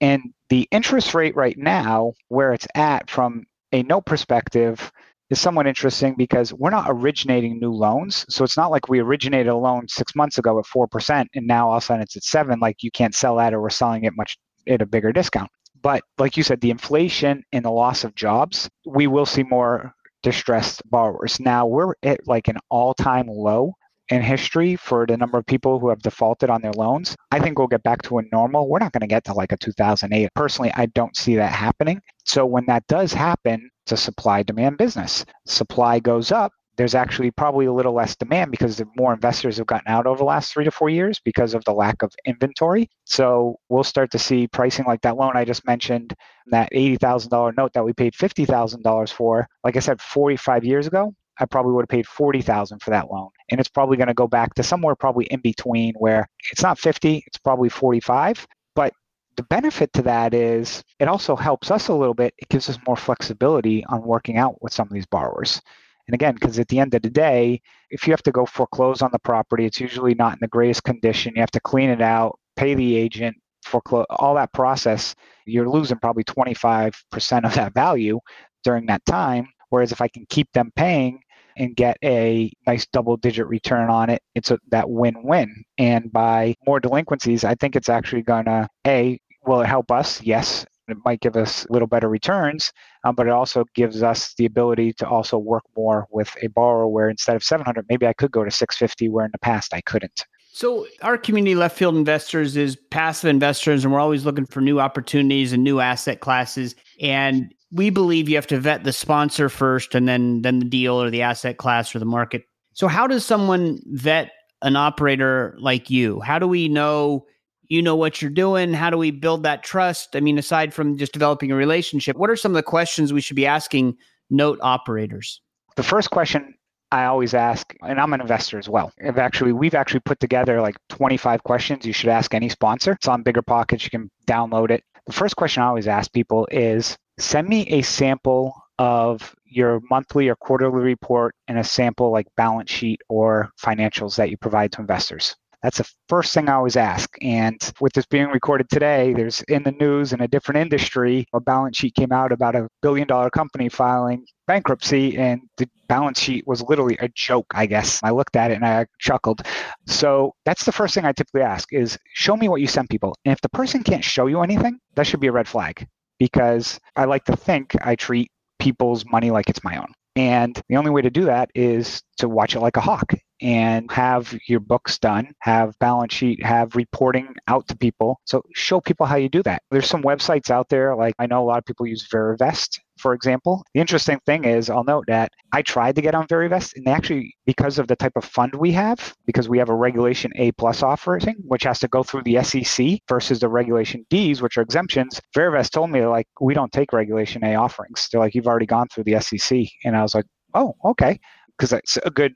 And 0.01 0.33
the 0.49 0.67
interest 0.71 1.15
rate 1.15 1.37
right 1.37 1.57
now, 1.59 2.15
where 2.29 2.53
it's 2.53 2.67
at 2.75 3.11
from 3.11 3.45
a 3.73 3.83
note 3.83 4.07
perspective, 4.07 4.91
is 5.31 5.41
somewhat 5.41 5.67
interesting 5.67 6.15
because 6.17 6.53
we're 6.53 6.71
not 6.71 6.87
originating 6.89 7.59
new 7.61 7.73
loans. 7.73 8.27
So 8.29 8.45
it's 8.45 8.57
not 8.57 8.73
like 8.73 8.89
we 8.89 8.99
originated 8.99 9.47
a 9.47 9.57
loan 9.57 9.87
six 9.89 10.15
months 10.17 10.39
ago 10.39 10.59
at 10.59 10.65
4% 10.67 11.27
and 11.35 11.47
now 11.47 11.69
all 11.69 11.77
of 11.77 11.83
a 11.85 11.87
sudden 11.87 12.03
it's 12.03 12.17
at 12.17 12.25
seven, 12.25 12.59
like 12.59 12.83
you 12.83 12.91
can't 12.91 13.15
sell 13.15 13.37
that 13.37 13.55
or 13.55 13.63
we're 13.63 13.71
selling 13.71 14.05
it 14.05 14.13
much 14.17 14.37
at 14.69 14.83
a 14.83 14.87
bigger 14.87 15.13
discount. 15.13 15.51
But 15.81 16.03
like 16.19 16.37
you 16.37 16.43
said, 16.43 16.61
the 16.61 16.71
inflation 16.71 17.43
and 17.53 17.65
the 17.65 17.71
loss 17.71 18.05
of 18.05 18.15
jobs, 18.15 18.69
we 18.85 19.07
will 19.07 19.25
see 19.25 19.45
more 19.45 19.95
distressed 20.23 20.83
borrowers. 20.91 21.41
Now 21.41 21.67
we're 21.67 21.95
at 22.03 22.27
like 22.27 22.49
an 22.49 22.59
all 22.69 22.93
time 22.93 23.27
low 23.29 23.75
in 24.11 24.23
history 24.23 24.77
for 24.77 25.07
the 25.07 25.17
number 25.17 25.39
of 25.39 25.47
people 25.47 25.79
who 25.79 25.89
have 25.89 26.03
defaulted 26.03 26.51
on 26.51 26.61
their 26.61 26.73
loans. 26.73 27.17
I 27.31 27.39
think 27.39 27.59
we'll 27.59 27.69
get 27.69 27.83
back 27.83 28.03
to 28.03 28.19
a 28.19 28.23
normal. 28.33 28.69
We're 28.69 28.79
not 28.79 28.93
going 28.93 29.01
to 29.03 29.07
get 29.07 29.25
to 29.25 29.33
like 29.33 29.53
a 29.53 29.57
2008. 29.57 30.29
Personally, 30.35 30.73
I 30.75 30.87
don't 30.87 31.17
see 31.17 31.37
that 31.37 31.53
happening. 31.53 32.01
So 32.25 32.45
when 32.45 32.67
that 32.67 32.87
does 32.89 33.13
happen, 33.13 33.71
it's 33.85 33.93
a 33.93 33.97
supply 33.97 34.43
demand 34.43 34.79
business. 34.79 35.25
Supply 35.47 36.01
goes 36.01 36.33
up, 36.33 36.53
there's 36.81 36.95
actually 36.95 37.31
probably 37.31 37.67
a 37.67 37.73
little 37.75 37.93
less 37.93 38.17
demand 38.17 38.51
because 38.51 38.83
more 38.97 39.13
investors 39.13 39.59
have 39.59 39.67
gotten 39.67 39.93
out 39.93 40.07
over 40.07 40.17
the 40.17 40.25
last 40.25 40.51
three 40.51 40.65
to 40.65 40.71
four 40.71 40.89
years 40.89 41.21
because 41.23 41.53
of 41.53 41.63
the 41.65 41.75
lack 41.75 42.03
of 42.03 42.11
inventory. 42.25 42.89
So 43.05 43.57
we'll 43.69 43.85
start 43.85 44.11
to 44.13 44.19
see 44.19 44.47
pricing 44.47 44.87
like 44.87 45.03
that 45.03 45.19
loan 45.19 45.33
I 45.35 45.45
just 45.45 45.67
mentioned, 45.67 46.15
that 46.47 46.73
$80,000 46.73 47.55
note 47.55 47.75
that 47.75 47.85
we 47.85 47.93
paid 47.93 48.15
$50,000 48.15 49.13
for. 49.13 49.47
Like 49.63 49.77
I 49.77 49.81
said, 49.81 50.01
45 50.01 50.65
years 50.65 50.87
ago, 50.87 51.15
I 51.41 51.47
probably 51.47 51.73
would 51.73 51.83
have 51.83 51.89
paid 51.89 52.07
40,000 52.07 52.81
for 52.81 52.91
that 52.91 53.11
loan. 53.11 53.31
And 53.51 53.59
it's 53.59 53.69
probably 53.69 53.97
going 53.97 54.09
to 54.09 54.15
go 54.15 54.29
back 54.29 54.55
to 54.55 54.63
somewhere 54.63 54.95
probably 54.95 55.25
in 55.27 55.41
between 55.41 55.95
where 55.95 56.29
it's 56.53 56.63
not 56.63 56.79
50, 56.79 57.25
it's 57.27 57.39
probably 57.39 57.71
45. 57.71 58.47
But 58.77 58.93
the 59.37 59.43
benefit 59.45 59.93
to 59.95 60.03
that 60.03 60.35
is 60.35 60.85
it 60.99 61.09
also 61.09 61.35
helps 61.35 61.71
us 61.71 61.89
a 61.89 61.95
little 61.95 62.15
bit. 62.15 62.35
It 62.39 62.49
gives 62.51 62.69
us 62.69 62.79
more 62.87 62.97
flexibility 62.97 63.85
on 63.87 64.03
working 64.03 64.37
out 64.37 64.63
with 64.63 64.73
some 64.73 64.87
of 64.87 64.93
these 64.93 65.07
borrowers. 65.07 65.61
And 66.07 66.15
again, 66.15 66.35
because 66.35 66.59
at 66.59 66.69
the 66.69 66.79
end 66.79 66.95
of 66.95 67.03
the 67.03 67.11
day, 67.11 67.63
if 67.91 68.07
you 68.07 68.13
have 68.13 68.23
to 68.25 68.33
go 68.33 68.45
foreclose 68.45 69.01
on 69.01 69.11
the 69.13 69.19
property, 69.21 69.65
it's 69.65 69.81
usually 69.81 70.15
not 70.15 70.35
in 70.35 70.39
the 70.41 70.49
greatest 70.49 70.85
condition. 70.85 71.33
You 71.35 71.41
have 71.41 71.51
to 71.53 71.61
clean 71.61 71.89
it 71.89 72.03
out, 72.03 72.39
pay 72.57 72.75
the 72.75 72.97
agent, 72.97 73.37
foreclose, 73.65 74.07
all 74.11 74.35
that 74.35 74.53
process. 74.53 75.15
You're 75.47 75.69
losing 75.69 75.99
probably 75.99 76.25
25% 76.25 77.45
of 77.45 77.55
that 77.55 77.75
value 77.75 78.19
during 78.65 78.87
that 78.87 79.05
time. 79.07 79.47
Whereas 79.71 79.93
if 79.93 80.01
I 80.01 80.09
can 80.09 80.27
keep 80.29 80.53
them 80.53 80.73
paying 80.75 81.21
and 81.61 81.77
get 81.77 81.99
a 82.03 82.51
nice 82.67 82.87
double 82.87 83.19
digit 83.19 83.47
return 83.47 83.91
on 83.91 84.09
it, 84.09 84.23
it's 84.35 84.51
a, 84.51 84.59
that 84.71 84.89
win 84.89 85.15
win. 85.23 85.63
And 85.77 86.11
by 86.11 86.55
more 86.67 86.81
delinquencies, 86.81 87.45
I 87.45 87.55
think 87.55 87.77
it's 87.77 87.91
actually 87.91 88.23
going 88.23 88.47
to, 88.47 88.67
A, 88.87 89.21
will 89.45 89.61
it 89.61 89.67
help 89.67 89.93
us? 89.93 90.23
Yes. 90.23 90.65
It 90.89 90.97
might 91.05 91.21
give 91.21 91.37
us 91.37 91.67
a 91.67 91.73
little 91.73 91.87
better 91.87 92.09
returns, 92.09 92.73
um, 93.05 93.15
but 93.15 93.27
it 93.27 93.33
also 93.33 93.65
gives 93.75 94.03
us 94.03 94.35
the 94.35 94.47
ability 94.47 94.93
to 94.95 95.07
also 95.07 95.39
work 95.39 95.63
more 95.77 96.09
with 96.11 96.35
a 96.43 96.49
borrower 96.49 96.89
where 96.89 97.09
instead 97.09 97.37
of 97.37 97.45
700, 97.45 97.87
maybe 97.89 98.07
I 98.09 98.13
could 98.13 98.33
go 98.33 98.43
to 98.43 98.51
650 98.51 99.09
where 99.09 99.27
in 99.27 99.31
the 99.31 99.39
past 99.39 99.73
I 99.73 99.83
couldn't. 99.83 100.25
So, 100.53 100.89
our 101.03 101.17
community 101.17 101.55
left 101.55 101.79
field 101.79 101.95
investors 101.95 102.57
is 102.57 102.77
passive 102.91 103.31
investors, 103.31 103.85
and 103.85 103.93
we're 103.93 104.01
always 104.01 104.25
looking 104.25 104.47
for 104.47 104.61
new 104.61 104.81
opportunities 104.81 105.53
and 105.53 105.63
new 105.63 105.79
asset 105.79 106.19
classes. 106.19 106.75
And 107.01 107.55
we 107.73 107.91
believe 107.91 108.29
you 108.29 108.37
have 108.37 108.47
to 108.49 108.59
vet 108.59 108.85
the 108.85 108.93
sponsor 108.93 109.49
first, 109.49 109.95
and 109.95 110.09
then 110.09 110.43
then 110.43 110.59
the 110.59 110.65
deal 110.65 111.01
or 111.01 111.11
the 111.11 111.23
asset 111.23 111.57
class 111.57 111.95
or 111.95 111.99
the 111.99 112.05
market. 112.05 112.45
So, 112.73 112.89
how 112.89 113.07
does 113.07 113.25
someone 113.25 113.81
vet 113.87 114.33
an 114.63 114.77
operator 114.77 115.57
like 115.59 115.91
you? 115.91 116.21
How 116.21 116.39
do 116.39 116.47
we 116.47 116.69
know 116.69 117.27
you 117.71 117.81
know 117.81 117.95
what 117.95 118.21
you're 118.21 118.31
doing? 118.31 118.75
How 118.75 118.91
do 118.91 118.99
we 118.99 119.13
build 119.13 119.45
that 119.45 119.63
trust? 119.63 120.17
I 120.17 120.21
mean, 120.21 120.39
aside 120.39 120.75
from 120.75 120.99
just 120.99 121.13
developing 121.13 121.53
a 121.53 121.55
relationship, 121.55 122.17
what 122.17 122.29
are 122.29 122.37
some 122.37 122.51
of 122.53 122.57
the 122.57 122.65
questions 122.65 123.13
we 123.13 123.21
should 123.21 123.37
be 123.37 123.47
asking 123.47 123.97
note 124.29 124.59
operators? 124.61 125.41
The 125.77 125.85
first 125.85 126.11
question 126.11 126.55
I 126.91 127.05
always 127.05 127.33
ask, 127.33 127.73
and 127.83 128.01
I'm 128.01 128.13
an 128.13 128.21
investor 128.21 128.59
as 128.59 128.69
well. 128.69 128.93
I've 129.07 129.19
actually, 129.19 129.53
we've 129.53 129.77
actually 129.77 130.01
put 130.01 130.19
together 130.19 130.61
like 130.61 130.77
25 130.89 131.45
questions 131.45 131.87
you 131.87 131.93
should 131.93 132.11
ask 132.11 132.35
any 132.35 132.49
sponsor. 132.49 132.93
It's 132.93 133.07
on 133.07 133.23
BiggerPockets. 133.23 133.85
You 133.85 133.91
can 133.91 134.11
download 134.27 134.71
it. 134.73 134.83
The 135.07 135.13
first 135.13 135.37
question 135.37 135.63
I 135.63 135.67
always 135.67 135.87
ask 135.87 136.13
people 136.13 136.49
is 136.51 136.99
send 137.21 137.49
me 137.49 137.67
a 137.69 137.83
sample 137.83 138.55
of 138.79 139.35
your 139.45 139.81
monthly 139.91 140.29
or 140.29 140.37
quarterly 140.37 140.83
report 140.83 141.35
and 141.49 141.59
a 141.59 141.65
sample 141.65 142.11
like 142.11 142.27
balance 142.37 142.71
sheet 142.71 143.01
or 143.09 143.51
financials 143.63 144.17
that 144.17 144.31
you 144.31 144.37
provide 144.39 144.73
to 144.73 144.81
investors. 144.81 145.37
That's 145.63 145.77
the 145.77 145.91
first 146.09 146.33
thing 146.33 146.49
I 146.49 146.55
always 146.55 146.77
ask. 146.77 147.15
And 147.21 147.61
with 147.81 147.93
this 147.93 148.07
being 148.07 148.29
recorded 148.29 148.71
today, 148.71 149.13
there's 149.13 149.43
in 149.43 149.63
the 149.63 149.73
news 149.73 150.15
in 150.15 150.23
a 150.23 150.29
different 150.29 150.59
industry, 150.59 151.27
a 151.35 151.41
balance 151.41 151.77
sheet 151.77 151.95
came 151.95 152.13
out 152.13 152.33
about 152.33 152.57
a 152.57 152.67
billion 152.81 153.07
dollar 153.07 153.29
company 153.29 153.69
filing 153.69 154.25
bankruptcy, 154.47 155.19
and 155.19 155.43
the 155.59 155.69
balance 155.87 156.19
sheet 156.19 156.47
was 156.47 156.63
literally 156.63 156.97
a 157.01 157.09
joke, 157.11 157.47
I 157.55 157.67
guess. 157.67 158.01
I 158.03 158.11
looked 158.11 158.37
at 158.37 158.51
it 158.51 158.55
and 158.55 158.65
I 158.65 158.87
chuckled. 158.99 159.43
So 159.87 160.33
that's 160.47 160.65
the 160.65 160.73
first 160.73 160.95
thing 160.95 161.05
I 161.05 161.13
typically 161.13 161.43
ask 161.43 161.71
is 161.73 161.99
show 162.15 162.37
me 162.37 162.49
what 162.49 162.63
you 162.63 162.67
send 162.67 162.89
people. 162.89 163.15
And 163.27 163.33
if 163.33 163.43
the 163.43 163.51
person 163.51 163.83
can't 163.83 164.03
show 164.03 164.27
you 164.27 164.41
anything, 164.41 164.79
that 164.95 165.07
should 165.07 165.21
be 165.21 165.27
a 165.27 165.33
red 165.33 165.47
flag 165.47 165.87
because 166.21 166.79
I 166.95 167.07
like 167.07 167.25
to 167.25 167.35
think 167.35 167.75
I 167.85 167.97
treat 167.97 168.31
people's 168.61 169.05
money 169.11 169.33
like 169.33 169.51
it's 169.51 169.65
my 169.65 169.77
own. 169.77 169.93
And 170.15 170.61
the 170.69 170.77
only 170.77 170.91
way 170.91 171.03
to 171.03 171.11
do 171.11 171.25
that 171.25 171.51
is 171.55 172.03
to 172.19 172.29
watch 172.29 172.55
it 172.55 172.61
like 172.61 172.77
a 172.77 172.81
hawk 172.81 173.13
and 173.43 173.91
have 173.91 174.37
your 174.47 174.61
books 174.61 174.99
done, 174.99 175.33
have 175.41 175.79
balance 175.79 176.15
sheet, 176.15 176.43
have 176.45 176.77
reporting 176.77 177.35
out 177.49 177.67
to 177.69 177.77
people. 177.77 178.21
So 178.25 178.43
show 178.55 178.81
people 178.81 179.07
how 179.07 179.17
you 179.17 179.29
do 179.29 179.43
that. 179.45 179.63
There's 179.71 179.89
some 179.89 180.03
websites 180.03 180.51
out 180.51 180.69
there, 180.69 180.95
like 180.95 181.15
I 181.19 181.27
know 181.27 181.43
a 181.43 181.47
lot 181.47 181.59
of 181.59 181.65
people 181.65 181.87
use 181.87 182.07
Verivest, 182.09 182.79
for 182.99 183.15
example. 183.15 183.65
The 183.75 183.81
interesting 183.81 184.21
thing 184.27 184.45
is, 184.45 184.69
I'll 184.69 184.85
note 184.85 185.05
that 185.09 185.33
I 185.53 185.63
tried 185.63 185.97
to 185.97 186.03
get 186.03 186.15
on 186.15 186.27
Verivest, 186.27 186.77
and 186.77 186.87
they 186.87 186.91
actually, 186.91 187.35
because 187.47 187.79
of 187.79 187.89
the 187.89 187.97
type 187.97 188.13
of 188.17 188.25
fund 188.25 188.55
we 188.55 188.73
have, 188.73 189.15
because 189.27 189.49
we 189.49 189.59
have 189.59 189.71
a 189.71 189.75
Regulation 189.75 190.33
A 190.37 190.53
plus 190.53 190.83
offering, 190.83 191.37
which 191.45 191.65
has 191.65 191.79
to 191.81 191.89
go 191.89 192.03
through 192.03 192.23
the 192.23 192.43
SEC 192.43 192.99
versus 193.09 193.41
the 193.41 193.49
Regulation 193.49 194.05
Ds, 194.11 194.43
which 194.43 194.59
are 194.59 194.63
exemptions. 194.63 195.21
Verivest 195.35 195.71
told 195.71 195.91
me 195.91 196.05
like 196.07 196.27
we 196.41 196.55
don't 196.55 196.73
take 196.73 196.93
Regulation 196.93 197.45
A 197.45 197.55
offerings. 197.55 198.09
They're 198.11 198.21
like 198.21 198.35
you've 198.35 198.47
already 198.47 198.67
gone 198.67 198.89
through 198.89 199.05
the 199.05 199.21
SEC, 199.21 199.67
and 199.85 199.97
I 199.97 200.03
was 200.03 200.15
like, 200.15 200.27
oh, 200.55 200.75
okay 200.85 201.19
because 201.61 201.75
it's 201.75 201.99
a 202.07 202.11
good 202.11 202.35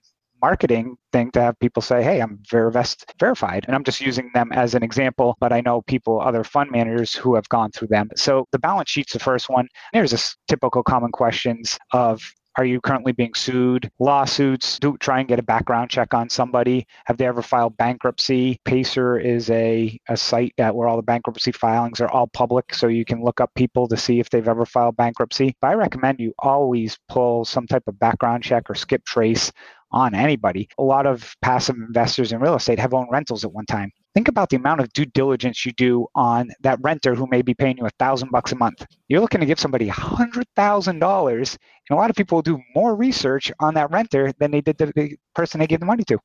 marketing 0.49 0.95
thing 1.11 1.31
to 1.31 1.41
have 1.41 1.59
people 1.59 1.81
say, 1.81 2.03
hey, 2.03 2.21
I'm 2.21 2.39
Verivest 2.53 2.99
verified. 3.19 3.65
And 3.67 3.75
I'm 3.75 3.83
just 3.83 4.01
using 4.03 4.31
them 4.35 4.53
as 4.53 4.75
an 4.75 4.83
example, 4.83 5.37
but 5.41 5.55
I 5.55 5.63
know 5.63 5.81
people, 5.95 6.21
other 6.21 6.45
fund 6.45 6.71
managers 6.71 7.15
who 7.15 7.35
have 7.35 7.49
gone 7.49 7.71
through 7.71 7.89
them. 7.89 8.11
So 8.15 8.47
the 8.53 8.59
balance 8.59 8.91
sheet's 8.91 9.15
the 9.15 9.19
first 9.19 9.49
one. 9.49 9.67
There's 9.95 10.11
this 10.11 10.37
typical 10.47 10.83
common 10.83 11.13
questions 11.13 11.79
of 11.93 12.21
are 12.57 12.64
you 12.64 12.81
currently 12.81 13.12
being 13.12 13.35
sued? 13.35 13.90
Lawsuits. 13.99 14.79
Do 14.79 14.97
try 14.99 15.19
and 15.19 15.29
get 15.29 15.38
a 15.38 15.43
background 15.43 15.90
check 15.90 16.14
on 16.14 16.29
somebody. 16.29 16.87
Have 17.07 17.17
they 17.17 17.27
ever 17.27 17.43
filed 17.43 17.77
bankruptcy? 17.77 18.61
Pacer 18.64 19.19
is 19.19 19.51
a, 19.51 19.99
a 20.09 20.17
site 20.17 20.55
where 20.57 20.87
all 20.87 20.97
the 20.97 21.03
bankruptcy 21.03 21.53
filings 21.53 22.01
are 22.01 22.11
all 22.11 22.29
public, 22.29 22.75
so 22.75 22.87
you 22.87 23.05
can 23.05 23.23
look 23.23 23.40
up 23.40 23.51
people 23.55 23.88
to 23.88 23.97
see 23.97 24.21
if 24.21 24.31
they've 24.31 24.49
ever 24.49 24.64
filed 24.64 24.97
bankruptcy. 24.97 25.57
But 25.61 25.69
I 25.69 25.75
recommend 25.75 26.21
you 26.21 26.33
always 26.38 26.99
pull 27.09 27.45
some 27.45 27.67
type 27.67 27.85
of 27.87 27.99
background 27.99 28.45
check 28.45 28.71
or 28.71 28.75
skip 28.75 29.05
trace 29.05 29.51
on 29.90 30.14
anybody. 30.14 30.69
A 30.79 30.83
lot 30.83 31.07
of 31.07 31.35
passive 31.43 31.77
investors 31.77 32.33
in 32.33 32.40
real 32.40 32.57
estate 32.57 32.79
have 32.79 32.95
owned 32.95 33.09
rentals 33.11 33.45
at 33.45 33.53
one 33.53 33.67
time. 33.67 33.90
Think 34.14 34.29
about 34.29 34.50
the 34.50 34.57
amount 34.57 34.81
of 34.81 34.92
due 34.92 35.07
diligence 35.07 35.66
you 35.66 35.72
do 35.72 36.07
on 36.14 36.50
that 36.61 36.79
renter 36.83 37.16
who 37.16 37.27
may 37.27 37.42
be 37.42 37.53
paying 37.53 37.79
you 37.79 37.87
a 37.87 37.90
thousand 37.98 38.31
bucks 38.31 38.53
a 38.53 38.57
month. 38.57 38.87
You're 39.09 39.20
looking 39.20 39.40
to 39.40 39.46
give 39.46 39.59
somebody 39.59 39.88
hundred 39.88 40.46
thousand 40.55 41.00
dollars, 41.00 41.59
and 41.88 41.96
a 41.96 42.00
lot 42.00 42.11
of 42.11 42.16
people 42.16 42.40
do 42.40 42.61
more 42.77 42.94
research 42.94 43.50
on 43.59 43.74
that 43.74 43.90
renter 43.90 44.33
than 44.38 44.53
they 44.53 44.61
did 44.61 44.79
the 44.79 45.16
person 45.35 45.59
they 45.59 45.66
gave 45.66 45.81
the 45.81 45.87
money 45.87 46.05
to. 46.05 46.18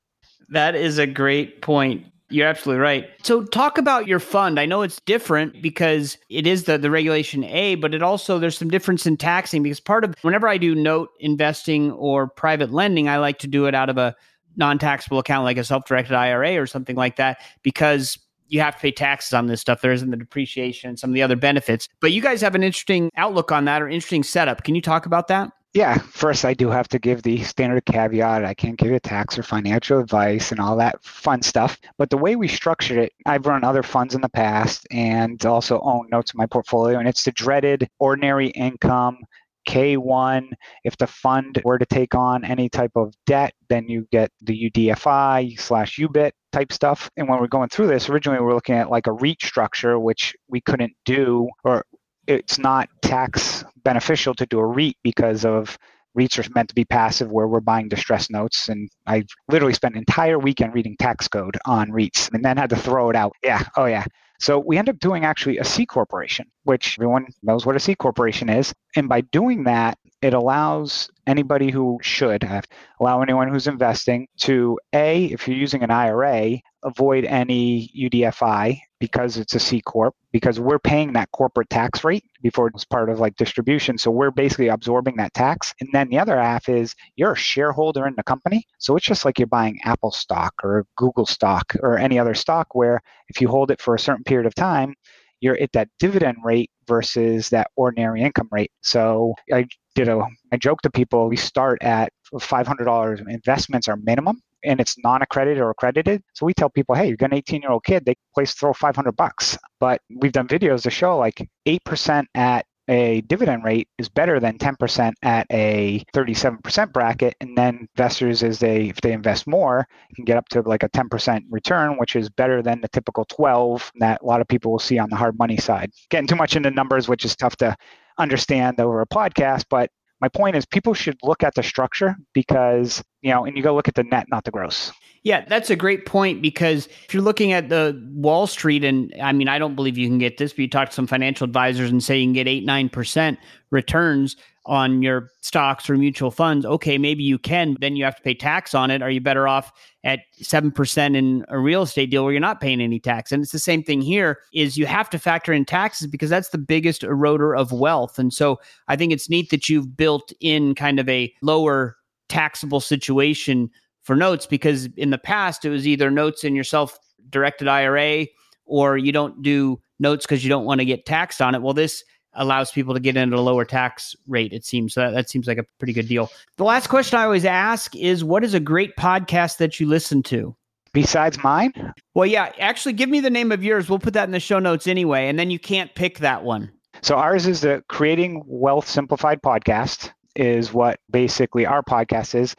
That 0.49 0.75
is 0.75 0.99
a 0.99 1.07
great 1.07 1.63
point. 1.63 2.05
You're 2.31 2.47
absolutely 2.47 2.81
right. 2.81 3.09
So 3.23 3.43
talk 3.43 3.79
about 3.79 4.07
your 4.07 4.19
fund. 4.19 4.59
I 4.59 4.67
know 4.67 4.83
it's 4.83 5.01
different 5.01 5.63
because 5.63 6.15
it 6.29 6.45
is 6.45 6.65
the, 6.65 6.77
the 6.77 6.91
regulation 6.91 7.43
A, 7.43 7.73
but 7.73 7.95
it 7.95 8.03
also 8.03 8.37
there's 8.37 8.57
some 8.57 8.69
difference 8.69 9.07
in 9.07 9.17
taxing 9.17 9.63
because 9.63 9.79
part 9.79 10.03
of 10.03 10.13
whenever 10.21 10.47
I 10.47 10.59
do 10.59 10.75
note 10.75 11.09
investing 11.19 11.91
or 11.93 12.27
private 12.27 12.71
lending, 12.71 13.09
I 13.09 13.17
like 13.17 13.39
to 13.39 13.47
do 13.47 13.65
it 13.65 13.73
out 13.73 13.89
of 13.89 13.97
a 13.97 14.15
non-taxable 14.59 15.17
account 15.17 15.43
like 15.43 15.57
a 15.57 15.63
self-directed 15.63 16.13
IRA 16.13 16.61
or 16.61 16.67
something 16.67 16.95
like 16.95 17.15
that 17.15 17.41
because 17.63 18.19
you 18.47 18.61
have 18.61 18.75
to 18.75 18.81
pay 18.81 18.91
taxes 18.91 19.33
on 19.33 19.47
this 19.47 19.61
stuff. 19.61 19.81
There 19.81 19.91
isn't 19.91 20.11
the 20.11 20.17
depreciation 20.17 20.89
and 20.89 20.99
some 20.99 21.09
of 21.09 21.13
the 21.13 21.23
other 21.23 21.35
benefits. 21.35 21.87
But 22.01 22.11
you 22.11 22.21
guys 22.21 22.41
have 22.41 22.55
an 22.55 22.63
interesting 22.63 23.09
outlook 23.15 23.51
on 23.51 23.65
that 23.65 23.81
or 23.81 23.89
interesting 23.89 24.23
setup. 24.23 24.63
Can 24.63 24.75
you 24.75 24.81
talk 24.81 25.05
about 25.05 25.27
that? 25.29 25.51
yeah, 25.73 25.99
first 25.99 26.45
I 26.45 26.55
do 26.55 26.69
have 26.69 26.87
to 26.89 26.99
give 26.99 27.21
the 27.21 27.43
standard 27.43 27.85
caveat. 27.85 28.43
I 28.43 28.55
can't 28.55 28.77
give 28.77 28.89
you 28.89 28.99
tax 28.99 29.37
or 29.37 29.43
financial 29.43 29.99
advice 29.99 30.51
and 30.51 30.59
all 30.59 30.75
that 30.77 31.03
fun 31.03 31.43
stuff. 31.43 31.77
But 31.97 32.09
the 32.09 32.17
way 32.17 32.35
we 32.35 32.47
structured 32.47 32.97
it, 32.97 33.13
I've 33.27 33.45
run 33.45 33.63
other 33.63 33.83
funds 33.83 34.15
in 34.15 34.21
the 34.21 34.29
past 34.29 34.87
and 34.89 35.43
also 35.45 35.79
own 35.81 36.07
notes 36.11 36.33
in 36.33 36.39
my 36.39 36.47
portfolio, 36.47 36.97
and 36.97 37.07
it's 37.07 37.23
the 37.23 37.31
dreaded 37.31 37.87
ordinary 37.99 38.47
income 38.49 39.19
K1. 39.67 40.51
If 40.83 40.97
the 40.97 41.07
fund 41.07 41.61
were 41.63 41.77
to 41.77 41.85
take 41.85 42.15
on 42.15 42.45
any 42.45 42.69
type 42.69 42.91
of 42.95 43.13
debt, 43.25 43.53
then 43.69 43.87
you 43.87 44.07
get 44.11 44.31
the 44.41 44.71
UDFI 44.71 45.59
slash 45.59 45.97
UBIT 45.97 46.31
type 46.51 46.71
stuff. 46.71 47.09
And 47.17 47.27
when 47.27 47.39
we're 47.39 47.47
going 47.47 47.69
through 47.69 47.87
this, 47.87 48.09
originally 48.09 48.39
we 48.39 48.45
were 48.45 48.53
looking 48.53 48.75
at 48.75 48.89
like 48.89 49.07
a 49.07 49.13
REIT 49.13 49.41
structure, 49.41 49.99
which 49.99 50.35
we 50.47 50.61
couldn't 50.61 50.93
do, 51.05 51.49
or 51.63 51.85
it's 52.27 52.59
not 52.59 52.89
tax 53.01 53.63
beneficial 53.83 54.33
to 54.35 54.45
do 54.45 54.59
a 54.59 54.65
REIT 54.65 54.97
because 55.03 55.45
of 55.45 55.77
REITs 56.17 56.39
are 56.39 56.49
meant 56.53 56.69
to 56.69 56.75
be 56.75 56.85
passive 56.85 57.29
where 57.29 57.47
we're 57.47 57.59
buying 57.59 57.87
distressed 57.87 58.31
notes. 58.31 58.69
And 58.69 58.89
I 59.05 59.23
literally 59.49 59.73
spent 59.73 59.95
an 59.95 59.99
entire 59.99 60.39
weekend 60.39 60.73
reading 60.73 60.95
tax 60.99 61.27
code 61.27 61.57
on 61.65 61.91
REITs 61.91 62.33
and 62.33 62.43
then 62.43 62.57
had 62.57 62.71
to 62.71 62.75
throw 62.75 63.09
it 63.09 63.15
out. 63.15 63.33
Yeah. 63.43 63.63
Oh, 63.75 63.85
yeah. 63.85 64.05
So 64.39 64.57
we 64.57 64.77
end 64.77 64.89
up 64.89 64.99
doing 64.99 65.25
actually 65.25 65.57
a 65.57 65.63
C 65.65 65.85
corporation, 65.85 66.47
which 66.63 66.97
everyone 66.97 67.27
knows 67.43 67.65
what 67.65 67.75
a 67.75 67.79
C 67.79 67.93
corporation 67.93 68.49
is. 68.49 68.73
And 68.95 69.09
by 69.09 69.21
doing 69.21 69.65
that, 69.65 69.98
it 70.21 70.33
allows 70.33 71.09
anybody 71.27 71.71
who 71.71 71.99
should 72.01 72.43
have, 72.43 72.65
allow 72.99 73.21
anyone 73.21 73.47
who's 73.47 73.67
investing 73.67 74.27
to 74.37 74.77
A, 74.93 75.25
if 75.25 75.47
you're 75.47 75.57
using 75.57 75.83
an 75.83 75.91
IRA, 75.91 76.59
avoid 76.83 77.25
any 77.25 77.89
UDFI 77.97 78.79
because 78.99 79.37
it's 79.37 79.55
a 79.55 79.59
C 79.59 79.81
corp 79.81 80.13
because 80.31 80.59
we're 80.59 80.79
paying 80.79 81.13
that 81.13 81.31
corporate 81.31 81.69
tax 81.69 82.03
rate 82.03 82.23
before 82.41 82.67
it's 82.67 82.85
part 82.85 83.09
of 83.09 83.19
like 83.19 83.35
distribution. 83.37 83.97
So 83.97 84.11
we're 84.11 84.31
basically 84.31 84.67
absorbing 84.67 85.15
that 85.17 85.33
tax. 85.33 85.73
And 85.79 85.89
then 85.93 86.09
the 86.09 86.19
other 86.19 86.37
half 86.37 86.67
is 86.67 86.95
you're 87.15 87.33
a 87.33 87.37
shareholder 87.37 88.07
in 88.07 88.15
the 88.15 88.23
company. 88.23 88.65
So 88.77 88.95
it's 88.97 89.05
just 89.05 89.23
like 89.23 89.39
you're 89.39 89.47
buying 89.47 89.79
Apple 89.83 90.11
stock 90.11 90.53
or 90.63 90.85
Google 90.97 91.25
stock 91.25 91.75
or 91.81 91.97
any 91.97 92.19
other 92.19 92.33
stock 92.33 92.75
where 92.75 93.01
if 93.29 93.39
you 93.39 93.47
hold 93.47 93.71
it 93.71 93.81
for 93.81 93.95
a 93.95 93.99
certain 93.99 94.23
period 94.23 94.47
of 94.47 94.55
time 94.55 94.95
you're 95.41 95.57
at 95.61 95.71
that 95.73 95.89
dividend 95.99 96.37
rate 96.43 96.71
versus 96.87 97.49
that 97.49 97.69
ordinary 97.75 98.21
income 98.21 98.49
rate. 98.51 98.71
So 98.81 99.33
I 99.53 99.65
did 99.99 100.07
a 100.07 100.25
I 100.53 100.57
joke 100.57 100.81
to 100.83 100.89
people 100.89 101.27
we 101.27 101.35
start 101.35 101.79
at 101.81 102.13
$500 102.33 103.27
investments 103.29 103.87
are 103.89 103.97
minimum 103.97 104.41
and 104.63 104.79
it's 104.79 104.97
non-accredited 105.03 105.61
or 105.61 105.69
accredited. 105.71 106.23
So 106.33 106.45
we 106.45 106.53
tell 106.53 106.69
people, 106.69 106.95
hey, 106.95 107.07
you've 107.09 107.17
got 107.17 107.33
an 107.33 107.41
18-year-old 107.41 107.83
kid, 107.83 108.05
they 108.05 108.15
place 108.33 108.53
throw 108.53 108.73
500 108.73 109.11
bucks. 109.15 109.57
But 109.79 110.01
we've 110.09 110.31
done 110.31 110.47
videos 110.47 110.83
to 110.83 110.89
show 110.89 111.17
like 111.17 111.49
8% 111.67 112.25
at 112.35 112.65
a 112.87 113.21
dividend 113.21 113.63
rate 113.63 113.87
is 113.99 114.09
better 114.09 114.39
than 114.39 114.57
10% 114.57 115.13
at 115.21 115.45
a 115.51 116.03
37% 116.15 116.91
bracket 116.91 117.35
and 117.39 117.55
then 117.55 117.87
investors 117.95 118.41
as 118.41 118.57
they 118.57 118.89
if 118.89 118.99
they 119.01 119.11
invest 119.11 119.45
more 119.45 119.87
can 120.15 120.25
get 120.25 120.37
up 120.37 120.49
to 120.49 120.61
like 120.61 120.81
a 120.81 120.89
10% 120.89 121.43
return 121.51 121.99
which 121.99 122.15
is 122.15 122.29
better 122.29 122.63
than 122.63 122.81
the 122.81 122.87
typical 122.87 123.25
12 123.25 123.91
that 123.99 124.19
a 124.23 124.25
lot 124.25 124.41
of 124.41 124.47
people 124.47 124.71
will 124.71 124.79
see 124.79 124.97
on 124.97 125.07
the 125.11 125.15
hard 125.15 125.37
money 125.37 125.57
side 125.57 125.91
getting 126.09 126.27
too 126.27 126.35
much 126.35 126.55
into 126.55 126.71
numbers 126.71 127.07
which 127.07 127.25
is 127.25 127.35
tough 127.35 127.55
to 127.55 127.75
understand 128.19 128.79
over 128.79 129.01
a 129.01 129.07
podcast 129.07 129.65
but 129.69 129.89
my 130.21 130.27
point 130.27 130.55
is 130.55 130.65
people 130.65 130.93
should 130.93 131.17
look 131.23 131.43
at 131.43 131.55
the 131.55 131.63
structure 131.63 132.15
because 132.33 133.03
you 133.21 133.31
know 133.31 133.45
and 133.45 133.57
you 133.57 133.63
go 133.63 133.73
look 133.73 133.87
at 133.87 133.95
the 133.95 134.03
net 134.03 134.27
not 134.29 134.43
the 134.43 134.51
gross 134.51 134.91
yeah 135.23 135.43
that's 135.47 135.69
a 135.69 135.75
great 135.75 136.05
point 136.05 136.41
because 136.41 136.87
if 137.05 137.13
you're 137.13 137.23
looking 137.23 137.51
at 137.51 137.69
the 137.69 137.99
wall 138.13 138.45
street 138.47 138.83
and 138.83 139.13
i 139.21 139.31
mean 139.31 139.47
i 139.47 139.57
don't 139.57 139.75
believe 139.75 139.97
you 139.97 140.07
can 140.07 140.19
get 140.19 140.37
this 140.37 140.51
but 140.51 140.59
you 140.59 140.69
talk 140.69 140.89
to 140.89 140.95
some 140.95 141.07
financial 141.07 141.45
advisors 141.45 141.89
and 141.89 142.03
say 142.03 142.17
you 142.17 142.25
can 142.25 142.33
get 142.33 142.47
8 142.47 142.65
9% 142.67 143.37
returns 143.71 144.35
on 144.69 145.01
your 145.01 145.31
stocks 145.41 145.89
or 145.89 145.97
mutual 145.97 146.29
funds, 146.29 146.63
okay, 146.63 146.99
maybe 146.99 147.23
you 147.23 147.39
can, 147.39 147.75
then 147.81 147.95
you 147.95 148.03
have 148.03 148.15
to 148.15 148.21
pay 148.21 148.35
tax 148.35 148.75
on 148.75 148.91
it. 148.91 149.01
Are 149.01 149.09
you 149.09 149.19
better 149.19 149.47
off 149.47 149.71
at 150.03 150.21
7% 150.41 151.15
in 151.15 151.45
a 151.49 151.59
real 151.59 151.81
estate 151.81 152.09
deal 152.09 152.23
where 152.23 152.31
you're 152.31 152.39
not 152.39 152.61
paying 152.61 152.81
any 152.81 152.99
tax? 152.99 153.31
And 153.31 153.43
it's 153.43 153.51
the 153.51 153.59
same 153.59 153.83
thing 153.83 154.01
here 154.01 154.39
is 154.53 154.77
you 154.77 154.85
have 154.85 155.09
to 155.11 155.19
factor 155.19 155.51
in 155.51 155.65
taxes 155.65 156.07
because 156.07 156.29
that's 156.29 156.49
the 156.49 156.57
biggest 156.57 157.01
eroder 157.01 157.57
of 157.57 157.71
wealth. 157.71 158.17
And 158.17 158.33
so 158.33 158.59
I 158.87 158.95
think 158.95 159.11
it's 159.11 159.29
neat 159.29 159.49
that 159.49 159.69
you've 159.69 159.97
built 159.97 160.31
in 160.39 160.75
kind 160.75 160.99
of 160.99 161.09
a 161.09 161.33
lower 161.41 161.97
taxable 162.29 162.79
situation 162.79 163.69
for 164.03 164.15
notes 164.15 164.45
because 164.45 164.85
in 164.97 165.09
the 165.09 165.17
past 165.17 165.65
it 165.65 165.69
was 165.69 165.87
either 165.87 166.09
notes 166.09 166.43
in 166.43 166.55
your 166.55 166.63
self 166.63 166.97
directed 167.29 167.67
IRA 167.67 168.25
or 168.65 168.97
you 168.97 169.11
don't 169.11 169.41
do 169.41 169.79
notes 169.99 170.25
because 170.25 170.43
you 170.43 170.49
don't 170.49 170.65
want 170.65 170.79
to 170.79 170.85
get 170.85 171.05
taxed 171.05 171.41
on 171.41 171.55
it. 171.55 171.61
Well, 171.61 171.73
this 171.73 172.03
allows 172.33 172.71
people 172.71 172.93
to 172.93 172.99
get 172.99 173.17
into 173.17 173.37
a 173.37 173.39
lower 173.39 173.65
tax 173.65 174.15
rate, 174.27 174.53
it 174.53 174.65
seems. 174.65 174.93
So 174.93 175.01
that, 175.01 175.11
that 175.11 175.29
seems 175.29 175.47
like 175.47 175.57
a 175.57 175.65
pretty 175.77 175.93
good 175.93 176.07
deal. 176.07 176.31
The 176.57 176.63
last 176.63 176.87
question 176.87 177.19
I 177.19 177.23
always 177.23 177.45
ask 177.45 177.95
is 177.95 178.23
what 178.23 178.43
is 178.43 178.53
a 178.53 178.59
great 178.59 178.95
podcast 178.97 179.57
that 179.57 179.79
you 179.79 179.87
listen 179.87 180.23
to? 180.23 180.55
Besides 180.93 181.41
mine? 181.43 181.71
Well, 182.15 182.25
yeah, 182.25 182.51
actually, 182.59 182.93
give 182.93 183.09
me 183.09 183.19
the 183.19 183.29
name 183.29 183.51
of 183.51 183.63
yours. 183.63 183.89
We'll 183.89 183.99
put 183.99 184.13
that 184.15 184.23
in 184.23 184.31
the 184.31 184.39
show 184.39 184.57
notes 184.57 184.87
anyway, 184.87 185.27
and 185.27 185.37
then 185.37 185.51
you 185.51 185.59
can't 185.59 185.93
pick 185.93 186.19
that 186.19 186.43
one. 186.43 186.71
So 187.01 187.15
ours 187.15 187.45
is 187.45 187.61
the 187.61 187.83
Creating 187.89 188.43
Wealth 188.47 188.87
Simplified 188.87 189.41
podcast, 189.41 190.11
is 190.35 190.73
what 190.73 190.99
basically 191.11 191.65
our 191.65 191.83
podcast 191.83 192.33
is. 192.33 192.55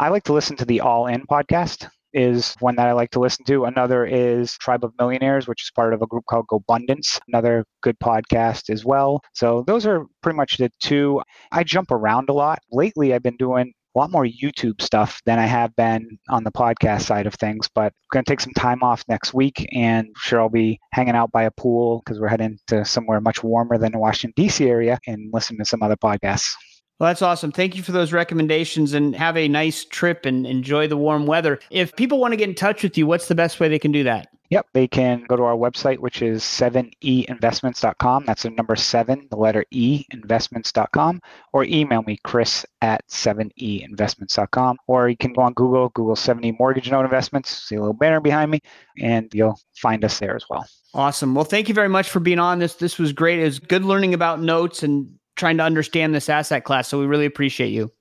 I 0.00 0.08
like 0.08 0.24
to 0.24 0.32
listen 0.32 0.56
to 0.56 0.64
the 0.64 0.80
All 0.80 1.06
In 1.06 1.26
podcast 1.26 1.88
is 2.14 2.54
one 2.60 2.76
that 2.76 2.88
I 2.88 2.92
like 2.92 3.10
to 3.10 3.20
listen 3.20 3.44
to. 3.46 3.64
Another 3.64 4.06
is 4.06 4.56
Tribe 4.58 4.84
of 4.84 4.92
Millionaires, 4.98 5.46
which 5.46 5.62
is 5.62 5.70
part 5.70 5.92
of 5.92 6.02
a 6.02 6.06
group 6.06 6.24
called 6.26 6.46
GoBundance, 6.46 7.20
another 7.28 7.64
good 7.82 7.98
podcast 7.98 8.70
as 8.70 8.84
well. 8.84 9.20
So 9.34 9.64
those 9.66 9.84
are 9.86 10.06
pretty 10.22 10.36
much 10.36 10.56
the 10.56 10.70
two. 10.80 11.22
I 11.52 11.64
jump 11.64 11.90
around 11.90 12.28
a 12.30 12.32
lot. 12.32 12.60
Lately, 12.70 13.12
I've 13.12 13.22
been 13.22 13.36
doing 13.36 13.72
a 13.94 13.98
lot 13.98 14.10
more 14.10 14.24
YouTube 14.24 14.80
stuff 14.80 15.20
than 15.24 15.38
I 15.38 15.46
have 15.46 15.74
been 15.76 16.18
on 16.28 16.44
the 16.44 16.50
podcast 16.50 17.02
side 17.02 17.26
of 17.26 17.34
things. 17.34 17.68
But 17.74 17.92
going 18.12 18.24
to 18.24 18.30
take 18.30 18.40
some 18.40 18.52
time 18.54 18.82
off 18.82 19.04
next 19.08 19.34
week, 19.34 19.66
and 19.72 20.08
sure 20.16 20.40
I'll 20.40 20.48
be 20.48 20.80
hanging 20.92 21.14
out 21.14 21.30
by 21.32 21.44
a 21.44 21.50
pool 21.50 22.02
because 22.04 22.20
we're 22.20 22.28
heading 22.28 22.58
to 22.68 22.84
somewhere 22.84 23.20
much 23.20 23.42
warmer 23.42 23.78
than 23.78 23.92
the 23.92 23.98
Washington 23.98 24.34
D.C. 24.36 24.68
area 24.68 24.98
and 25.06 25.30
listen 25.32 25.56
to 25.58 25.64
some 25.64 25.82
other 25.82 25.96
podcasts. 25.96 26.54
Well, 26.98 27.10
that's 27.10 27.22
awesome. 27.22 27.50
Thank 27.50 27.74
you 27.74 27.82
for 27.82 27.92
those 27.92 28.12
recommendations 28.12 28.94
and 28.94 29.16
have 29.16 29.36
a 29.36 29.48
nice 29.48 29.84
trip 29.84 30.24
and 30.26 30.46
enjoy 30.46 30.86
the 30.86 30.96
warm 30.96 31.26
weather. 31.26 31.58
If 31.70 31.96
people 31.96 32.20
want 32.20 32.32
to 32.32 32.36
get 32.36 32.48
in 32.48 32.54
touch 32.54 32.84
with 32.84 32.96
you, 32.96 33.06
what's 33.06 33.26
the 33.26 33.34
best 33.34 33.58
way 33.58 33.68
they 33.68 33.80
can 33.80 33.90
do 33.90 34.04
that? 34.04 34.28
Yep, 34.50 34.66
they 34.74 34.86
can 34.86 35.24
go 35.26 35.36
to 35.36 35.42
our 35.42 35.56
website, 35.56 35.98
which 35.98 36.22
is 36.22 36.42
7einvestments.com. 36.44 38.24
That's 38.26 38.44
the 38.44 38.50
number 38.50 38.76
seven, 38.76 39.26
the 39.30 39.36
letter 39.36 39.64
E, 39.72 40.04
investments.com, 40.12 41.20
or 41.52 41.64
email 41.64 42.02
me, 42.02 42.18
chris 42.22 42.64
at 42.80 43.04
7einvestments.com. 43.08 44.76
Or 44.86 45.08
you 45.08 45.16
can 45.16 45.32
go 45.32 45.42
on 45.42 45.54
Google, 45.54 45.88
Google 45.88 46.14
7E 46.14 46.56
Mortgage 46.58 46.90
Note 46.90 47.04
Investments, 47.04 47.50
see 47.50 47.74
a 47.74 47.80
little 47.80 47.94
banner 47.94 48.20
behind 48.20 48.52
me, 48.52 48.60
and 49.00 49.28
you'll 49.34 49.58
find 49.74 50.04
us 50.04 50.20
there 50.20 50.36
as 50.36 50.44
well. 50.48 50.64
Awesome. 50.92 51.34
Well, 51.34 51.44
thank 51.44 51.68
you 51.68 51.74
very 51.74 51.88
much 51.88 52.08
for 52.08 52.20
being 52.20 52.38
on 52.38 52.60
this. 52.60 52.74
This 52.74 52.98
was 52.98 53.12
great. 53.12 53.40
It 53.40 53.44
was 53.44 53.58
good 53.58 53.84
learning 53.84 54.14
about 54.14 54.40
notes 54.40 54.84
and 54.84 55.18
trying 55.36 55.56
to 55.58 55.62
understand 55.62 56.14
this 56.14 56.28
asset 56.28 56.64
class. 56.64 56.88
So 56.88 56.98
we 56.98 57.06
really 57.06 57.26
appreciate 57.26 57.70
you. 57.70 57.92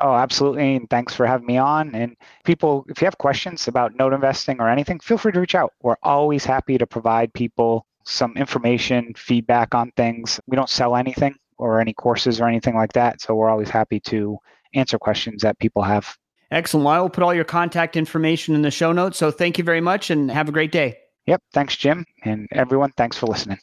Oh, 0.00 0.14
absolutely. 0.14 0.76
And 0.76 0.88
thanks 0.88 1.14
for 1.14 1.26
having 1.26 1.46
me 1.46 1.58
on. 1.58 1.94
And 1.94 2.16
people, 2.44 2.86
if 2.88 3.02
you 3.02 3.04
have 3.04 3.18
questions 3.18 3.68
about 3.68 3.94
note 3.96 4.14
investing 4.14 4.60
or 4.60 4.68
anything, 4.68 4.98
feel 4.98 5.18
free 5.18 5.32
to 5.32 5.40
reach 5.40 5.54
out. 5.54 5.74
We're 5.82 5.96
always 6.02 6.44
happy 6.44 6.78
to 6.78 6.86
provide 6.86 7.34
people 7.34 7.86
some 8.04 8.34
information, 8.36 9.12
feedback 9.14 9.74
on 9.74 9.92
things. 9.96 10.40
We 10.46 10.56
don't 10.56 10.70
sell 10.70 10.96
anything 10.96 11.34
or 11.58 11.80
any 11.80 11.92
courses 11.92 12.40
or 12.40 12.48
anything 12.48 12.74
like 12.74 12.94
that. 12.94 13.20
So 13.20 13.34
we're 13.34 13.50
always 13.50 13.68
happy 13.68 14.00
to 14.00 14.38
answer 14.74 14.98
questions 14.98 15.42
that 15.42 15.58
people 15.58 15.82
have. 15.82 16.16
Excellent. 16.50 16.86
Well, 16.86 16.94
I 16.94 17.00
will 17.00 17.10
put 17.10 17.22
all 17.22 17.34
your 17.34 17.44
contact 17.44 17.96
information 17.96 18.54
in 18.54 18.62
the 18.62 18.70
show 18.70 18.92
notes. 18.92 19.18
So 19.18 19.30
thank 19.30 19.58
you 19.58 19.64
very 19.64 19.82
much 19.82 20.10
and 20.10 20.30
have 20.30 20.48
a 20.48 20.52
great 20.52 20.72
day. 20.72 20.96
Yep. 21.26 21.42
Thanks, 21.52 21.76
Jim. 21.76 22.06
And 22.24 22.48
everyone, 22.52 22.92
thanks 22.96 23.18
for 23.18 23.26
listening. 23.26 23.58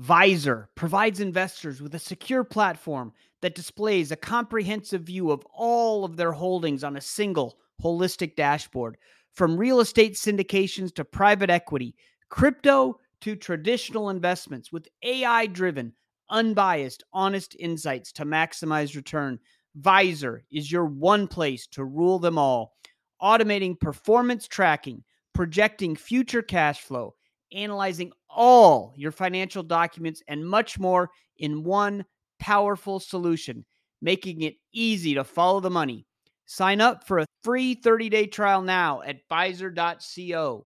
Vyzer 0.00 0.66
provides 0.74 1.20
investors 1.20 1.80
with 1.80 1.94
a 1.94 2.00
secure 2.00 2.42
platform 2.42 3.12
that 3.42 3.54
displays 3.54 4.10
a 4.10 4.16
comprehensive 4.16 5.02
view 5.02 5.30
of 5.30 5.46
all 5.54 6.04
of 6.04 6.16
their 6.16 6.32
holdings 6.32 6.82
on 6.82 6.96
a 6.96 7.00
single 7.00 7.58
holistic 7.82 8.34
dashboard. 8.34 8.96
From 9.32 9.56
real 9.56 9.80
estate 9.80 10.14
syndications 10.14 10.94
to 10.94 11.04
private 11.04 11.50
equity, 11.50 11.94
crypto 12.28 12.98
to 13.20 13.36
traditional 13.36 14.10
investments 14.10 14.72
with 14.72 14.88
AI 15.02 15.46
driven, 15.46 15.92
unbiased, 16.30 17.04
honest 17.12 17.56
insights 17.58 18.12
to 18.12 18.24
maximize 18.24 18.96
return. 18.96 19.38
Vyzer 19.80 20.40
is 20.50 20.70
your 20.70 20.86
one 20.86 21.28
place 21.28 21.66
to 21.68 21.84
rule 21.84 22.18
them 22.18 22.38
all. 22.38 22.74
Automating 23.22 23.78
performance 23.78 24.46
tracking, 24.48 25.04
projecting 25.32 25.96
future 25.96 26.42
cash 26.42 26.80
flow, 26.80 27.14
analyzing 27.52 28.12
all 28.34 28.92
your 28.96 29.12
financial 29.12 29.62
documents, 29.62 30.22
and 30.28 30.46
much 30.46 30.78
more 30.78 31.10
in 31.38 31.64
one 31.64 32.04
powerful 32.38 33.00
solution, 33.00 33.64
making 34.02 34.42
it 34.42 34.56
easy 34.72 35.14
to 35.14 35.24
follow 35.24 35.60
the 35.60 35.70
money. 35.70 36.06
Sign 36.46 36.80
up 36.80 37.06
for 37.06 37.20
a 37.20 37.26
free 37.42 37.74
30 37.74 38.08
day 38.08 38.26
trial 38.26 38.62
now 38.62 39.02
at 39.02 39.26
Vyzer.co. 39.30 40.66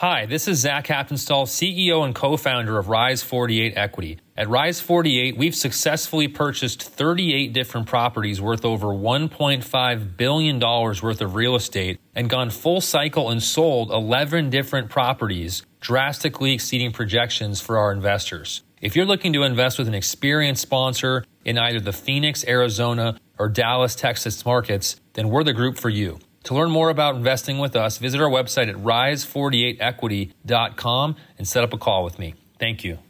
Hi, 0.00 0.26
this 0.26 0.46
is 0.46 0.58
Zach 0.58 0.88
Haptonstall, 0.88 1.46
CEO 1.46 2.04
and 2.04 2.14
co 2.14 2.36
founder 2.36 2.76
of 2.76 2.90
Rise 2.90 3.22
48 3.22 3.78
Equity. 3.78 4.18
At 4.36 4.46
Rise 4.46 4.78
48, 4.78 5.38
we've 5.38 5.54
successfully 5.54 6.28
purchased 6.28 6.82
38 6.82 7.54
different 7.54 7.86
properties 7.86 8.38
worth 8.38 8.66
over 8.66 8.88
$1.5 8.88 10.16
billion 10.18 10.60
worth 10.60 11.22
of 11.22 11.34
real 11.34 11.56
estate 11.56 11.98
and 12.14 12.28
gone 12.28 12.50
full 12.50 12.82
cycle 12.82 13.30
and 13.30 13.42
sold 13.42 13.90
11 13.90 14.50
different 14.50 14.90
properties, 14.90 15.64
drastically 15.80 16.52
exceeding 16.52 16.92
projections 16.92 17.62
for 17.62 17.78
our 17.78 17.90
investors. 17.90 18.64
If 18.82 18.96
you're 18.96 19.06
looking 19.06 19.32
to 19.32 19.44
invest 19.44 19.78
with 19.78 19.88
an 19.88 19.94
experienced 19.94 20.60
sponsor 20.60 21.24
in 21.46 21.56
either 21.56 21.80
the 21.80 21.94
Phoenix, 21.94 22.44
Arizona, 22.46 23.18
or 23.38 23.48
Dallas, 23.48 23.94
Texas 23.94 24.44
markets, 24.44 25.00
then 25.14 25.30
we're 25.30 25.42
the 25.42 25.54
group 25.54 25.78
for 25.78 25.88
you. 25.88 26.18
To 26.46 26.54
learn 26.54 26.70
more 26.70 26.88
about 26.90 27.16
investing 27.16 27.58
with 27.58 27.74
us, 27.74 27.98
visit 27.98 28.20
our 28.20 28.30
website 28.30 28.68
at 28.68 28.76
rise48equity.com 28.76 31.16
and 31.38 31.48
set 31.48 31.64
up 31.64 31.72
a 31.72 31.78
call 31.78 32.04
with 32.04 32.20
me. 32.20 32.36
Thank 32.60 32.84
you. 32.84 33.00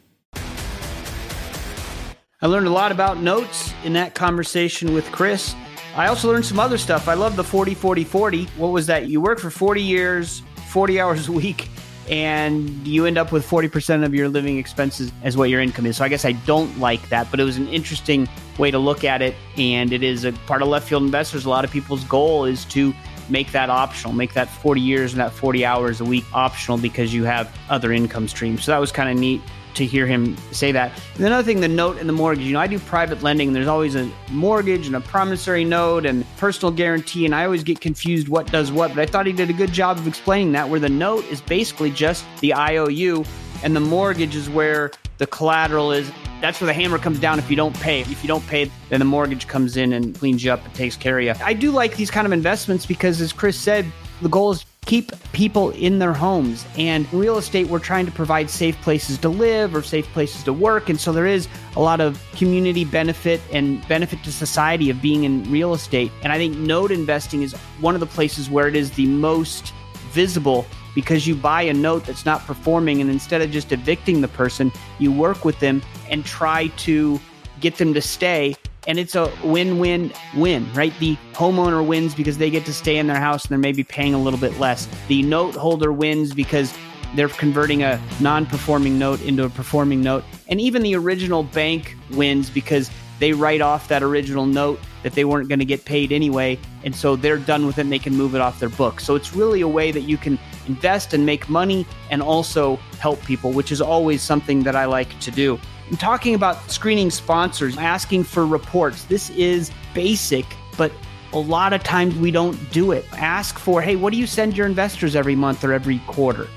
I 2.41 2.47
learned 2.47 2.65
a 2.65 2.71
lot 2.71 2.91
about 2.91 3.21
notes 3.21 3.71
in 3.83 3.93
that 3.93 4.15
conversation 4.15 4.91
with 4.91 5.05
Chris. 5.11 5.53
I 5.95 6.07
also 6.07 6.31
learned 6.31 6.47
some 6.47 6.59
other 6.59 6.79
stuff. 6.79 7.07
I 7.07 7.13
love 7.13 7.35
the 7.35 7.43
40 7.43 7.75
40 7.75 8.03
40. 8.05 8.45
What 8.57 8.69
was 8.69 8.87
that? 8.87 9.07
You 9.07 9.21
work 9.21 9.37
for 9.37 9.51
40 9.51 9.83
years, 9.83 10.41
40 10.69 10.99
hours 10.99 11.27
a 11.27 11.31
week, 11.31 11.69
and 12.09 12.67
you 12.87 13.05
end 13.05 13.19
up 13.19 13.31
with 13.31 13.47
40% 13.47 14.03
of 14.03 14.15
your 14.15 14.29
living 14.29 14.57
expenses 14.57 15.11
as 15.21 15.37
what 15.37 15.51
your 15.51 15.61
income 15.61 15.85
is. 15.85 15.97
So 15.97 16.03
I 16.03 16.09
guess 16.09 16.25
I 16.25 16.31
don't 16.31 16.79
like 16.79 17.07
that, 17.09 17.29
but 17.29 17.39
it 17.39 17.43
was 17.43 17.57
an 17.57 17.67
interesting 17.67 18.27
way 18.57 18.71
to 18.71 18.79
look 18.79 19.03
at 19.03 19.21
it. 19.21 19.35
And 19.57 19.93
it 19.93 20.01
is 20.01 20.23
a 20.23 20.31
part 20.47 20.63
of 20.63 20.69
left 20.69 20.89
field 20.89 21.03
investors. 21.03 21.45
A 21.45 21.51
lot 21.51 21.65
of 21.65 21.69
people's 21.69 22.03
goal 22.05 22.45
is 22.45 22.65
to 22.65 22.95
make 23.29 23.51
that 23.51 23.69
optional, 23.69 24.13
make 24.13 24.33
that 24.33 24.49
40 24.49 24.81
years 24.81 25.13
and 25.13 25.19
that 25.19 25.31
40 25.31 25.65
hours 25.65 26.01
a 26.01 26.05
week 26.05 26.25
optional 26.33 26.77
because 26.77 27.13
you 27.13 27.23
have 27.23 27.55
other 27.69 27.91
income 27.91 28.27
streams. 28.27 28.63
So 28.63 28.71
that 28.71 28.79
was 28.79 28.91
kind 28.91 29.09
of 29.09 29.17
neat 29.17 29.41
to 29.77 29.85
hear 29.85 30.07
him 30.07 30.35
say 30.51 30.71
that. 30.71 30.91
And 31.15 31.25
another 31.25 31.43
thing, 31.43 31.59
the 31.59 31.67
note 31.67 31.97
and 31.97 32.09
the 32.09 32.13
mortgage. 32.13 32.45
You 32.45 32.53
know, 32.53 32.59
I 32.59 32.67
do 32.67 32.79
private 32.79 33.21
lending, 33.21 33.49
and 33.49 33.55
there's 33.55 33.67
always 33.67 33.95
a 33.95 34.09
mortgage 34.31 34.87
and 34.87 34.95
a 34.95 35.01
promissory 35.01 35.63
note 35.63 36.05
and 36.05 36.25
personal 36.37 36.71
guarantee, 36.71 37.25
and 37.25 37.35
I 37.35 37.45
always 37.45 37.63
get 37.63 37.79
confused 37.79 38.27
what 38.27 38.51
does 38.51 38.71
what. 38.71 38.89
But 38.89 38.99
I 38.99 39.05
thought 39.05 39.25
he 39.27 39.33
did 39.33 39.49
a 39.49 39.53
good 39.53 39.71
job 39.71 39.97
of 39.97 40.07
explaining 40.07 40.51
that, 40.53 40.67
where 40.67 40.79
the 40.79 40.89
note 40.89 41.25
is 41.25 41.41
basically 41.41 41.91
just 41.91 42.25
the 42.41 42.53
IOU, 42.55 43.23
and 43.63 43.75
the 43.75 43.79
mortgage 43.79 44.35
is 44.35 44.49
where 44.49 44.91
the 45.19 45.27
collateral 45.27 45.91
is. 45.91 46.11
That's 46.41 46.61
where 46.61 46.67
the 46.67 46.73
hammer 46.73 46.99
comes 46.99 47.19
down 47.19 47.39
if 47.39 47.49
you 47.49 47.55
don't 47.55 47.77
pay. 47.79 48.01
If 48.01 48.23
you 48.23 48.27
don't 48.27 48.45
pay, 48.47 48.71
then 48.89 48.99
the 48.99 49.05
mortgage 49.05 49.47
comes 49.47 49.75
in 49.75 49.93
and 49.93 50.17
cleans 50.17 50.43
you 50.43 50.51
up 50.51 50.63
and 50.63 50.73
takes 50.75 50.95
care 50.95 51.17
of 51.17 51.25
you. 51.25 51.33
I 51.43 51.53
do 51.53 51.71
like 51.71 51.95
these 51.95 52.11
kind 52.11 52.27
of 52.27 52.33
investments 52.33 52.85
because, 52.85 53.21
as 53.21 53.33
Chris 53.33 53.57
said, 53.57 53.85
the 54.21 54.29
goal 54.29 54.51
is 54.51 54.65
keep 54.85 55.11
people 55.33 55.71
in 55.71 55.99
their 55.99 56.13
homes. 56.13 56.65
And 56.77 57.11
real 57.13 57.37
estate, 57.37 57.67
we're 57.67 57.79
trying 57.79 58.05
to 58.05 58.11
provide 58.11 58.49
safe 58.49 58.79
places 58.81 59.17
to 59.19 59.29
live 59.29 59.75
or 59.75 59.83
safe 59.83 60.07
places 60.07 60.43
to 60.43 60.53
work. 60.53 60.89
And 60.89 60.99
so 60.99 61.11
there 61.11 61.27
is 61.27 61.47
a 61.75 61.81
lot 61.81 61.99
of 61.99 62.23
community 62.35 62.85
benefit 62.85 63.41
and 63.51 63.85
benefit 63.87 64.23
to 64.23 64.31
society 64.31 64.89
of 64.89 65.01
being 65.01 65.25
in 65.25 65.43
real 65.51 65.73
estate. 65.73 66.11
And 66.23 66.31
I 66.31 66.37
think 66.37 66.55
note 66.55 66.91
investing 66.91 67.41
is 67.41 67.53
one 67.81 67.95
of 67.95 67.99
the 67.99 68.07
places 68.07 68.49
where 68.49 68.67
it 68.67 68.75
is 68.75 68.91
the 68.91 69.07
most 69.07 69.73
visible 70.11 70.65
because 70.97 71.27
you 71.27 71.35
buy 71.35 71.61
a 71.61 71.73
note 71.75 72.03
that's 72.05 72.25
not 72.25 72.41
performing 72.47 73.01
and 73.01 73.07
instead 73.07 73.39
of 73.39 73.51
just 73.51 73.71
evicting 73.71 74.19
the 74.19 74.27
person, 74.27 74.71
you 74.97 75.11
work 75.11 75.45
with 75.45 75.59
them 75.59 75.79
and 76.09 76.25
try 76.25 76.69
to 76.69 77.19
get 77.59 77.75
them 77.75 77.93
to 77.93 78.01
stay 78.01 78.55
and 78.87 78.97
it's 78.97 79.13
a 79.13 79.31
win-win-win, 79.43 80.73
right? 80.73 80.91
The 80.97 81.15
homeowner 81.33 81.85
wins 81.85 82.15
because 82.15 82.39
they 82.39 82.49
get 82.49 82.65
to 82.65 82.73
stay 82.73 82.97
in 82.97 83.05
their 83.05 83.19
house 83.19 83.43
and 83.43 83.51
they're 83.51 83.59
maybe 83.59 83.83
paying 83.83 84.15
a 84.15 84.17
little 84.17 84.39
bit 84.39 84.57
less. 84.59 84.87
The 85.07 85.21
note 85.21 85.53
holder 85.53 85.93
wins 85.93 86.33
because 86.33 86.75
they're 87.13 87.29
converting 87.29 87.83
a 87.83 88.01
non-performing 88.19 88.97
note 88.97 89.21
into 89.21 89.43
a 89.43 89.49
performing 89.49 90.01
note, 90.01 90.23
and 90.47 90.59
even 90.59 90.81
the 90.81 90.95
original 90.95 91.43
bank 91.43 91.95
wins 92.11 92.49
because 92.49 92.89
they 93.19 93.33
write 93.33 93.61
off 93.61 93.87
that 93.89 94.01
original 94.01 94.45
note 94.45 94.79
that 95.03 95.13
they 95.13 95.25
weren't 95.25 95.47
going 95.47 95.59
to 95.59 95.65
get 95.65 95.85
paid 95.85 96.11
anyway, 96.11 96.57
and 96.83 96.95
so 96.95 97.15
they're 97.15 97.37
done 97.37 97.65
with 97.65 97.77
it 97.77 97.81
and 97.81 97.91
they 97.91 97.99
can 97.99 98.15
move 98.15 98.35
it 98.35 98.41
off 98.41 98.59
their 98.59 98.69
book. 98.69 98.99
So 98.99 99.15
it's 99.15 99.33
really 99.33 99.61
a 99.61 99.67
way 99.67 99.91
that 99.91 100.01
you 100.01 100.17
can 100.17 100.39
invest 100.67 101.13
and 101.13 101.25
make 101.25 101.49
money 101.49 101.85
and 102.11 102.21
also 102.21 102.75
help 102.99 103.23
people, 103.23 103.51
which 103.51 103.71
is 103.71 103.81
always 103.81 104.21
something 104.21 104.63
that 104.63 104.75
I 104.75 104.85
like 104.85 105.19
to 105.21 105.31
do. 105.31 105.59
I'm 105.89 105.97
talking 105.97 106.35
about 106.35 106.69
screening 106.69 107.09
sponsors, 107.09 107.77
asking 107.77 108.25
for 108.25 108.45
reports. 108.45 109.05
This 109.05 109.29
is 109.31 109.71
basic, 109.93 110.45
but 110.77 110.91
a 111.33 111.39
lot 111.39 111.73
of 111.73 111.83
times 111.83 112.15
we 112.15 112.31
don't 112.31 112.57
do 112.71 112.91
it. 112.91 113.05
Ask 113.13 113.57
for, 113.57 113.81
hey, 113.81 113.95
what 113.95 114.11
do 114.11 114.19
you 114.19 114.27
send 114.27 114.57
your 114.57 114.65
investors 114.65 115.15
every 115.15 115.35
month 115.35 115.63
or 115.63 115.73
every 115.73 115.99
quarter? 116.07 116.47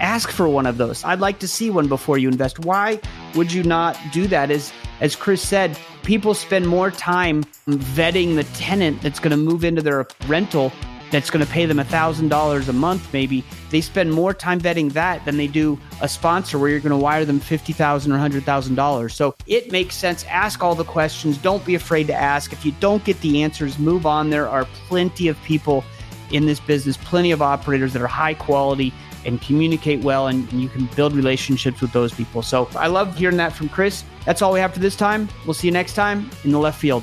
Ask 0.00 0.30
for 0.30 0.48
one 0.48 0.64
of 0.66 0.78
those. 0.78 1.04
I'd 1.04 1.20
like 1.20 1.38
to 1.40 1.48
see 1.48 1.70
one 1.70 1.88
before 1.88 2.18
you 2.18 2.28
invest. 2.28 2.60
Why 2.60 3.00
would 3.34 3.52
you 3.52 3.62
not 3.62 3.98
do 4.12 4.26
that? 4.28 4.50
As 4.50 4.72
as 5.00 5.14
Chris 5.14 5.46
said, 5.46 5.78
people 6.02 6.34
spend 6.34 6.66
more 6.66 6.90
time 6.90 7.44
vetting 7.68 8.34
the 8.34 8.44
tenant 8.54 9.00
that's 9.02 9.20
going 9.20 9.30
to 9.30 9.36
move 9.36 9.64
into 9.64 9.82
their 9.82 10.06
rental 10.26 10.72
that's 11.10 11.30
going 11.30 11.44
to 11.44 11.50
pay 11.50 11.66
them 11.66 11.78
$1,000 11.78 12.68
a 12.68 12.72
month, 12.72 13.12
maybe, 13.12 13.44
they 13.70 13.80
spend 13.80 14.12
more 14.12 14.34
time 14.34 14.60
vetting 14.60 14.92
that 14.92 15.24
than 15.24 15.36
they 15.36 15.46
do 15.46 15.78
a 16.00 16.08
sponsor 16.08 16.58
where 16.58 16.68
you're 16.68 16.80
going 16.80 16.90
to 16.90 16.96
wire 16.96 17.24
them 17.24 17.40
50,000 17.40 18.12
or 18.12 18.16
$100,000. 18.16 19.10
So 19.10 19.34
it 19.46 19.72
makes 19.72 19.94
sense. 19.94 20.24
Ask 20.24 20.62
all 20.62 20.74
the 20.74 20.84
questions. 20.84 21.38
Don't 21.38 21.64
be 21.64 21.74
afraid 21.74 22.06
to 22.08 22.14
ask. 22.14 22.52
If 22.52 22.64
you 22.64 22.72
don't 22.80 23.04
get 23.04 23.20
the 23.20 23.42
answers, 23.42 23.78
move 23.78 24.06
on. 24.06 24.30
There 24.30 24.48
are 24.48 24.64
plenty 24.88 25.28
of 25.28 25.40
people 25.42 25.84
in 26.30 26.46
this 26.46 26.60
business, 26.60 26.96
plenty 26.96 27.30
of 27.30 27.40
operators 27.40 27.92
that 27.94 28.02
are 28.02 28.06
high 28.06 28.34
quality 28.34 28.92
and 29.24 29.40
communicate 29.40 30.02
well, 30.02 30.28
and, 30.28 30.50
and 30.52 30.62
you 30.62 30.68
can 30.68 30.86
build 30.94 31.12
relationships 31.12 31.80
with 31.80 31.92
those 31.92 32.12
people. 32.12 32.42
So 32.42 32.68
I 32.76 32.86
love 32.86 33.16
hearing 33.16 33.36
that 33.38 33.52
from 33.52 33.68
Chris. 33.68 34.04
That's 34.24 34.42
all 34.42 34.52
we 34.52 34.60
have 34.60 34.72
for 34.72 34.80
this 34.80 34.96
time. 34.96 35.28
We'll 35.44 35.54
see 35.54 35.68
you 35.68 35.72
next 35.72 35.94
time 35.94 36.30
in 36.44 36.50
the 36.50 36.58
left 36.58 36.80
field. 36.80 37.02